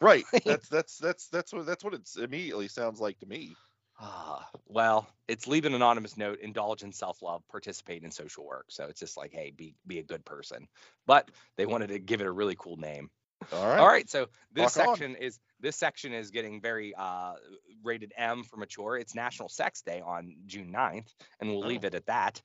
right. 0.00 0.24
That's 0.44 0.68
that's 0.68 0.98
that's 0.98 1.28
that's 1.28 1.52
what 1.52 1.66
that's 1.66 1.84
what 1.84 1.94
it 1.94 2.08
immediately 2.20 2.68
sounds 2.68 3.00
like 3.00 3.18
to 3.20 3.26
me. 3.26 3.54
Ah, 3.98 4.46
well, 4.66 5.06
it's 5.26 5.46
leave 5.46 5.64
an 5.64 5.74
anonymous 5.74 6.16
note, 6.16 6.40
indulge 6.40 6.82
in 6.82 6.92
self-love, 6.92 7.42
participate 7.48 8.04
in 8.04 8.10
social 8.10 8.44
work. 8.44 8.66
So 8.68 8.84
it's 8.86 9.00
just 9.00 9.16
like, 9.16 9.32
hey, 9.32 9.52
be 9.56 9.74
be 9.86 9.98
a 9.98 10.02
good 10.02 10.24
person. 10.24 10.68
But 11.06 11.30
they 11.56 11.64
wanted 11.66 11.88
to 11.88 11.98
give 11.98 12.20
it 12.20 12.26
a 12.26 12.32
really 12.32 12.56
cool 12.58 12.76
name. 12.76 13.10
All 13.52 13.66
right. 13.66 13.78
All 13.78 13.86
right, 13.86 14.08
so 14.08 14.28
this 14.52 14.76
on. 14.76 14.86
section 14.86 15.14
is 15.16 15.38
this 15.60 15.76
section 15.76 16.12
is 16.12 16.30
getting 16.30 16.60
very 16.60 16.94
uh, 16.94 17.34
rated 17.82 18.12
M 18.16 18.44
for 18.44 18.56
mature. 18.56 18.96
It's 18.98 19.14
National 19.14 19.48
Sex 19.48 19.82
Day 19.82 20.02
on 20.04 20.34
June 20.46 20.72
9th, 20.74 21.08
and 21.40 21.50
we'll 21.50 21.60
leave 21.66 21.84
Oh. 21.84 21.88
it 21.88 21.94
at 21.94 22.06
that. 22.06 22.40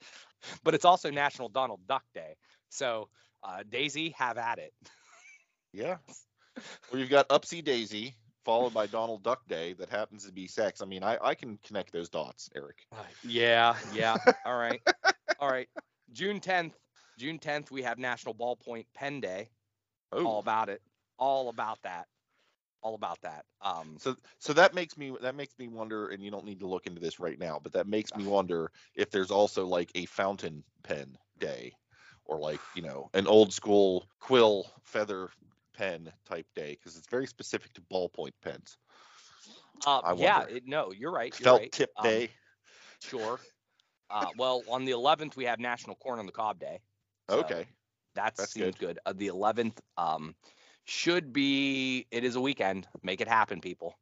But 0.64 0.74
it's 0.74 0.86
also 0.86 1.10
National 1.12 1.50
Donald 1.50 1.82
Duck 1.88 2.04
Day. 2.14 2.36
So 2.70 3.10
uh, 3.44 3.64
Daisy, 3.70 4.14
have 4.18 4.38
at 4.38 4.60
it. 4.60 4.74
Yeah. 5.74 5.98
Well, 6.92 7.00
you've 7.00 7.10
got 7.10 7.30
Upsy 7.30 7.64
Daisy 7.64 8.14
followed 8.44 8.74
by 8.74 8.88
Donald 8.88 9.24
Duck 9.24 9.48
Day 9.48 9.74
that 9.74 9.90
happens 9.90 10.26
to 10.26 10.32
be 10.32 10.48
sex. 10.48 10.82
I 10.82 10.86
mean, 10.86 11.04
I 11.04 11.18
I 11.22 11.36
can 11.36 11.58
connect 11.64 11.92
those 11.92 12.10
dots, 12.10 12.50
Eric. 12.56 12.86
Yeah, 13.24 13.76
yeah. 13.94 14.18
All 14.46 14.58
right, 14.58 14.82
all 15.40 15.50
right. 15.50 15.70
June 16.12 16.40
10th, 16.40 16.74
June 17.18 17.40
10th, 17.40 17.72
we 17.72 17.84
have 17.84 17.98
National 18.00 18.34
Ballpoint 18.36 18.86
Pen 18.94 19.20
Day. 19.22 19.50
All 20.24 20.38
Oh. 20.38 20.40
about 20.40 20.70
it. 20.70 20.82
All 21.18 21.50
about 21.50 21.82
that. 21.84 22.08
All 22.82 22.96
about 22.96 23.22
that. 23.22 23.46
Um, 23.62 23.98
So 24.00 24.16
so 24.40 24.54
that 24.54 24.74
makes 24.74 24.98
me 24.98 25.16
that 25.22 25.36
makes 25.36 25.58
me 25.60 25.68
wonder, 25.68 26.10
and 26.10 26.24
you 26.24 26.32
don't 26.32 26.46
need 26.46 26.60
to 26.62 26.68
look 26.68 26.88
into 26.88 27.00
this 27.02 27.20
right 27.20 27.38
now, 27.40 27.60
but 27.62 27.74
that 27.74 27.88
makes 27.88 28.16
me 28.16 28.26
wonder 28.26 28.72
if 28.96 29.12
there's 29.12 29.32
also 29.32 29.66
like 29.66 29.92
a 29.96 30.06
fountain 30.06 30.64
pen 30.84 31.18
day, 31.38 31.74
or 32.26 32.40
like 32.40 32.62
you 32.74 32.82
know 32.82 33.10
an 33.14 33.28
old 33.28 33.54
school 33.54 34.10
quill 34.20 34.66
feather 34.84 35.30
pen 35.74 36.12
type 36.26 36.48
day, 36.56 36.72
because 36.72 36.98
it's 36.98 37.08
very 37.08 37.28
specific 37.28 37.74
to 37.74 37.82
ballpoint 37.82 38.34
pens. 38.42 38.78
uh, 39.86 40.02
yeah, 40.14 40.44
it, 40.44 40.64
no, 40.68 40.92
you're 40.92 41.12
right. 41.12 41.38
You're 41.40 41.50
Felt 41.50 41.52
right. 41.52 41.72
tip 41.72 41.92
Um, 41.98 42.02
day. 42.02 42.32
Sure. 43.00 43.40
Uh, 44.10 44.32
well, 44.36 44.64
on 44.70 44.86
the 44.86 44.92
11th, 44.92 45.36
we 45.36 45.46
have 45.46 45.60
National 45.60 45.96
Corn 45.96 46.20
on 46.20 46.26
the 46.26 46.32
Cob 46.32 46.60
Day. 46.60 46.80
so 47.28 47.40
okay. 47.40 47.68
That 48.16 48.38
That's 48.38 48.52
seems 48.52 48.76
good. 48.76 49.00
Uh, 49.06 49.14
the 49.16 49.28
11th 49.28 49.82
um, 49.98 50.36
should 50.86 51.34
be, 51.34 52.08
it 52.12 52.24
is 52.24 52.36
a 52.36 52.42
weekend. 52.42 52.88
Make 53.04 53.22
it 53.22 53.28
happen, 53.28 53.62
people. 53.62 53.96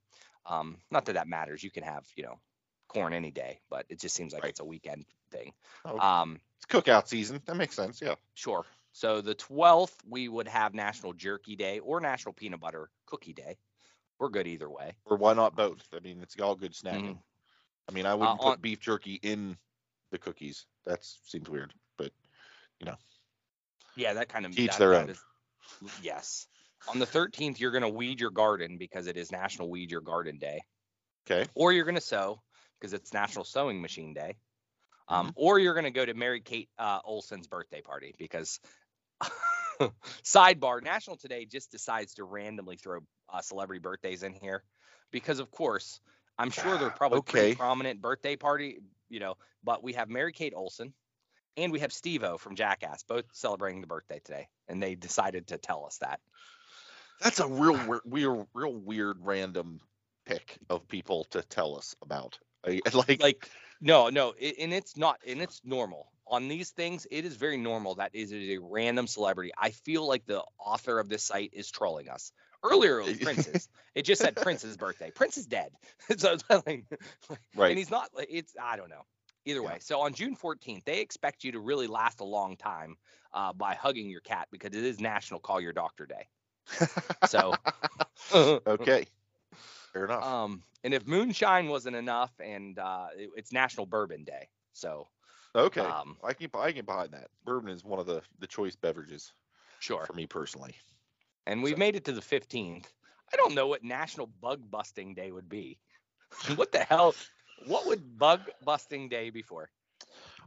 Um, 0.46 0.78
not 0.92 1.06
that 1.06 1.14
that 1.14 1.28
matters. 1.28 1.64
You 1.64 1.72
can 1.72 1.84
have, 1.84 2.06
you 2.16 2.24
know, 2.24 2.40
corn 2.88 3.14
any 3.14 3.32
day, 3.32 3.60
but 3.70 3.86
it 3.90 4.00
just 4.00 4.16
seems 4.16 4.34
like 4.34 4.44
Right. 4.44 4.50
it's 4.50 4.60
a 4.62 4.66
weekend 4.66 5.06
thing. 5.32 5.54
Oh, 5.86 6.02
Um, 6.02 6.40
it's 6.58 6.66
cookout 6.66 7.08
season. 7.08 7.42
That 7.46 7.56
makes 7.58 7.76
sense. 7.76 8.02
Yeah. 8.02 8.16
sure. 8.34 8.66
So 8.92 9.22
the 9.22 9.36
12th, 9.36 9.94
we 10.08 10.28
would 10.28 10.48
have 10.48 10.74
National 10.74 11.14
Jerky 11.14 11.56
Day 11.56 11.80
or 11.80 12.00
National 12.00 12.34
Peanut 12.34 12.60
Butter 12.60 12.90
Cookie 13.06 13.34
Day. 13.34 13.58
We're 14.20 14.30
good 14.30 14.48
either 14.48 14.70
way. 14.70 14.94
Or 15.06 15.16
why 15.18 15.34
not 15.34 15.56
both? 15.56 15.88
I 15.96 16.00
mean, 16.00 16.20
it's 16.22 16.38
all 16.40 16.56
good 16.56 16.74
snacking. 16.74 17.18
I 17.88 17.92
mean, 17.94 18.06
I 18.06 18.16
wouldn't 18.16 18.38
put 18.40 18.44
Mm-hmm. 18.46 18.52
on- 18.54 18.62
beef 18.62 18.80
jerky 18.80 19.20
in 19.22 19.58
the 20.12 20.18
cookies. 20.18 20.66
That 20.86 21.00
seems 21.04 21.50
weird, 21.50 21.74
but 21.98 22.12
you 22.80 22.86
know. 22.88 22.96
Yeah, 23.96 24.14
that 24.14 24.30
kind 24.30 24.46
of 24.46 24.58
Each 24.58 24.76
their 24.78 24.96
own. 24.96 25.10
is- 25.12 25.22
yes. 26.02 26.48
On 26.92 27.00
the 27.00 27.06
13th, 27.06 27.60
you're 27.60 27.72
going 27.72 27.84
to 27.84 27.90
weed 27.90 28.20
your 28.20 28.32
garden 28.32 28.78
because 28.78 29.08
it 29.08 29.18
is 29.18 29.32
National 29.32 29.70
Weed 29.70 29.92
Your 29.92 30.02
Garden 30.02 30.38
Day. 30.40 30.62
okay. 31.30 31.48
or 31.54 31.72
you're 31.74 31.86
going 31.86 31.96
to 31.96 32.02
sew 32.02 32.42
because 32.80 32.94
it's 32.94 33.14
National 33.14 33.44
Sewing 33.46 33.82
Machine 33.82 34.14
Day, 34.14 34.36
um, 35.10 35.30
Mm-hmm. 35.30 35.30
or 35.36 35.60
you're 35.60 35.74
going 35.76 35.86
to 35.86 35.92
go 35.92 36.06
to 36.06 36.14
Mary 36.16 36.42
Kate 36.42 36.70
uh, 36.80 37.02
Olsen's 37.04 37.48
birthday 37.48 37.82
party 37.82 38.16
because 38.18 38.60
sidebar 40.24 40.84
National 40.84 41.18
Today 41.18 41.46
just 41.46 41.72
decides 41.72 42.16
to 42.16 42.24
randomly 42.24 42.78
throw 42.78 43.02
uh, 43.30 43.42
celebrity 43.42 43.80
birthdays 43.82 44.24
in 44.24 44.34
here 44.34 44.64
because 45.12 45.40
of 45.40 45.52
course 45.52 46.02
I'm 46.38 46.52
sure 46.52 46.78
they're 46.78 46.92
probably 46.92 47.22
pretty 47.22 47.48
Okay. 47.48 47.58
prominent 47.58 48.02
birthday 48.02 48.38
party, 48.38 48.80
you 49.10 49.20
know, 49.20 49.36
but 49.64 49.84
we 49.84 49.94
have 49.94 50.10
Mary 50.10 50.32
Kate 50.34 50.54
Olsen 50.56 50.94
and 51.58 51.72
we 51.72 51.80
have 51.82 51.94
Steve-O 51.94 52.38
from 52.38 52.56
Jackass 52.56 53.04
both 53.04 53.26
celebrating 53.34 53.82
the 53.82 53.88
birthday 53.88 54.22
today 54.24 54.50
and 54.68 54.82
they 54.82 54.96
decided 54.96 55.48
to 55.48 55.58
tell 55.58 55.86
us 55.86 56.00
that. 56.00 56.22
That's 57.20 57.40
a 57.40 57.48
real 57.48 57.78
weird, 57.78 58.02
weird, 58.06 58.48
real 58.54 58.74
weird 58.74 59.18
random 59.22 59.82
pick 60.26 60.58
of 60.70 60.88
people 60.88 61.26
to 61.26 61.42
tell 61.42 61.78
us 61.78 61.96
about. 62.02 62.40
I, 62.66 62.82
like, 62.94 63.22
like 63.22 63.50
no 63.82 64.10
no 64.10 64.34
it, 64.38 64.56
and 64.60 64.74
it's 64.74 64.98
not 64.98 65.20
and 65.28 65.42
it's 65.42 65.62
normal. 65.64 66.12
On 66.28 66.48
these 66.48 66.72
things 66.72 67.08
it 67.10 67.26
is 67.26 67.36
very 67.36 67.58
normal 67.58 67.96
that 67.96 68.12
is 68.14 68.32
a 68.34 68.58
random 68.60 69.08
celebrity. 69.08 69.52
I 69.58 69.72
feel 69.72 70.08
like 70.08 70.26
the 70.26 70.44
author 70.60 71.00
of 71.00 71.10
this 71.10 71.24
site 71.24 71.52
is 71.54 71.70
trolling 71.72 72.10
us. 72.10 72.32
Earlier 72.64 73.00
it 73.00 73.06
was 73.06 73.20
prince's. 73.20 73.68
It 73.96 74.04
just 74.04 74.22
said 74.22 74.40
prince's 74.40 74.78
birthday. 74.78 75.12
Prince 75.12 75.38
is 75.38 75.46
dead. 75.48 75.72
So 76.18 76.34
it's 76.34 76.44
like, 76.50 76.86
right. 77.56 77.70
and 77.70 77.78
he's 77.78 77.92
not 77.92 78.10
like, 78.16 78.28
it's 78.30 78.56
i 78.62 78.76
don't 78.78 78.90
know. 78.90 79.04
Either 79.46 79.62
Yeah. 79.62 79.70
way 79.70 79.78
so 79.80 80.02
on 80.02 80.14
june 80.14 80.36
14th 80.36 80.84
they 80.86 81.02
expect 81.02 81.44
you 81.44 81.52
to 81.54 81.60
really 81.60 81.88
last 81.88 82.20
a 82.20 82.26
long 82.26 82.58
time 82.58 82.96
uh, 83.34 83.54
by 83.54 83.76
hugging 83.76 84.10
your 84.10 84.22
cat 84.22 84.48
because 84.52 84.76
it 84.76 84.84
is 84.84 85.00
national 85.00 85.40
call 85.40 85.62
your 85.62 85.74
doctor 85.74 86.06
day. 86.06 86.28
So 87.22 87.60
okay. 88.68 89.06
Fair 89.94 90.06
enough. 90.06 90.24
um 90.24 90.64
and 90.84 90.94
if 90.94 91.06
moonshine 91.08 91.68
wasn't 91.68 91.96
enough 91.96 92.32
and 92.40 92.78
uh 92.80 93.08
it- 93.16 93.30
it's 93.36 93.52
national 93.52 93.86
bourbon 93.86 94.24
day 94.24 94.48
so 94.74 95.08
okay. 95.56 95.82
um 95.82 96.18
I 96.24 96.34
can 96.34 96.50
I 96.54 96.72
can 96.72 96.86
behind 96.86 97.12
that. 97.12 97.30
Bourbon 97.46 97.70
is 97.70 97.84
one 97.84 98.00
of 98.00 98.06
the 98.06 98.22
the 98.40 98.48
choice 98.48 98.76
beverages 98.76 99.34
sure 99.80 100.06
for 100.06 100.14
me 100.14 100.26
personally. 100.28 100.76
and 101.46 101.64
we've 101.64 101.76
So- 101.76 101.80
made 101.80 101.96
it 101.96 102.06
to 102.06 102.12
the 102.12 102.22
15th 102.22 102.92
i 103.34 103.38
don't 103.38 103.54
know 103.56 103.68
what 103.68 103.84
national 103.84 104.28
bug 104.28 104.60
busting 104.70 105.14
day 105.14 105.32
would 105.32 105.50
be 105.50 105.80
what 106.56 106.72
the 106.72 106.80
hell 106.80 107.16
what 107.68 107.86
would 107.88 108.18
bug 108.18 108.42
busting 108.64 109.10
day 109.10 109.30
be 109.30 109.42
for 109.42 109.70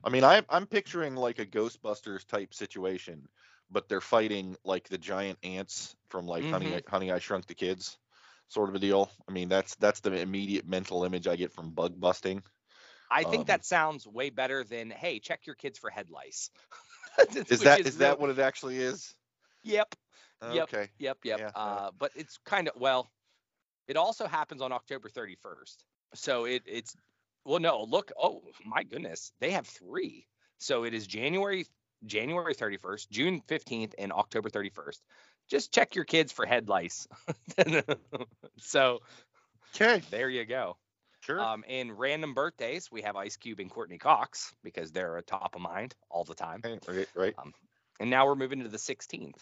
I 0.05 0.11
mean, 0.11 0.24
I'm 0.24 0.44
I'm 0.48 0.66
picturing 0.66 1.14
like 1.14 1.38
a 1.38 1.46
Ghostbusters 1.46 2.26
type 2.26 2.55
situation, 2.55 3.28
but 3.70 3.88
they're 3.88 4.00
fighting 4.00 4.57
like 4.64 4.88
the 4.88 4.98
giant 4.98 5.38
ants 5.44 5.94
from 6.09 6.26
like 6.26 6.44
Honey 6.44 6.66
Mm-hmm. 6.66 6.74
I, 6.74 6.90
Honey 6.90 7.12
I 7.12 7.18
Shrunk 7.20 7.46
the 7.46 7.55
Kids, 7.55 7.98
sort 8.52 8.68
of 8.68 8.74
a 8.74 8.78
deal. 8.78 9.10
I 9.28 9.32
mean, 9.32 9.48
that's 9.48 9.74
that's 9.76 10.00
the 10.00 10.12
immediate 10.12 10.66
mental 10.66 11.04
image 11.04 11.26
I 11.26 11.36
get 11.36 11.52
from 11.52 11.70
bug 11.70 11.98
busting. 11.98 12.42
i 13.10 13.24
think 13.24 13.40
Um, 13.40 13.46
that 13.46 13.64
sounds 13.64 14.06
way 14.06 14.30
better 14.30 14.64
than 14.64 14.90
hey 14.90 15.18
check 15.18 15.46
your 15.46 15.56
kids 15.56 15.78
for 15.78 15.90
head 15.90 16.10
lice 16.10 16.50
Is 17.48 17.61
that 17.61 17.80
is 17.86 17.98
that 17.98 18.18
what 18.18 18.30
it 18.30 18.38
actually 18.38 18.78
is? 18.78 19.14
yep 19.62 19.94
Yep. 20.50 20.68
Okay. 20.68 20.88
Yep, 20.98 21.18
yep. 21.24 21.40
Yeah, 21.40 21.50
uh, 21.55 21.90
but 21.98 22.11
it's 22.16 22.38
kind 22.44 22.68
of 22.68 22.74
well, 22.80 23.09
it 23.86 23.96
also 23.96 24.26
happens 24.26 24.61
on 24.62 24.72
October 24.72 25.09
31st. 25.09 25.76
So 26.14 26.46
it 26.46 26.62
it's 26.66 26.96
well, 27.44 27.61
no, 27.61 27.82
look, 27.82 28.12
oh 28.20 28.42
my 28.64 28.82
goodness, 28.82 29.32
they 29.40 29.50
have 29.50 29.66
three. 29.66 30.26
So 30.59 30.84
it 30.84 30.94
is 30.94 31.07
January 31.07 31.66
January 32.07 32.55
31st, 32.55 33.11
June 33.11 33.40
15th, 33.48 33.94
and 33.98 34.12
October 34.12 34.48
31st. 34.50 34.98
Just 35.49 35.72
check 35.72 35.95
your 35.95 36.05
kids 36.05 36.32
for 36.32 36.47
head 36.47 36.68
lice. 36.68 37.07
so 38.59 39.01
Okay. 39.74 40.03
there 40.11 40.28
you 40.28 40.45
go. 40.45 40.76
Sure. 41.20 41.40
Um, 41.40 41.64
in 41.68 41.93
random 41.93 42.34
birthdays, 42.34 42.90
we 42.90 43.03
have 43.03 43.16
Ice 43.16 43.36
Cube 43.36 43.61
and 43.61 43.70
Courteney 43.70 43.99
Cox 43.99 44.53
because 44.64 44.90
they're 44.90 45.16
a 45.16 45.22
top 45.22 45.55
of 45.55 45.61
mind 45.61 45.95
all 46.11 46.24
the 46.24 46.34
time. 46.34 46.61
Right. 46.64 47.09
Right. 47.14 47.34
And 48.01 48.11
now 48.11 48.26
we're 48.26 48.34
moving 48.34 48.62
to 48.64 48.68
the 48.68 48.78
16th, 48.78 49.38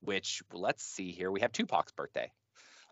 which 0.00 0.42
let's 0.52 0.84
see 0.84 1.10
here. 1.10 1.30
We 1.30 1.40
have 1.40 1.52
Tupac's 1.52 1.92
birthday. 1.92 2.30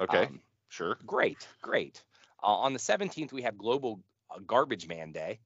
Okay. 0.00 0.24
Um, 0.24 0.40
Sure. 0.72 0.96
Great, 1.04 1.46
great. 1.60 2.02
Uh, 2.42 2.46
on 2.46 2.72
the 2.72 2.78
17th, 2.78 3.30
we 3.30 3.42
have 3.42 3.58
Global 3.58 4.00
uh, 4.30 4.38
Garbage 4.46 4.88
Man 4.88 5.12
Day, 5.12 5.38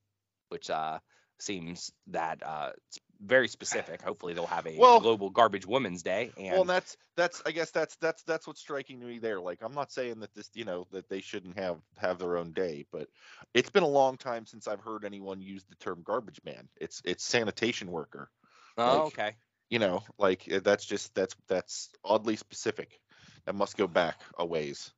which 0.50 0.70
uh, 0.70 1.00
seems 1.40 1.90
that 2.06 2.44
uh, 2.46 2.70
it's 2.86 3.00
very 3.24 3.48
specific. 3.48 4.02
Hopefully, 4.02 4.34
they'll 4.34 4.46
have 4.46 4.66
a 4.66 4.76
Well- 4.76 5.00
Global 5.00 5.30
Garbage 5.30 5.66
Women's 5.66 6.02
Day. 6.02 6.32
And 6.36 6.52
Well, 6.52 6.60
and 6.62 6.70
that's 6.70 6.96
that's 7.16 7.42
I 7.46 7.50
guess 7.52 7.70
that's 7.70 7.96
that's 7.96 8.22
that's 8.24 8.46
what's 8.46 8.60
striking 8.60 9.00
to 9.00 9.06
me 9.06 9.18
there. 9.18 9.40
Like 9.40 9.62
I'm 9.62 9.74
not 9.74 9.92
saying 9.92 10.20
that 10.20 10.34
this, 10.34 10.50
you 10.54 10.64
know, 10.64 10.86
that 10.92 11.08
they 11.08 11.20
shouldn't 11.20 11.58
have 11.58 11.78
have 11.98 12.18
their 12.18 12.36
own 12.36 12.52
day, 12.52 12.86
but 12.92 13.08
it's 13.54 13.70
been 13.70 13.82
a 13.82 13.88
long 13.88 14.16
time 14.16 14.46
since 14.46 14.68
I've 14.68 14.80
heard 14.80 15.04
anyone 15.04 15.40
use 15.40 15.64
the 15.64 15.76
term 15.76 16.02
garbage 16.04 16.40
man. 16.44 16.68
It's 16.80 17.00
it's 17.04 17.24
sanitation 17.24 17.90
worker. 17.90 18.30
oh, 18.78 18.84
like- 18.84 19.06
okay. 19.06 19.36
You 19.68 19.80
know, 19.80 20.04
like 20.18 20.48
uh, 20.52 20.60
that's 20.62 20.84
just 20.84 21.14
that's 21.14 21.34
that's 21.48 21.90
oddly 22.04 22.36
specific. 22.36 23.00
That 23.46 23.54
must 23.54 23.76
go 23.76 23.86
back 23.86 24.20
a 24.38 24.46
ways. 24.46 24.92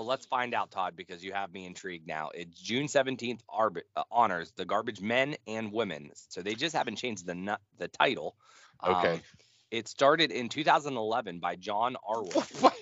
Well, 0.00 0.06
let's 0.06 0.24
find 0.24 0.54
out, 0.54 0.70
Todd, 0.70 0.96
because 0.96 1.22
you 1.22 1.34
have 1.34 1.52
me 1.52 1.66
intrigued 1.66 2.08
now. 2.08 2.30
It's 2.32 2.58
June 2.58 2.86
17th 2.86 3.42
arbi- 3.50 3.82
uh, 3.94 4.04
honors 4.10 4.50
the 4.56 4.64
garbage 4.64 5.02
men 5.02 5.36
and 5.46 5.70
women. 5.74 6.10
So 6.30 6.40
they 6.40 6.54
just 6.54 6.74
haven't 6.74 6.96
changed 6.96 7.26
the 7.26 7.34
nu- 7.34 7.60
the 7.76 7.88
title. 7.88 8.34
Okay. 8.82 9.12
Um, 9.12 9.20
it 9.70 9.88
started 9.88 10.32
in 10.32 10.48
2011 10.48 11.38
by 11.38 11.56
John 11.56 11.98
Arwood. 12.08 12.72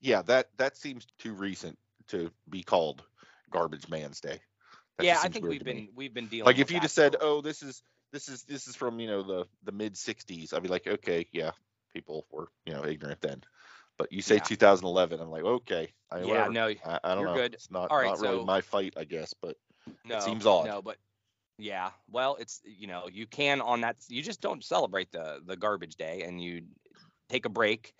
Yeah, 0.00 0.22
that 0.22 0.50
that 0.58 0.76
seems 0.76 1.04
too 1.18 1.32
recent 1.32 1.76
to 2.08 2.30
be 2.48 2.62
called 2.62 3.02
Garbage 3.50 3.88
Man's 3.88 4.20
Day. 4.20 4.38
That 4.98 5.04
yeah, 5.04 5.18
I 5.20 5.28
think 5.28 5.46
we've 5.46 5.58
to 5.58 5.64
me. 5.64 5.72
been 5.72 5.88
we've 5.96 6.14
been 6.14 6.28
dealing 6.28 6.46
like 6.46 6.60
if 6.60 6.70
you 6.70 6.78
just 6.78 6.94
said, 6.94 7.16
"Oh, 7.20 7.40
this 7.40 7.60
is 7.60 7.82
this 8.12 8.28
is 8.28 8.44
this 8.44 8.68
is 8.68 8.76
from 8.76 9.00
you 9.00 9.08
know 9.08 9.24
the 9.24 9.46
the 9.64 9.72
mid 9.72 9.94
'60s," 9.94 10.54
I'd 10.54 10.62
be 10.62 10.68
like, 10.68 10.86
"Okay, 10.86 11.26
yeah, 11.32 11.50
people 11.92 12.24
were 12.30 12.46
you 12.64 12.72
know 12.72 12.84
ignorant 12.84 13.20
then." 13.20 13.42
But 13.98 14.12
you 14.12 14.22
say 14.22 14.36
Yeah. 14.36 14.42
2011, 14.42 15.20
I'm 15.20 15.30
like, 15.30 15.44
"Okay, 15.44 15.92
I, 16.10 16.20
yeah, 16.20 16.28
whatever. 16.28 16.52
no, 16.52 16.66
I, 16.84 17.00
I 17.04 17.14
don't 17.14 17.24
you're 17.24 17.28
know. 17.28 17.34
good. 17.34 17.54
It's 17.54 17.70
not 17.70 17.90
All 17.90 17.96
right, 17.98 18.06
not 18.08 18.20
really 18.20 18.38
so- 18.38 18.44
my 18.44 18.60
fight, 18.60 18.94
I 18.96 19.04
guess, 19.04 19.34
but 19.40 19.56
no, 20.04 20.18
seems 20.20 20.46
odd. 20.46 20.66
No, 20.66 20.82
but 20.82 20.96
yeah, 21.58 21.90
well, 22.10 22.36
it's 22.38 22.60
you 22.64 22.86
know 22.86 23.08
you 23.10 23.26
can 23.26 23.60
on 23.60 23.80
that 23.82 23.96
you 24.08 24.22
just 24.22 24.40
don't 24.40 24.62
celebrate 24.62 25.10
the 25.12 25.40
the 25.44 25.56
garbage 25.56 25.96
day 25.96 26.22
and 26.22 26.42
you 26.42 26.62
take 27.28 27.46
a 27.46 27.50
break, 27.50 27.94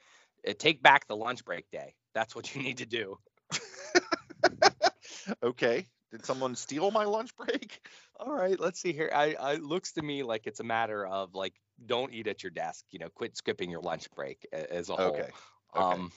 uh, 0.49 0.53
take 0.59 0.83
back 0.83 1.07
the 1.09 1.17
lunch 1.17 1.45
break 1.45 1.71
day. 1.71 1.95
That's 2.15 2.35
what 2.35 2.55
you 2.55 2.63
need 2.69 2.79
to 2.79 2.87
do. 2.87 3.19
okay. 5.43 5.87
Did 6.13 6.25
someone 6.25 6.55
steal 6.55 6.91
my 6.91 7.05
lunch 7.05 7.35
break? 7.37 7.81
All 8.21 8.33
right, 8.33 8.59
let's 8.59 8.81
see 8.81 8.93
here. 8.93 9.11
I, 9.13 9.35
I 9.35 9.55
looks 9.57 9.93
to 9.93 10.03
me 10.03 10.23
like 10.23 10.47
it's 10.47 10.61
a 10.61 10.65
matter 10.65 11.07
of 11.07 11.35
like 11.35 11.55
don't 11.85 12.13
eat 12.13 12.27
at 12.29 12.43
your 12.43 12.51
desk. 12.51 12.85
You 12.91 13.01
know, 13.01 13.09
quit 13.15 13.37
skipping 13.37 13.71
your 13.71 13.81
lunch 13.81 14.11
break 14.15 14.47
as 14.53 14.89
a 14.89 14.97
whole. 14.97 15.09
Okay. 15.09 15.31
Okay. 15.75 15.95
Um, 15.95 16.13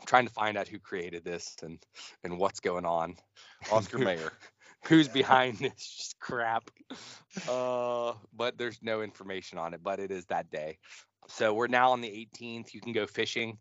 I'm 0.00 0.06
trying 0.06 0.26
to 0.26 0.32
find 0.32 0.56
out 0.56 0.68
who 0.68 0.78
created 0.78 1.24
this 1.24 1.56
and 1.62 1.78
and 2.22 2.38
what's 2.38 2.60
going 2.60 2.84
on. 2.84 3.16
Oscar 3.70 3.98
Mayer. 3.98 4.32
Who's 4.86 5.08
behind 5.08 5.58
this 5.58 6.14
crap? 6.20 6.70
Uh, 7.48 8.12
but 8.34 8.56
there's 8.56 8.78
no 8.80 9.02
information 9.02 9.58
on 9.58 9.74
it. 9.74 9.82
But 9.82 9.98
it 9.98 10.10
is 10.10 10.26
that 10.26 10.50
day. 10.50 10.78
So 11.28 11.52
we're 11.52 11.66
now 11.66 11.90
on 11.90 12.00
the 12.00 12.08
18th. 12.08 12.72
You 12.72 12.80
can 12.80 12.92
go 12.92 13.06
fishing. 13.06 13.58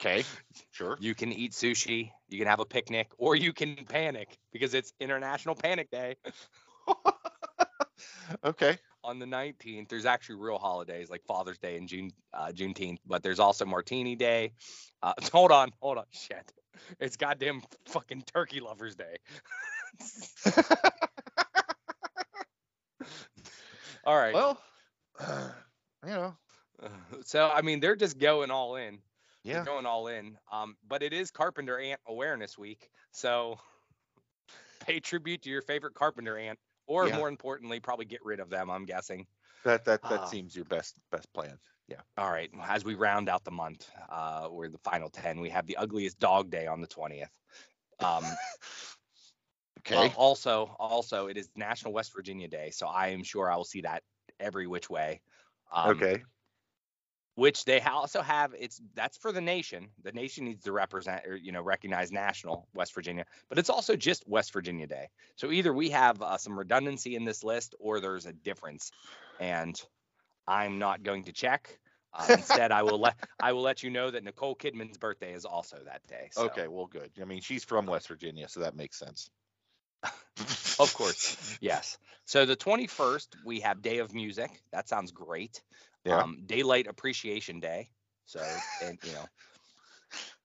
Okay. 0.00 0.24
Sure. 0.70 0.96
You 1.00 1.14
can 1.14 1.32
eat 1.32 1.52
sushi. 1.52 2.10
You 2.28 2.38
can 2.38 2.46
have 2.46 2.60
a 2.60 2.64
picnic, 2.64 3.10
or 3.18 3.36
you 3.36 3.52
can 3.52 3.76
panic 3.88 4.28
because 4.52 4.74
it's 4.74 4.92
International 5.00 5.54
Panic 5.54 5.90
Day. 5.90 6.16
okay. 8.44 8.78
On 9.04 9.18
the 9.18 9.26
19th, 9.26 9.88
there's 9.88 10.06
actually 10.06 10.36
real 10.36 10.58
holidays 10.58 11.08
like 11.10 11.24
Father's 11.26 11.58
Day 11.58 11.76
and 11.76 11.88
June 11.88 12.10
uh, 12.34 12.48
Juneteenth, 12.54 12.98
but 13.06 13.22
there's 13.22 13.38
also 13.38 13.64
Martini 13.64 14.16
Day. 14.16 14.52
Uh, 15.02 15.14
hold 15.32 15.52
on, 15.52 15.70
hold 15.80 15.98
on, 15.98 16.04
shit. 16.10 16.52
It's 16.98 17.16
goddamn 17.16 17.62
fucking 17.86 18.22
Turkey 18.32 18.60
Lovers 18.60 18.96
Day. 18.96 19.16
All 24.04 24.16
right. 24.16 24.32
well, 24.34 24.58
you 25.20 26.10
know, 26.10 26.34
Uh, 26.82 26.88
so 27.24 27.50
I 27.52 27.62
mean, 27.62 27.80
they're 27.80 27.96
just 27.96 28.18
going 28.18 28.50
all 28.50 28.76
in. 28.76 28.98
yeah. 29.44 29.54
They're 29.54 29.64
going 29.64 29.86
all 29.86 30.08
in. 30.08 30.38
Um, 30.50 30.76
but 30.88 31.02
it 31.02 31.12
is 31.12 31.30
Carpenter 31.30 31.78
Ant 31.78 32.00
Awareness 32.06 32.56
Week, 32.56 32.88
so 33.12 33.58
pay 34.86 35.00
tribute 35.00 35.42
to 35.42 35.50
your 35.50 35.62
favorite 35.62 35.94
carpenter 35.94 36.38
ant, 36.38 36.58
or 36.90 37.08
Yeah. 37.08 37.16
more 37.16 37.28
importantly, 37.28 37.80
probably 37.80 38.04
get 38.04 38.24
rid 38.24 38.40
of 38.40 38.50
them. 38.50 38.68
I'm 38.70 38.84
guessing. 38.84 39.26
That 39.64 39.84
that 39.84 40.08
that 40.08 40.20
Ah. 40.22 40.26
seems 40.26 40.56
your 40.56 40.64
best 40.64 40.96
best 41.10 41.32
plan. 41.32 41.58
Yeah. 41.88 42.02
All 42.16 42.30
right. 42.30 42.50
As 42.62 42.84
we 42.84 42.94
round 42.94 43.28
out 43.28 43.44
the 43.44 43.50
month, 43.50 43.90
uh, 44.08 44.48
we're 44.50 44.68
the 44.68 44.78
final 44.78 45.10
10. 45.10 45.40
We 45.40 45.50
have 45.50 45.66
the 45.66 45.76
ugliest 45.76 46.18
dog 46.18 46.50
day 46.50 46.66
on 46.66 46.80
the 46.80 46.86
20th. 46.86 47.30
Um, 48.00 48.24
Okay. 49.80 49.96
well, 49.96 50.12
also, 50.16 50.76
also, 50.78 51.26
it 51.28 51.36
is 51.36 51.50
National 51.56 51.92
West 51.92 52.12
Virginia 52.14 52.48
Day. 52.48 52.70
So 52.70 52.86
I 52.86 53.08
am 53.08 53.22
sure 53.22 53.50
I 53.50 53.56
will 53.56 53.64
see 53.64 53.80
that 53.82 54.02
every 54.38 54.66
which 54.66 54.90
way. 54.90 55.22
Um, 55.72 55.90
okay. 55.92 56.22
Which 57.40 57.64
they 57.64 57.80
also 57.80 58.20
have. 58.20 58.54
It's 58.58 58.82
that's 58.94 59.16
for 59.16 59.32
the 59.32 59.40
nation. 59.40 59.88
The 60.02 60.12
nation 60.12 60.44
needs 60.44 60.64
to 60.64 60.72
represent 60.72 61.24
or 61.26 61.34
you 61.36 61.52
know 61.52 61.62
recognize 61.62 62.12
national 62.12 62.68
West 62.74 62.94
Virginia, 62.94 63.24
but 63.48 63.58
it's 63.58 63.70
also 63.70 63.96
just 63.96 64.28
West 64.28 64.52
Virginia 64.52 64.86
Day. 64.86 65.08
So 65.36 65.50
either 65.50 65.72
we 65.72 65.88
have 65.88 66.20
uh, 66.20 66.36
some 66.36 66.58
redundancy 66.58 67.16
in 67.16 67.24
this 67.24 67.42
list, 67.42 67.74
or 67.80 67.98
there's 67.98 68.26
a 68.26 68.34
difference, 68.34 68.90
and 69.40 69.74
I'm 70.46 70.78
not 70.78 71.02
going 71.02 71.24
to 71.24 71.32
check. 71.32 71.78
Uh, 72.12 72.26
instead, 72.28 72.72
I 72.72 72.82
will 72.82 73.00
let 73.00 73.16
I 73.40 73.52
will 73.54 73.62
let 73.62 73.82
you 73.82 73.88
know 73.88 74.10
that 74.10 74.22
Nicole 74.22 74.54
Kidman's 74.54 74.98
birthday 74.98 75.32
is 75.32 75.46
also 75.46 75.78
that 75.86 76.06
day. 76.06 76.28
So, 76.32 76.44
Okay. 76.44 76.68
Well, 76.68 76.88
good. 76.88 77.10
I 77.22 77.24
mean, 77.24 77.40
she's 77.40 77.64
from 77.64 77.86
West 77.86 78.08
Virginia, 78.08 78.50
so 78.50 78.60
that 78.60 78.76
makes 78.76 78.98
sense. 78.98 79.30
Of 80.78 80.92
course, 80.92 81.58
yes. 81.62 81.96
So 82.24 82.46
the 82.46 82.56
21st, 82.56 83.28
we 83.44 83.60
have 83.60 83.82
Day 83.82 83.98
of 83.98 84.14
Music. 84.14 84.50
That 84.72 84.88
sounds 84.88 85.10
great. 85.10 85.62
Yeah. 86.04 86.22
Um, 86.22 86.42
Daylight 86.46 86.86
Appreciation 86.86 87.60
Day. 87.60 87.90
So, 88.26 88.40
and 88.84 88.98
you 89.02 89.12
know, 89.12 89.26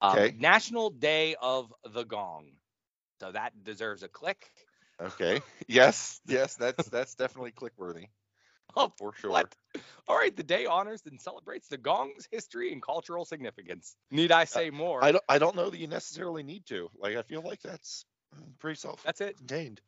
um, 0.02 0.18
Okay. 0.18 0.34
National 0.38 0.90
Day 0.90 1.36
of 1.40 1.72
the 1.92 2.04
Gong. 2.04 2.46
So 3.20 3.32
that 3.32 3.64
deserves 3.64 4.02
a 4.02 4.08
click. 4.08 4.50
Okay. 5.00 5.40
Yes. 5.68 6.20
Yes. 6.26 6.54
That's 6.56 6.88
that's 6.88 7.14
definitely 7.14 7.52
click 7.52 7.72
worthy 7.76 8.08
Oh, 8.76 8.92
for 8.98 9.12
sure. 9.14 9.30
what? 9.30 9.54
All 10.08 10.16
right. 10.16 10.34
The 10.34 10.42
day 10.42 10.66
honors 10.66 11.02
and 11.06 11.20
celebrates 11.20 11.68
the 11.68 11.78
gong's 11.78 12.28
history 12.30 12.72
and 12.72 12.82
cultural 12.82 13.24
significance. 13.24 13.96
Need 14.10 14.32
I 14.32 14.44
say 14.44 14.70
more? 14.70 15.02
I 15.02 15.12
don't. 15.12 15.24
I 15.28 15.38
don't 15.38 15.56
know 15.56 15.70
that 15.70 15.78
you 15.78 15.86
necessarily 15.86 16.42
need 16.42 16.66
to. 16.66 16.90
Like, 16.98 17.16
I 17.16 17.22
feel 17.22 17.42
like 17.42 17.62
that's 17.62 18.04
pretty 18.58 18.76
self. 18.76 19.02
That's 19.02 19.20
it. 19.20 19.38
self-contained. 19.38 19.80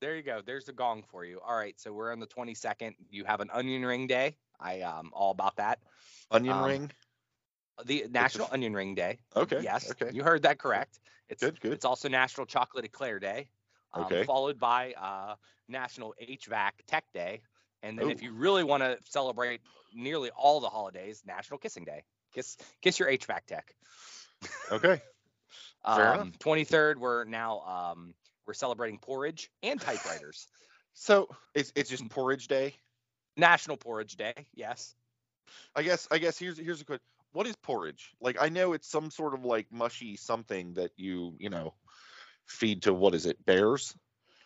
There 0.00 0.16
you 0.16 0.22
go. 0.22 0.40
There's 0.44 0.66
the 0.66 0.72
gong 0.72 1.02
for 1.10 1.24
you. 1.24 1.40
All 1.44 1.56
right. 1.56 1.74
So 1.80 1.92
we're 1.92 2.12
on 2.12 2.20
the 2.20 2.26
22nd. 2.26 2.94
You 3.10 3.24
have 3.24 3.40
an 3.40 3.50
onion 3.52 3.84
ring 3.84 4.06
day. 4.06 4.36
I 4.60 4.80
um 4.82 5.10
all 5.12 5.30
about 5.30 5.56
that. 5.56 5.78
Onion 6.30 6.56
Um, 6.56 6.64
ring. 6.64 6.90
The 7.84 8.06
National 8.10 8.48
Onion 8.50 8.74
Ring 8.74 8.94
Day. 8.94 9.18
Okay. 9.36 9.60
Yes, 9.62 9.90
Okay. 9.92 10.10
you 10.12 10.22
heard 10.24 10.42
that 10.42 10.58
correct. 10.58 10.98
It's 11.28 11.42
Good. 11.42 11.60
Good. 11.60 11.72
it's 11.74 11.84
also 11.84 12.08
National 12.08 12.46
Chocolate 12.46 12.84
Eclair 12.84 13.18
Day, 13.20 13.48
um, 13.92 14.04
Okay. 14.04 14.24
followed 14.24 14.58
by 14.58 14.94
uh, 14.94 15.36
National 15.68 16.14
HVAC 16.20 16.72
Tech 16.86 17.04
Day, 17.12 17.42
and 17.82 17.98
then 17.98 18.10
if 18.10 18.22
you 18.22 18.32
really 18.32 18.64
want 18.64 18.82
to 18.82 18.98
celebrate 19.04 19.60
nearly 19.94 20.30
all 20.30 20.60
the 20.60 20.68
holidays, 20.68 21.22
National 21.26 21.58
Kissing 21.58 21.84
Day. 21.84 22.04
Kiss 22.34 22.56
kiss 22.82 22.98
your 22.98 23.08
HVAC 23.08 23.46
tech. 23.46 23.74
Okay. 24.70 25.00
Fair 25.94 26.14
enough. 26.14 26.26
Um, 26.26 26.32
23rd, 26.40 26.96
we're 26.98 27.24
now 27.24 27.60
um, 27.60 28.14
we're 28.46 28.54
celebrating 28.54 28.98
porridge 28.98 29.50
and 29.62 29.80
typewriters. 29.80 30.46
So 31.00 31.28
it's 31.54 31.72
it's 31.76 31.88
just 31.88 32.08
porridge 32.08 32.48
day. 32.48 32.74
National 33.38 33.76
Porridge 33.76 34.16
Day. 34.16 34.34
Yes. 34.54 34.94
I 35.74 35.82
guess. 35.82 36.06
I 36.10 36.18
guess 36.18 36.38
here's 36.38 36.58
here's 36.58 36.80
a 36.82 36.84
quick. 36.84 37.00
What 37.32 37.46
is 37.46 37.56
porridge? 37.56 38.10
Like, 38.20 38.36
I 38.40 38.48
know 38.48 38.72
it's 38.74 38.88
some 38.88 39.10
sort 39.10 39.34
of 39.34 39.44
like 39.44 39.66
mushy 39.70 40.16
something 40.16 40.74
that 40.74 40.90
you 40.96 41.34
you 41.38 41.48
know 41.48 41.72
feed 42.46 42.82
to 42.82 42.92
what 42.92 43.14
is 43.14 43.24
it 43.26 43.44
bears? 43.46 43.94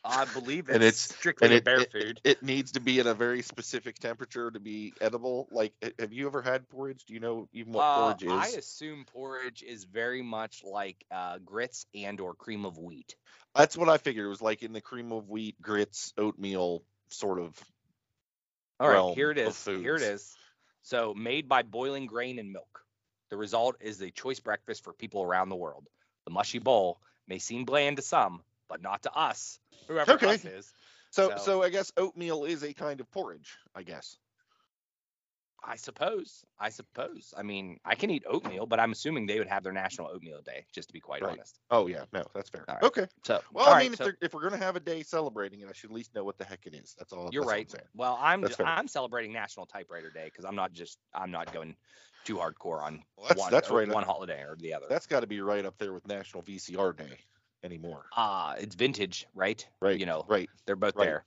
I 0.05 0.25
believe 0.25 0.65
it's, 0.69 0.75
And 0.75 0.83
it's- 0.83 0.99
strictly 1.17 1.47
and 1.47 1.55
it- 1.55 1.65
bear 1.65 1.81
it- 1.83 1.93
food. 1.93 2.21
It 2.25 2.43
needs 2.43 2.73
to 2.73 2.81
be 2.81 2.99
at 2.99 3.07
a 3.07 3.15
very 3.15 3.41
specific 3.43 4.01
temperature 4.01 4.51
to 4.51 4.59
be 4.59 4.93
edible. 5.01 5.47
Like, 5.53 5.75
have 6.01 6.13
you 6.13 6.27
ever 6.27 6.43
had 6.43 6.69
porridge? 6.69 7.05
Do 7.05 7.15
you 7.15 7.21
know 7.21 7.49
even 7.53 7.73
what 7.73 7.83
Uh, 7.85 7.97
porridge 8.15 8.23
is? 8.25 8.33
I 8.33 8.59
assume 8.59 9.05
porridge 9.05 9.63
is 9.63 9.85
very 9.85 10.23
much 10.23 10.65
like 10.65 11.05
uh, 11.13 11.39
grits 11.39 11.87
and 11.95 12.21
or 12.21 12.35
cream 12.35 12.65
of 12.65 12.79
wheat. 12.79 13.15
That's 13.55 13.77
what 13.77 13.89
I 13.89 13.99
figured. 13.99 14.27
It 14.27 14.29
was 14.29 14.43
like 14.43 14.65
in 14.65 14.73
the 14.73 14.81
cream 14.81 15.13
of 15.13 15.29
wheat, 15.29 15.61
grits, 15.63 16.13
oatmeal 16.19 16.83
sort 17.11 17.39
of. 17.39 17.57
All 18.83 18.89
right, 18.89 19.15
here 19.15 19.31
it 19.31 19.39
is. 19.39 19.65
Here 19.65 19.97
it 19.97 20.03
is. 20.03 20.37
So, 20.83 21.15
made 21.15 21.49
by 21.49 21.63
boiling 21.63 22.07
grain 22.07 22.39
and 22.41 22.53
milk. 22.53 22.85
The 23.31 23.37
result 23.37 23.77
is 23.81 24.01
a 24.01 24.11
choice 24.11 24.41
breakfast 24.41 24.83
for 24.83 24.93
people 24.93 25.23
around 25.23 25.49
the 25.49 25.57
world. 25.57 25.87
The 26.25 26.33
mushy 26.33 26.59
bowl 26.59 27.01
may 27.29 27.39
seem 27.39 27.65
bland 27.65 27.97
to 27.99 28.03
some, 28.03 28.43
but 28.69 28.83
not 28.83 29.05
to 29.05 29.13
us, 29.13 29.61
whoever 29.87 30.13
Okay. 30.15 30.35
us 30.35 30.45
is. 30.45 30.73
So, 31.11 31.31
So- 31.31 31.37
so 31.37 31.63
I 31.63 31.69
guess 31.71 31.93
oatmeal 31.97 32.45
is 32.45 32.65
a 32.65 32.73
kind 32.75 33.01
of 33.01 33.11
porridge. 33.13 33.57
I 33.75 33.85
guess. 33.85 34.17
I 35.65 35.77
suppose. 35.77 36.45
I 36.59 36.71
suppose. 36.71 37.33
I 37.37 37.43
mean, 37.43 37.79
I 37.85 37.95
can 37.95 38.11
eat 38.11 38.25
oatmeal, 38.27 38.67
but 38.67 38.81
I'm 38.81 38.91
assuming 38.93 39.27
they 39.27 39.39
would 39.39 39.49
have 39.49 39.63
their 39.63 39.73
National 39.73 40.09
Oatmeal 40.09 40.43
Day, 40.43 40.67
just 40.73 40.89
to 40.89 40.93
be 40.93 41.01
quite 41.01 41.23
Right. 41.23 41.33
honest. 41.33 41.61
Oh 41.71 41.87
yeah, 41.87 42.05
no, 42.13 42.25
that's 42.35 42.51
fair. 42.51 42.65
Right. 42.67 42.83
Okay. 42.83 43.07
So, 43.25 43.41
Well, 43.53 43.67
I 43.69 43.75
right, 43.75 43.83
mean, 43.83 43.93
if, 43.93 43.99
so 43.99 44.11
if 44.21 44.35
we're 44.35 44.43
gonna 44.43 44.57
have 44.57 44.75
a 44.77 44.81
day 44.81 45.03
celebrating 45.03 45.61
it, 45.61 45.69
I 45.69 45.73
should 45.73 45.91
at 45.91 45.95
least 45.97 46.15
know 46.15 46.25
what 46.25 46.37
the 46.39 46.45
heck 46.45 46.67
it 46.67 46.75
is. 46.75 46.95
That's 46.99 47.13
all. 47.13 47.31
you're 47.33 47.43
that's 47.43 47.53
I'm 47.53 47.59
right. 47.59 47.71
saying. 47.71 47.85
Well, 47.95 48.19
I'm 48.21 48.43
That's 48.43 48.57
ju- 48.57 48.65
fair. 48.65 48.73
I'm 48.73 48.89
celebrating 48.89 49.33
National 49.33 49.67
Typewriter 49.67 50.11
Day 50.11 50.25
because 50.25 50.45
I'm 50.45 50.57
not 50.57 50.73
just 50.73 50.99
I'm 51.15 51.31
not 51.31 51.53
going 51.53 51.77
too 52.25 52.37
hardcore 52.37 52.83
on 52.83 53.05
Well, 53.17 53.29
that's 53.29 53.41
one 53.41 53.53
that's 53.53 53.71
uh, 53.71 53.75
right. 53.75 53.89
one 53.89 54.05
holiday 54.05 54.43
or 54.43 54.57
the 54.59 54.75
other. 54.75 54.87
That's 54.89 55.07
got 55.07 55.21
to 55.21 55.27
be 55.27 55.41
right 55.41 55.65
up 55.65 55.79
there 55.79 55.93
with 55.93 56.07
National 56.09 56.43
VCR 56.43 56.93
Day 56.97 57.19
anymore. 57.63 58.07
Ah, 58.17 58.55
it's 58.59 58.75
vintage, 58.75 59.27
right? 59.35 59.67
Right. 59.81 59.99
You 59.99 60.07
know, 60.07 60.25
Right. 60.29 60.51
they're 60.67 60.77
both 60.77 60.97
Right. 60.97 61.07
there. 61.07 61.25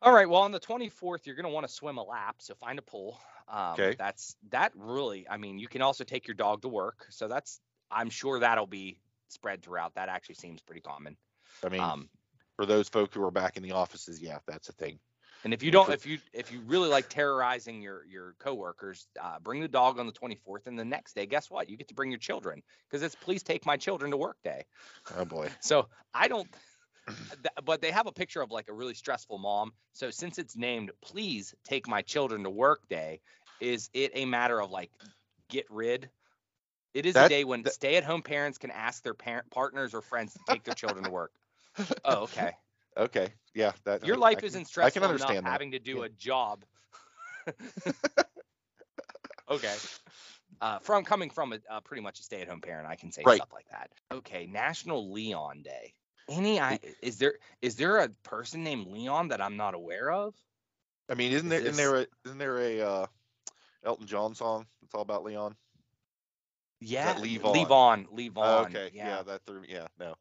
All 0.00 0.12
right. 0.12 0.28
Well, 0.28 0.42
on 0.42 0.52
the 0.52 0.60
24th, 0.60 1.26
you're 1.26 1.34
going 1.34 1.44
to 1.44 1.50
want 1.50 1.66
to 1.66 1.72
swim 1.72 1.98
a 1.98 2.02
lap, 2.02 2.36
so 2.38 2.54
find 2.54 2.78
a 2.78 2.82
pool. 2.82 3.20
Um, 3.48 3.72
Okay. 3.72 3.94
That's 3.98 4.36
that 4.50 4.72
really. 4.76 5.28
I 5.28 5.36
mean, 5.36 5.58
you 5.58 5.68
can 5.68 5.82
also 5.82 6.04
take 6.04 6.26
your 6.28 6.34
dog 6.34 6.62
to 6.62 6.68
work, 6.68 7.06
so 7.10 7.28
that's. 7.28 7.60
I'm 7.90 8.10
sure 8.10 8.38
that'll 8.40 8.66
be 8.66 9.00
spread 9.28 9.62
throughout. 9.62 9.94
That 9.94 10.10
actually 10.10 10.34
seems 10.34 10.60
pretty 10.62 10.82
common. 10.82 11.16
I 11.64 11.70
mean, 11.70 11.80
Um, 11.80 12.08
for 12.56 12.66
those 12.66 12.88
folk 12.88 13.14
who 13.14 13.24
are 13.24 13.30
back 13.30 13.56
in 13.56 13.62
the 13.62 13.72
offices, 13.72 14.20
yeah, 14.20 14.38
that's 14.46 14.68
a 14.68 14.72
thing. 14.72 15.00
and 15.44 15.54
if 15.54 15.62
you 15.62 15.70
don't, 15.70 15.90
if 15.92 16.04
you 16.04 16.18
if 16.32 16.52
you 16.52 16.60
really 16.60 16.88
like 16.88 17.08
terrorizing 17.08 17.80
your 17.80 18.04
your 18.04 18.34
coworkers, 18.38 19.08
uh, 19.20 19.38
bring 19.40 19.62
the 19.62 19.68
dog 19.68 19.98
on 19.98 20.06
the 20.06 20.12
24th, 20.12 20.66
and 20.66 20.78
the 20.78 20.84
next 20.84 21.14
day, 21.14 21.26
guess 21.26 21.50
what? 21.50 21.68
You 21.70 21.76
get 21.76 21.88
to 21.88 21.94
bring 21.94 22.10
your 22.10 22.20
children 22.20 22.62
because 22.88 23.02
it's 23.02 23.14
please 23.14 23.42
take 23.42 23.64
my 23.64 23.76
children 23.76 24.10
to 24.10 24.16
work 24.16 24.36
day. 24.44 24.64
Oh 25.16 25.24
boy. 25.24 25.50
So 25.60 25.88
I 26.12 26.28
don't. 26.28 26.48
Th- 27.08 27.54
But 27.64 27.80
they 27.80 27.90
have 27.90 28.06
a 28.06 28.12
picture 28.12 28.42
of 28.42 28.50
like 28.50 28.68
a 28.68 28.72
really 28.72 28.94
stressful 28.94 29.38
mom. 29.38 29.72
So 29.92 30.10
since 30.10 30.38
it's 30.38 30.56
named 30.56 30.90
"Please 31.02 31.54
Take 31.64 31.88
My 31.88 32.02
Children 32.02 32.44
to 32.44 32.50
Work 32.50 32.88
Day," 32.88 33.20
is 33.60 33.90
it 33.94 34.12
a 34.14 34.24
matter 34.24 34.60
of 34.60 34.70
like 34.70 34.90
get 35.48 35.66
rid? 35.70 36.10
It 36.94 37.06
is 37.06 37.16
a 37.16 37.28
day 37.28 37.44
when 37.44 37.62
that- 37.62 37.74
stay-at-home 37.74 38.22
parents 38.22 38.58
can 38.58 38.70
ask 38.70 39.02
their 39.02 39.14
parent 39.14 39.50
partners 39.50 39.94
or 39.94 40.00
friends 40.00 40.32
to 40.34 40.40
take 40.46 40.64
their 40.64 40.74
children 40.74 41.04
to 41.04 41.10
work. 41.10 41.32
Oh, 42.04 42.22
okay. 42.24 42.52
Okay. 42.96 43.32
Yeah. 43.54 43.70
That 43.84 44.04
Your 44.04 44.16
I- 44.16 44.18
life 44.18 44.38
I 44.42 44.46
isn't 44.46 44.64
stressful 44.64 44.88
I 44.88 44.90
can 44.90 45.02
enough 45.04 45.20
understand 45.22 45.46
that. 45.46 45.50
having 45.52 45.70
to 45.70 45.78
do 45.78 45.98
Yeah. 45.98 46.04
a 46.06 46.08
job. 46.08 46.64
okay. 49.48 49.74
Uh, 50.60 50.80
from 50.80 51.04
coming 51.04 51.30
from 51.30 51.52
a, 51.52 51.60
uh, 51.70 51.80
pretty 51.80 52.02
much 52.02 52.18
a 52.18 52.24
stay-at-home 52.24 52.60
parent, 52.60 52.88
I 52.88 52.96
can 52.96 53.12
say 53.12 53.22
Right. 53.24 53.36
stuff 53.36 53.52
like 53.52 53.68
that. 53.70 53.92
Okay, 54.10 54.46
National 54.46 55.12
Leon 55.12 55.62
Day. 55.62 55.94
Any 56.28 56.60
I 56.60 56.78
is 57.02 57.18
there 57.18 57.34
is 57.62 57.76
there 57.76 57.98
a 57.98 58.08
person 58.08 58.62
named 58.62 58.86
Leon 58.88 59.28
that 59.28 59.40
I'm 59.40 59.56
not 59.56 59.74
aware 59.74 60.10
of? 60.10 60.34
I 61.08 61.14
mean, 61.14 61.32
isn't 61.32 61.50
Is 61.50 61.62
there 61.62 61.70
isn't 61.70 61.76
there 61.76 61.96
a 62.02 62.06
isn't 62.26 62.38
there 62.38 62.58
a 62.58 62.80
uh, 62.82 63.06
Elton 63.84 64.06
John 64.06 64.34
song 64.34 64.66
that's 64.82 64.94
all 64.94 65.00
about 65.02 65.24
Leon? 65.24 65.56
Yeah, 66.80 67.18
Leave 67.18 67.44
leave 67.44 67.70
On? 67.72 68.00
on, 68.00 68.06
leave 68.12 68.36
Oh, 68.36 68.42
on. 68.42 68.66
okay. 68.66 68.90
Yeah. 68.94 69.16
yeah. 69.16 69.22
that 69.22 69.44
threw. 69.46 69.62
Me. 69.62 69.68
Yeah. 69.70 69.88
No, 69.98 70.14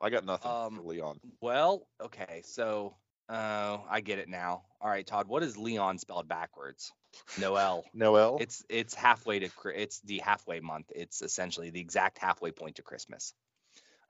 I 0.00 0.10
got 0.10 0.24
nothing 0.24 0.50
Um, 0.50 0.76
for 0.76 0.82
Leon. 0.82 1.20
Well, 1.40 1.88
okay, 2.00 2.42
so 2.44 2.94
oh, 3.28 3.84
I 3.88 4.00
get 4.02 4.18
it 4.18 4.28
now. 4.28 4.62
All 4.80 4.88
right, 4.88 5.06
Todd, 5.06 5.26
what 5.26 5.42
is 5.42 5.56
Leon 5.56 5.98
spelled 5.98 6.28
backwards? 6.28 6.92
Noel. 7.40 7.84
Noel. 7.94 8.36
It's 8.40 8.64
it's 8.68 8.94
halfway 8.94 9.40
to 9.40 9.50
it's 9.74 10.00
the 10.00 10.18
halfway 10.18 10.60
month. 10.60 10.92
It's 10.94 11.22
essentially 11.22 11.70
the 11.70 11.80
exact 11.80 12.18
halfway 12.18 12.52
point 12.52 12.76
to 12.76 12.82
Christmas. 12.82 13.34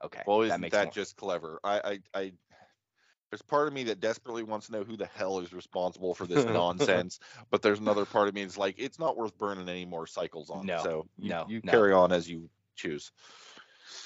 Okay, 0.03 0.21
well, 0.27 0.41
isn't 0.41 0.61
that 0.71 0.83
more- 0.85 0.91
just 0.93 1.15
clever? 1.17 1.59
I, 1.63 1.79
I, 2.13 2.19
I, 2.19 2.31
there's 3.31 3.41
part 3.41 3.67
of 3.67 3.73
me 3.73 3.83
that 3.85 3.99
desperately 3.99 4.43
wants 4.43 4.67
to 4.67 4.71
know 4.71 4.83
who 4.83 4.95
the 4.95 5.07
hell 5.07 5.39
is 5.39 5.51
responsible 5.53 6.13
for 6.13 6.25
this 6.25 6.45
nonsense, 6.45 7.19
but 7.49 7.61
there's 7.61 7.79
another 7.79 8.05
part 8.05 8.27
of 8.27 8.33
me 8.35 8.43
that's 8.43 8.57
like, 8.57 8.75
it's 8.77 8.99
not 8.99 9.17
worth 9.17 9.37
burning 9.37 9.67
any 9.67 9.85
more 9.85 10.07
cycles 10.07 10.49
on. 10.49 10.65
No, 10.65 10.81
so 10.83 11.07
you, 11.17 11.29
no, 11.29 11.45
you 11.49 11.61
no. 11.63 11.71
carry 11.71 11.91
on 11.93 12.11
as 12.11 12.29
you 12.29 12.49
choose. 12.75 13.11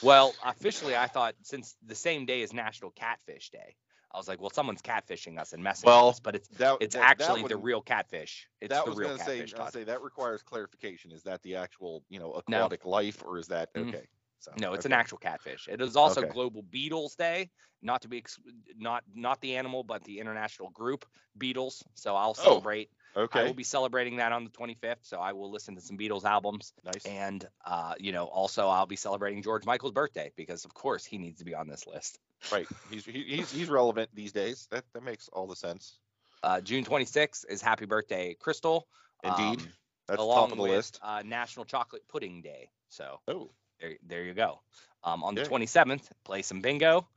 well 0.02 0.34
officially. 0.44 0.96
I 0.96 1.08
thought 1.08 1.36
since 1.44 1.76
the 1.86 1.96
same 1.96 2.26
day 2.26 2.42
is 2.42 2.54
National 2.54 2.92
Catfish 2.92 3.50
Day, 3.52 3.76
I 4.14 4.18
was 4.18 4.28
like, 4.28 4.42
well, 4.42 4.50
someone's 4.50 4.82
catfishing 4.82 5.40
us 5.40 5.54
and 5.54 5.64
messing 5.64 5.88
Well, 5.88 6.08
with 6.08 6.16
us, 6.16 6.20
but 6.20 6.36
it's 6.36 6.48
That 6.50 6.78
it's 6.82 6.96
that- 6.96 7.18
that 7.18 7.22
actually 7.22 7.48
the 7.48 7.58
real 7.58 7.82
catfish. 7.82 8.48
It's 8.60 8.70
that 8.74 8.86
the 8.86 8.90
was 8.92 8.98
real 9.00 9.10
gonna 9.10 9.24
say, 9.24 9.38
catfish. 9.40 9.54
I'll 9.54 9.66
Todd. 9.66 9.74
say 9.74 9.84
that 9.86 10.02
requires 10.02 10.42
clarification. 10.42 11.12
Is 11.12 11.24
that 11.24 11.42
the 11.44 11.56
actual, 11.58 12.04
you 12.10 12.20
know, 12.20 12.42
No. 12.50 12.58
aquatic 12.66 12.86
life, 12.86 13.24
or 13.26 13.38
is 13.38 13.48
that 13.48 13.74
Mhm. 13.74 13.90
okay? 13.90 14.08
So, 14.42 14.54
No, 14.60 14.74
it's 14.74 14.86
okay. 14.86 14.88
an 14.88 14.94
actual 14.94 15.20
catfish. 15.20 15.68
It 15.70 15.82
is 15.82 15.96
also 15.98 16.24
Okay. 16.24 16.26
Global 16.26 16.64
Beatles 16.64 17.16
Day, 17.18 17.52
not 17.82 18.02
to 18.04 18.10
be 18.10 18.18
ex- 18.20 18.40
not 18.78 19.04
not 19.16 19.42
the 19.42 19.56
animal, 19.58 19.84
but 19.84 20.04
the 20.04 20.20
international 20.20 20.70
group 20.72 21.06
Beatles. 21.40 21.84
So 21.96 22.16
I'll 22.16 22.36
Oh, 22.38 22.64
celebrate. 22.64 22.90
I 23.32 23.42
Okay, 23.42 23.44
will 23.44 23.56
be 23.56 23.64
celebrating 23.64 24.18
that 24.18 24.34
on 24.34 24.44
the 24.46 24.52
25th. 24.52 25.06
So 25.06 25.20
I 25.20 25.34
will 25.34 25.52
listen 25.52 25.76
to 25.76 25.82
some 25.82 25.98
Beatles 25.98 26.26
albums, 26.26 26.74
nice. 26.84 27.16
and 27.16 27.48
uh, 27.66 27.96
you 28.00 28.12
know, 28.14 28.26
also 28.26 28.68
I'll 28.68 28.88
be 28.88 28.98
celebrating 28.98 29.44
George 29.44 29.66
Michael's 29.66 29.94
birthday 29.94 30.32
because 30.36 30.66
of 30.66 30.74
course 30.74 31.06
he 31.06 31.18
needs 31.18 31.40
to 31.40 31.46
be 31.46 31.56
on 31.56 31.68
this 31.68 31.88
list. 31.88 32.20
right, 32.52 32.70
he's 32.84 33.06
he, 33.06 33.24
he's 33.24 33.52
he's 33.52 33.70
relevant 33.70 34.10
these 34.14 34.34
days. 34.34 34.68
That 34.72 34.86
that 34.94 35.04
makes 35.04 35.30
all 35.30 35.48
the 35.48 35.56
sense. 35.56 36.00
Uh, 36.44 36.62
June 36.62 36.84
26th 36.84 37.46
is 37.50 37.62
Happy 37.62 37.86
Birthday, 37.86 38.36
Crystal. 38.40 38.88
Indeed, 39.24 39.64
um, 39.64 39.74
that's 40.08 40.28
along 40.28 40.28
top 40.28 40.52
of 40.52 40.58
the 40.58 40.64
with 40.64 40.86
list. 40.86 41.02
uh, 41.02 41.24
National 41.26 41.66
Chocolate 41.66 42.08
Pudding 42.08 42.42
Day. 42.42 42.70
So 42.90 43.20
Oh, 43.28 43.52
there, 43.82 43.96
there 44.08 44.24
you 44.24 44.34
go. 44.34 44.62
Um, 45.04 45.24
on 45.24 45.36
the 45.36 45.42
Okay. 45.42 45.50
27th, 45.50 46.08
play 46.24 46.42
some 46.44 46.62
bingo. 46.62 47.08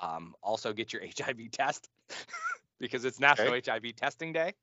Um, 0.00 0.34
also 0.42 0.72
get 0.72 0.92
your 0.92 1.02
HIV 1.18 1.50
test 1.50 1.88
because 2.80 3.04
it's 3.04 3.20
National 3.20 3.54
HIV 3.64 3.96
Testing 3.96 4.32
Day. 4.32 4.54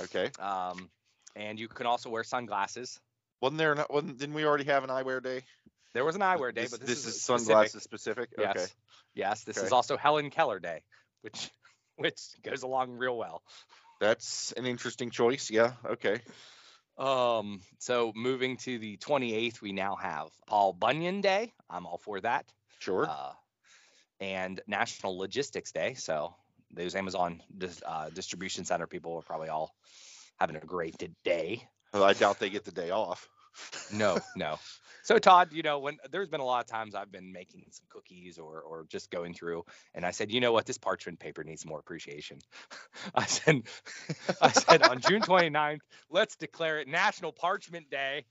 okay. 0.00 0.30
Um, 0.38 0.90
and 1.36 1.58
you 1.58 1.68
can 1.68 1.86
also 1.86 2.10
wear 2.10 2.24
sunglasses. 2.24 3.00
Wasn't 3.40 3.58
there? 3.58 3.74
Not, 3.74 3.92
wasn't 3.92 4.18
didn't 4.18 4.34
we 4.34 4.44
already 4.44 4.64
have 4.64 4.82
an 4.84 4.90
eyewear 4.90 5.22
day? 5.22 5.42
There 5.94 6.04
was 6.04 6.16
an 6.16 6.22
eyewear 6.22 6.54
day, 6.54 6.62
this, 6.62 6.70
but 6.72 6.80
this 6.80 6.88
this, 6.88 6.98
is 7.06 7.22
specific. 7.22 7.46
sunglasses 7.46 7.82
specific. 7.82 8.30
Yes. 8.38 8.56
Okay. 8.56 8.66
Yes, 9.14 9.44
this 9.44 9.56
is 9.56 9.72
also 9.72 9.96
Helen 9.96 10.30
Keller 10.30 10.58
Day, 10.58 10.82
which 11.22 11.50
which 11.96 12.20
goes 12.42 12.62
along 12.62 12.92
real 12.92 13.16
well. 13.16 13.42
That's 14.00 14.52
an 14.52 14.66
interesting 14.66 15.10
choice. 15.10 15.50
Yeah. 15.50 15.72
Okay. 15.84 16.20
Um, 16.98 17.60
so 17.78 18.12
moving 18.16 18.56
to 18.58 18.78
the 18.78 18.96
28th, 18.96 19.60
we 19.60 19.72
now 19.72 19.96
have 19.96 20.28
Paul 20.46 20.72
Bunyan 20.72 21.20
Day. 21.20 21.52
I'm 21.70 21.86
all 21.86 21.98
for 21.98 22.20
that. 22.20 22.44
Sure. 22.80 23.06
Uh, 23.08 23.32
and 24.20 24.60
National 24.66 25.16
Logistics 25.16 25.72
Day. 25.72 25.94
So 25.94 26.34
those 26.72 26.94
Amazon 26.94 27.42
dis- 27.56 27.82
uh, 27.86 28.10
distribution 28.10 28.64
center 28.64 28.86
people 28.86 29.16
are 29.16 29.22
probably 29.22 29.48
all 29.48 29.74
having 30.38 30.56
a 30.56 30.60
great 30.60 30.96
day. 31.24 31.62
Well, 31.92 32.04
I 32.04 32.12
doubt 32.12 32.38
they 32.38 32.50
get 32.50 32.64
the 32.64 32.72
day 32.72 32.90
off. 32.90 33.28
No, 33.92 34.18
no. 34.36 34.58
So 35.08 35.16
Todd, 35.16 35.54
you 35.54 35.62
know, 35.62 35.78
when 35.78 35.96
there's 36.10 36.28
been 36.28 36.40
a 36.40 36.44
lot 36.44 36.60
of 36.60 36.66
times 36.66 36.94
I've 36.94 37.10
been 37.10 37.32
making 37.32 37.64
some 37.70 37.86
cookies 37.88 38.38
or 38.38 38.60
or 38.60 38.84
just 38.90 39.10
going 39.10 39.32
through, 39.32 39.64
and 39.94 40.04
I 40.04 40.10
said, 40.10 40.30
you 40.30 40.38
know 40.38 40.52
what, 40.52 40.66
this 40.66 40.76
parchment 40.76 41.18
paper 41.18 41.42
needs 41.42 41.64
more 41.64 41.78
appreciation. 41.78 42.40
I 43.14 43.24
said, 43.24 43.62
I 44.42 44.52
said 44.52 44.82
on 44.82 45.00
June 45.00 45.22
29th, 45.22 45.78
let's 46.10 46.36
declare 46.36 46.80
it 46.80 46.88
National 46.88 47.32
Parchment 47.32 47.88
Day, 47.88 48.26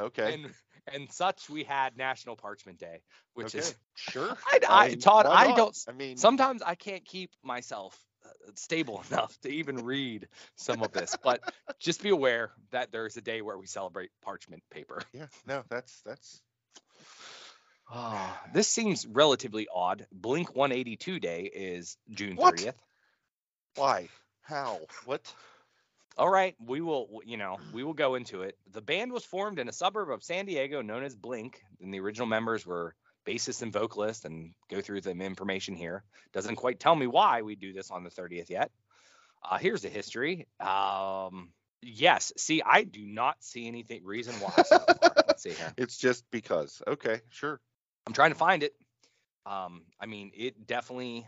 Okay. 0.00 0.32
and 0.32 0.54
and 0.90 1.12
such 1.12 1.50
we 1.50 1.64
had 1.64 1.98
National 1.98 2.34
Parchment 2.34 2.78
Day, 2.78 3.02
which 3.34 3.48
okay. 3.48 3.58
is 3.58 3.74
sure. 3.94 4.38
I, 4.46 4.60
I 4.66 4.88
mean, 4.88 5.00
Todd, 5.00 5.26
I 5.26 5.54
don't. 5.54 5.76
I 5.86 5.92
mean, 5.92 6.16
Sometimes 6.16 6.62
I 6.62 6.76
can't 6.76 7.04
keep 7.04 7.30
myself 7.44 7.94
stable 8.54 9.02
enough 9.10 9.38
to 9.42 9.48
even 9.50 9.84
read 9.84 10.28
some 10.56 10.82
of 10.82 10.92
this, 10.92 11.16
but 11.22 11.40
just 11.78 12.02
be 12.02 12.10
aware 12.10 12.50
that 12.70 12.92
there's 12.92 13.16
a 13.16 13.20
day 13.22 13.42
where 13.42 13.58
we 13.58 13.66
celebrate 13.66 14.10
parchment 14.22 14.62
paper. 14.70 15.00
yeah. 15.12 15.26
No, 15.46 15.64
that's 15.68 16.00
that's 16.02 16.40
Ah, 17.88 18.40
this 18.52 18.66
seems 18.68 19.06
relatively 19.06 19.68
odd. 19.72 20.06
Blink 20.10 20.56
182 20.56 21.20
Day 21.20 21.42
is 21.54 21.96
June 22.10 22.34
What? 22.36 22.56
30th. 22.56 22.74
why, 23.76 24.08
how, 24.42 24.80
what? 25.04 25.20
All 26.18 26.28
right, 26.28 26.56
we 26.64 26.80
will, 26.80 27.20
you 27.24 27.36
know, 27.36 27.58
we 27.72 27.84
will 27.84 27.92
go 27.94 28.14
into 28.16 28.42
it. 28.42 28.56
The 28.72 28.80
band 28.80 29.12
was 29.12 29.24
formed 29.24 29.58
in 29.58 29.68
a 29.68 29.72
suburb 29.72 30.10
of 30.10 30.24
San 30.24 30.46
Diego 30.46 30.82
known 30.82 31.04
as 31.04 31.14
Blink, 31.14 31.62
and 31.80 31.92
the 31.94 32.00
original 32.00 32.26
members 32.26 32.66
were 32.66 32.94
bassist 33.26 33.62
and 33.62 33.72
vocalist. 33.72 34.24
And 34.24 34.52
go 34.70 34.80
through 34.80 35.02
the 35.02 35.10
information 35.10 35.74
here. 35.74 36.04
Doesn't 36.32 36.56
quite 36.56 36.80
tell 36.80 36.94
me 36.94 37.06
why 37.06 37.42
we 37.42 37.56
do 37.56 37.72
this 37.72 37.90
on 37.90 38.04
the 38.04 38.10
30th 38.10 38.48
yet. 38.50 38.70
Uh, 39.48 39.58
here's 39.58 39.82
the 39.82 39.88
history. 39.88 40.46
Um, 40.60 41.50
yes, 41.82 42.32
see, 42.36 42.62
I 42.62 42.84
do 42.84 43.06
not 43.06 43.36
see 43.42 43.66
anything 43.68 44.04
reason 44.04 44.34
why. 44.36 44.62
So. 44.64 44.78
Let's 45.26 45.42
see 45.44 45.50
here. 45.50 45.72
It's 45.76 45.96
just 45.96 46.24
because. 46.30 46.82
Okay, 46.86 47.20
sure. 47.30 47.60
I'm 48.06 48.12
trying 48.12 48.30
to 48.30 48.36
find 48.38 48.62
it. 48.62 48.72
Um, 49.44 49.82
I 50.00 50.06
mean, 50.06 50.32
it 50.34 50.66
definitely. 50.66 51.26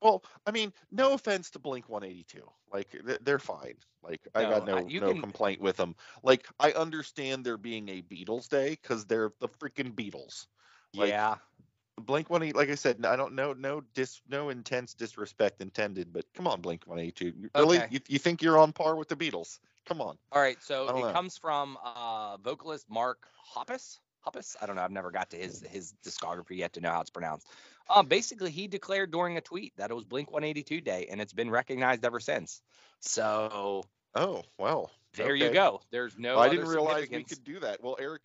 Well, 0.00 0.24
I 0.44 0.50
mean, 0.50 0.72
no 0.90 1.12
offense 1.12 1.50
to 1.50 1.60
Blink 1.60 1.88
182. 1.88 2.42
Like 2.72 2.88
they're 3.22 3.38
fine. 3.38 3.74
Like 4.02 4.20
I 4.34 4.42
got 4.42 4.66
No, 4.66 4.80
no 4.80 4.84
can- 4.84 5.20
complaint 5.20 5.60
with 5.60 5.76
them. 5.76 5.94
Like 6.24 6.46
I 6.58 6.72
understand 6.72 7.44
there 7.44 7.56
being 7.56 7.88
a 7.88 8.02
Beatles 8.02 8.48
day 8.48 8.70
because 8.70 9.04
they're 9.04 9.30
the 9.38 9.48
freaking 9.48 9.92
Beatles. 9.94 10.46
Like, 10.94 11.10
yeah. 11.10 11.36
Blink 12.00 12.30
One 12.30 12.42
Eight, 12.42 12.56
like 12.56 12.70
I 12.70 12.74
said, 12.74 13.04
I 13.04 13.16
don't 13.16 13.34
know, 13.34 13.52
no 13.52 13.82
dis, 13.94 14.20
no 14.28 14.48
intense 14.48 14.94
disrespect 14.94 15.60
intended, 15.60 16.12
but 16.12 16.24
come 16.34 16.46
on, 16.46 16.60
Blink 16.60 16.84
One 16.86 16.98
Eighty 16.98 17.12
Two. 17.12 17.32
Really, 17.54 17.78
Okay. 17.78 17.88
you, 17.90 18.00
you 18.08 18.18
think 18.18 18.42
you're 18.42 18.58
on 18.58 18.72
par 18.72 18.96
with 18.96 19.08
the 19.08 19.16
Beatles? 19.16 19.58
Come 19.86 20.00
on. 20.00 20.16
All 20.30 20.40
right, 20.40 20.56
so 20.62 20.88
it 20.88 21.00
know. 21.00 21.12
comes 21.12 21.36
from 21.36 21.76
uh, 21.84 22.36
vocalist 22.38 22.86
Mark 22.88 23.26
Hoppus. 23.54 23.98
Hoppus? 24.26 24.56
I 24.62 24.66
don't 24.66 24.76
know. 24.76 24.82
I've 24.82 24.90
never 24.90 25.10
got 25.10 25.30
to 25.30 25.36
his 25.36 25.60
his 25.68 25.94
discography 26.04 26.56
yet 26.56 26.74
to 26.74 26.80
know 26.80 26.90
how 26.90 27.00
it's 27.00 27.10
pronounced. 27.10 27.46
Um, 27.90 28.06
basically, 28.06 28.50
he 28.50 28.68
declared 28.68 29.10
during 29.10 29.36
a 29.36 29.40
tweet 29.40 29.72
that 29.76 29.90
it 29.90 29.94
was 29.94 30.04
Blink 30.04 30.30
182 30.30 30.80
Day, 30.80 31.08
and 31.10 31.20
it's 31.20 31.32
been 31.32 31.50
recognized 31.50 32.04
ever 32.04 32.20
since. 32.20 32.62
So 33.00 33.84
Oh 34.14 34.42
well. 34.58 34.90
There 35.14 35.34
you 35.34 35.50
go. 35.50 35.80
There's 35.90 36.18
no. 36.18 36.38
I 36.38 36.48
didn't 36.48 36.68
realize 36.68 37.08
we 37.10 37.24
could 37.24 37.44
do 37.44 37.60
that. 37.60 37.82
Well, 37.82 37.96
Eric, 38.00 38.22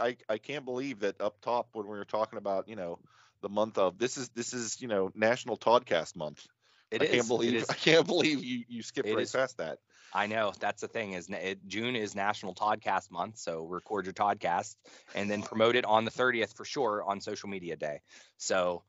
I 0.00 0.16
I 0.28 0.38
can't 0.38 0.64
believe 0.64 1.00
that 1.00 1.20
up 1.20 1.40
top 1.40 1.68
when 1.72 1.86
we 1.86 1.96
were 1.96 2.04
talking 2.04 2.38
about 2.38 2.68
you 2.68 2.76
know 2.76 2.98
the 3.42 3.48
month 3.48 3.78
of 3.78 3.98
this 3.98 4.16
is 4.16 4.28
this 4.30 4.52
is 4.52 4.80
you 4.80 4.88
know 4.88 5.10
National 5.14 5.56
Toddcast 5.56 6.16
Month. 6.16 6.46
It 6.90 7.02
I 7.02 7.04
is, 7.06 7.10
can't 7.10 7.28
believe. 7.28 7.64
I 7.70 7.74
can't 7.74 8.06
believe 8.06 8.44
you 8.44 8.64
you 8.68 8.82
skipped 8.82 9.08
right 9.08 9.18
is. 9.20 9.32
past 9.32 9.58
that. 9.58 9.78
I 10.12 10.26
know 10.26 10.52
that's 10.58 10.80
the 10.80 10.88
thing. 10.88 11.12
Is 11.12 11.28
it, 11.28 11.66
June 11.66 11.94
is 11.94 12.14
National 12.14 12.54
Toddcast 12.54 13.10
Month, 13.10 13.38
so 13.38 13.64
record 13.64 14.06
your 14.06 14.14
Toddcast 14.14 14.76
and 15.14 15.30
then 15.30 15.42
promote 15.42 15.76
it 15.76 15.84
on 15.84 16.04
the 16.04 16.10
30th 16.10 16.54
for 16.54 16.64
sure 16.64 17.02
on 17.06 17.20
Social 17.20 17.50
Media 17.50 17.76
Day. 17.76 18.00
So, 18.38 18.84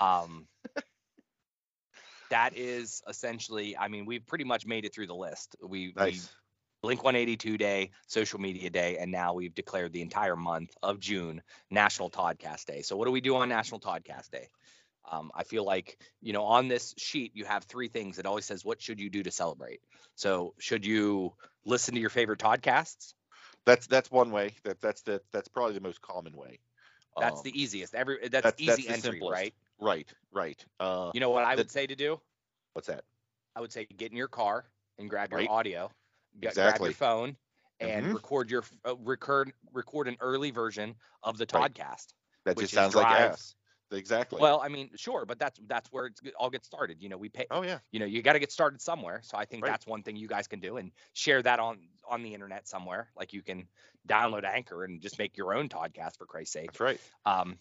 um, 0.00 0.48
that 2.30 2.56
is 2.56 3.02
essentially. 3.08 3.76
I 3.76 3.86
mean, 3.86 4.04
we've 4.04 4.26
pretty 4.26 4.44
much 4.44 4.66
made 4.66 4.84
it 4.84 4.92
through 4.92 5.06
the 5.06 5.14
list. 5.14 5.54
We, 5.62 5.68
we 5.68 5.92
Nice. 5.96 6.34
Blink 6.84 7.02
182 7.02 7.56
Day, 7.56 7.92
Social 8.08 8.38
Media 8.38 8.68
Day, 8.68 8.98
and 8.98 9.10
now 9.10 9.32
we've 9.32 9.54
declared 9.54 9.94
the 9.94 10.02
entire 10.02 10.36
month 10.36 10.76
of 10.82 11.00
June 11.00 11.40
National 11.70 12.10
Toddcast 12.10 12.66
Day. 12.66 12.82
So, 12.82 12.94
what 12.98 13.06
do 13.06 13.10
we 13.10 13.22
do 13.22 13.36
on 13.36 13.48
National 13.48 13.80
Toddcast 13.80 14.30
Day? 14.30 14.50
Um, 15.10 15.30
I 15.34 15.44
feel 15.44 15.64
like, 15.64 15.96
you 16.20 16.34
know, 16.34 16.44
on 16.44 16.68
this 16.68 16.92
sheet, 16.98 17.32
you 17.34 17.46
have 17.46 17.64
three 17.64 17.88
things. 17.88 18.18
It 18.18 18.26
always 18.26 18.44
says, 18.44 18.66
what 18.66 18.82
should 18.82 19.00
you 19.00 19.08
do 19.08 19.22
to 19.22 19.30
celebrate? 19.30 19.80
So, 20.14 20.52
should 20.58 20.84
you 20.84 21.32
listen 21.64 21.94
to 21.94 22.00
your 22.02 22.10
favorite 22.10 22.38
podcasts? 22.40 23.14
That's 23.64 23.86
that's 23.86 24.10
one 24.10 24.30
way. 24.30 24.52
That 24.64 24.82
that's 24.82 25.00
the 25.00 25.22
that's 25.32 25.48
probably 25.48 25.72
the 25.72 25.80
most 25.80 26.02
common 26.02 26.36
way. 26.36 26.58
That's 27.18 27.38
Um, 27.38 27.44
the 27.44 27.58
easiest. 27.62 27.94
Every 27.94 28.18
that's, 28.28 28.32
that's- 28.44 28.60
easy 28.60 28.82
that's 28.88 28.98
entry, 29.06 29.20
simplest. 29.20 29.32
right? 29.32 29.54
right, 29.80 30.12
right. 30.34 30.64
Uh, 30.78 31.12
You 31.14 31.20
know 31.20 31.30
what 31.30 31.44
I 31.44 31.54
would 31.54 31.70
say 31.70 31.86
to 31.86 31.96
do? 31.96 32.20
what's 32.74 32.88
that? 32.88 33.04
I 33.56 33.62
would 33.62 33.72
say 33.72 33.86
get 33.96 34.10
in 34.10 34.18
your 34.18 34.28
car 34.28 34.66
and 34.98 35.08
grab 35.08 35.30
your 35.30 35.50
audio, 35.50 35.90
Exactly. 36.42 36.62
grab 36.62 36.80
your 36.82 36.92
phone, 36.94 37.36
and 37.80 38.06
Mhm. 38.06 38.14
record 38.14 38.50
your 38.50 38.64
uh, 38.86 38.96
record 38.96 39.52
record 39.72 40.08
an 40.08 40.16
early 40.20 40.50
version 40.50 40.96
of 41.22 41.38
the 41.38 41.46
Right. 41.52 41.78
That 42.44 42.58
just 42.58 42.74
sounds 42.74 42.94
like 42.94 43.10
ass. 43.10 43.54
Exactly. 43.90 44.40
Well, 44.40 44.60
I 44.60 44.68
mean, 44.68 44.90
sure, 44.96 45.24
but 45.24 45.38
that's 45.38 45.60
that's 45.66 45.90
where 45.92 46.06
it's 46.06 46.20
all 46.36 46.50
gets 46.50 46.66
started. 46.66 47.00
You 47.00 47.08
know, 47.08 47.16
we 47.16 47.28
pay. 47.28 47.46
oh 47.50 47.62
yeah. 47.62 47.78
You 47.92 48.00
know, 48.00 48.06
you 48.06 48.22
got 48.22 48.32
to 48.32 48.38
get 48.38 48.50
started 48.50 48.80
somewhere. 48.80 49.20
So 49.22 49.36
I 49.38 49.44
think 49.44 49.62
Right. 49.62 49.70
that's 49.70 49.86
one 49.86 50.02
thing 50.02 50.16
you 50.16 50.26
guys 50.26 50.48
can 50.48 50.60
do 50.60 50.76
and 50.78 50.90
share 51.12 51.42
that 51.42 51.60
on 51.60 51.88
on 52.08 52.22
the 52.22 52.34
internet 52.34 52.66
somewhere. 52.66 53.10
Like 53.16 53.32
you 53.32 53.42
can 53.42 53.68
download 54.08 54.44
Anchor 54.44 54.84
and 54.84 55.00
just 55.00 55.18
make 55.18 55.36
your 55.36 55.54
own 55.54 55.68
podcast 55.68 56.16
for 56.18 56.26
Christ's 56.26 56.54
sake. 56.54 56.72
That's 56.72 56.80
right. 56.80 57.00
Um, 57.24 57.58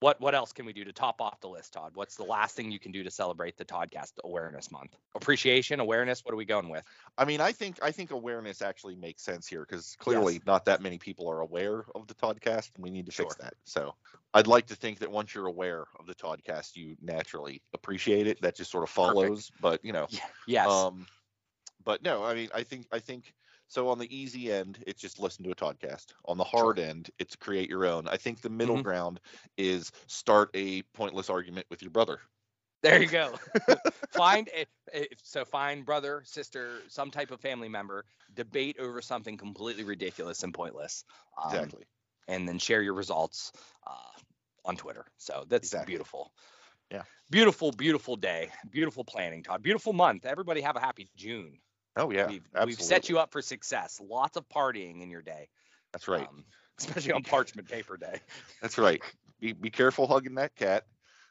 what 0.00 0.20
what 0.20 0.34
else 0.34 0.52
can 0.52 0.66
we 0.66 0.72
do 0.72 0.84
to 0.84 0.92
top 0.92 1.20
off 1.20 1.40
the 1.40 1.48
list, 1.48 1.72
Todd? 1.72 1.92
What's 1.94 2.16
the 2.16 2.24
last 2.24 2.54
thing 2.54 2.70
you 2.70 2.78
can 2.78 2.92
do 2.92 3.02
to 3.02 3.10
celebrate 3.10 3.56
the 3.56 3.64
Toddcast 3.64 4.12
Awareness 4.24 4.70
Month? 4.70 4.96
Appreciation, 5.14 5.80
awareness. 5.80 6.24
What 6.24 6.34
are 6.34 6.36
we 6.36 6.44
going 6.44 6.68
with? 6.68 6.84
I 7.16 7.24
mean, 7.24 7.40
I 7.40 7.52
think 7.52 7.78
I 7.82 7.90
think 7.90 8.10
awareness 8.10 8.60
actually 8.60 8.94
makes 8.96 9.22
sense 9.22 9.46
here 9.46 9.64
because 9.68 9.96
clearly 9.98 10.42
not 10.46 10.66
that 10.66 10.82
many 10.82 10.98
people 10.98 11.30
are 11.30 11.40
aware 11.40 11.84
of 11.94 12.06
the 12.06 12.14
Toddcast, 12.14 12.72
and 12.74 12.84
we 12.84 12.90
need 12.90 13.06
to 13.06 13.12
fix 13.12 13.34
that. 13.36 13.54
So 13.64 13.94
I'd 14.34 14.46
like 14.46 14.66
to 14.66 14.76
think 14.76 14.98
that 14.98 15.10
once 15.10 15.34
you're 15.34 15.46
aware 15.46 15.86
of 15.98 16.06
the 16.06 16.14
Toddcast, 16.14 16.76
you 16.76 16.96
naturally 17.00 17.62
appreciate 17.72 18.26
it. 18.26 18.40
That 18.42 18.54
just 18.54 18.70
sort 18.70 18.84
of 18.84 18.90
follows. 18.90 19.50
But 19.60 19.82
you 19.84 19.92
know, 19.92 20.08
Yes. 20.46 20.68
um, 20.68 21.06
but 21.84 22.02
no, 22.02 22.22
I 22.22 22.34
mean, 22.34 22.50
I 22.54 22.64
think 22.64 22.86
I 22.92 22.98
think 22.98 23.32
so. 23.68 23.88
On 23.88 23.98
the 23.98 24.14
easy 24.16 24.52
end, 24.52 24.82
it's 24.86 25.00
just 25.00 25.18
listen 25.18 25.44
to 25.44 25.50
a 25.50 25.54
Toddcast. 25.54 26.14
On 26.24 26.36
the 26.36 26.44
hard 26.44 26.78
end, 26.78 27.10
it's 27.18 27.36
create 27.36 27.68
your 27.68 27.86
own. 27.86 28.08
I 28.08 28.16
think 28.16 28.40
the 28.40 28.50
middle 28.50 28.78
Mhm. 28.78 28.82
ground 28.82 29.20
is 29.56 29.92
start 30.06 30.50
a 30.54 30.82
pointless 30.94 31.30
argument 31.30 31.66
with 31.70 31.82
your 31.82 31.90
brother. 31.90 32.20
There 32.82 33.00
you 33.02 33.08
go. 33.08 33.34
find 34.10 34.48
a, 34.54 34.66
a- 34.94 35.08
so 35.22 35.44
find 35.44 35.84
brother, 35.84 36.22
sister, 36.24 36.80
some 36.88 37.10
type 37.10 37.30
of 37.30 37.40
family 37.40 37.68
member, 37.68 38.04
debate 38.34 38.76
over 38.78 39.00
something 39.02 39.36
completely 39.36 39.84
ridiculous 39.84 40.42
and 40.42 40.52
pointless. 40.54 41.04
Um, 41.42 41.52
Exactly. 41.54 41.84
And 42.28 42.46
then 42.48 42.58
share 42.58 42.82
your 42.82 42.94
results 42.94 43.52
uh, 43.86 44.18
on 44.64 44.76
Twitter. 44.76 45.06
So 45.16 45.44
that's 45.48 45.66
Exactly. 45.68 45.92
beautiful. 45.92 46.32
Yeah. 46.90 47.02
Beautiful, 47.30 47.72
beautiful 47.72 48.16
day. 48.16 48.50
Beautiful 48.70 49.04
planning, 49.04 49.42
Todd. 49.42 49.62
Beautiful 49.62 49.92
month. 49.92 50.26
Everybody 50.26 50.60
have 50.60 50.76
a 50.76 50.80
happy 50.80 51.08
June. 51.16 51.58
Oh 51.96 52.10
yeah. 52.10 52.28
we've, 52.28 52.48
we've 52.64 52.80
set 52.80 53.08
you 53.08 53.18
up 53.18 53.32
for 53.32 53.42
success. 53.42 54.00
Lots 54.06 54.36
of 54.36 54.48
partying 54.48 55.02
in 55.02 55.10
your 55.10 55.22
day. 55.22 55.48
That's 55.92 56.08
right. 56.08 56.28
um, 56.28 56.44
especially 56.78 57.12
on 57.12 57.22
parchment 57.22 57.68
paper 57.68 57.96
day. 57.96 58.20
That's 58.62 58.78
right. 58.78 59.02
Be 59.40 59.52
be 59.52 59.70
careful 59.70 60.06
hugging 60.06 60.34
that 60.34 60.54
cat. 60.56 60.84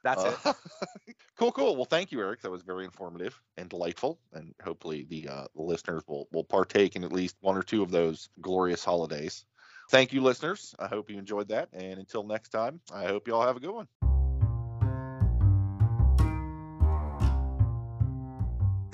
That's 0.03 0.23
it. 0.23 0.37
Uh, 0.45 0.53
cool, 1.37 1.51
cool. 1.51 1.75
Well, 1.75 1.85
thank 1.85 2.11
you, 2.11 2.19
Eric. 2.19 2.41
That 2.41 2.51
was 2.51 2.61
very 2.61 2.85
informative 2.85 3.39
and 3.57 3.67
delightful, 3.69 4.19
and 4.33 4.53
hopefully 4.63 5.05
the 5.09 5.27
uh, 5.27 5.45
the 5.55 5.61
listeners 5.63 6.03
will 6.07 6.27
will 6.31 6.43
partake 6.43 6.95
in 6.95 7.03
at 7.03 7.11
least 7.11 7.35
one 7.41 7.57
or 7.57 7.63
two 7.63 7.81
of 7.81 7.91
those 7.91 8.29
glorious 8.41 8.83
holidays. 8.83 9.45
Thank 9.89 10.13
you, 10.13 10.21
listeners. 10.21 10.75
I 10.79 10.87
hope 10.87 11.09
you 11.09 11.17
enjoyed 11.17 11.49
that, 11.49 11.69
and 11.73 11.99
until 11.99 12.23
next 12.23 12.49
time, 12.49 12.81
I 12.93 13.05
hope 13.05 13.27
you 13.27 13.35
all 13.35 13.45
have 13.45 13.57
a 13.57 13.59
good 13.59 13.71
one. 13.71 13.87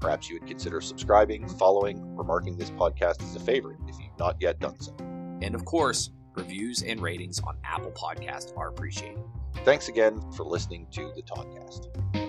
Perhaps 0.00 0.28
you 0.28 0.38
would 0.38 0.48
consider 0.48 0.80
subscribing, 0.80 1.48
following, 1.48 2.02
or 2.16 2.24
marking 2.24 2.56
this 2.56 2.70
podcast 2.70 3.22
as 3.22 3.34
a 3.36 3.40
favorite 3.40 3.78
if 3.88 3.98
you've 3.98 4.18
not 4.18 4.36
yet 4.40 4.60
done 4.60 4.78
so. 4.80 4.94
And 5.42 5.54
of 5.54 5.64
course, 5.64 6.10
reviews 6.34 6.82
and 6.82 7.00
ratings 7.00 7.40
on 7.40 7.56
Apple 7.64 7.92
Podcast 7.92 8.56
are 8.56 8.68
appreciated. 8.68 9.24
Thanks 9.64 9.88
again 9.88 10.20
for 10.32 10.44
listening 10.44 10.86
to 10.92 11.12
the 11.14 11.22
Toddcast. 11.22 12.25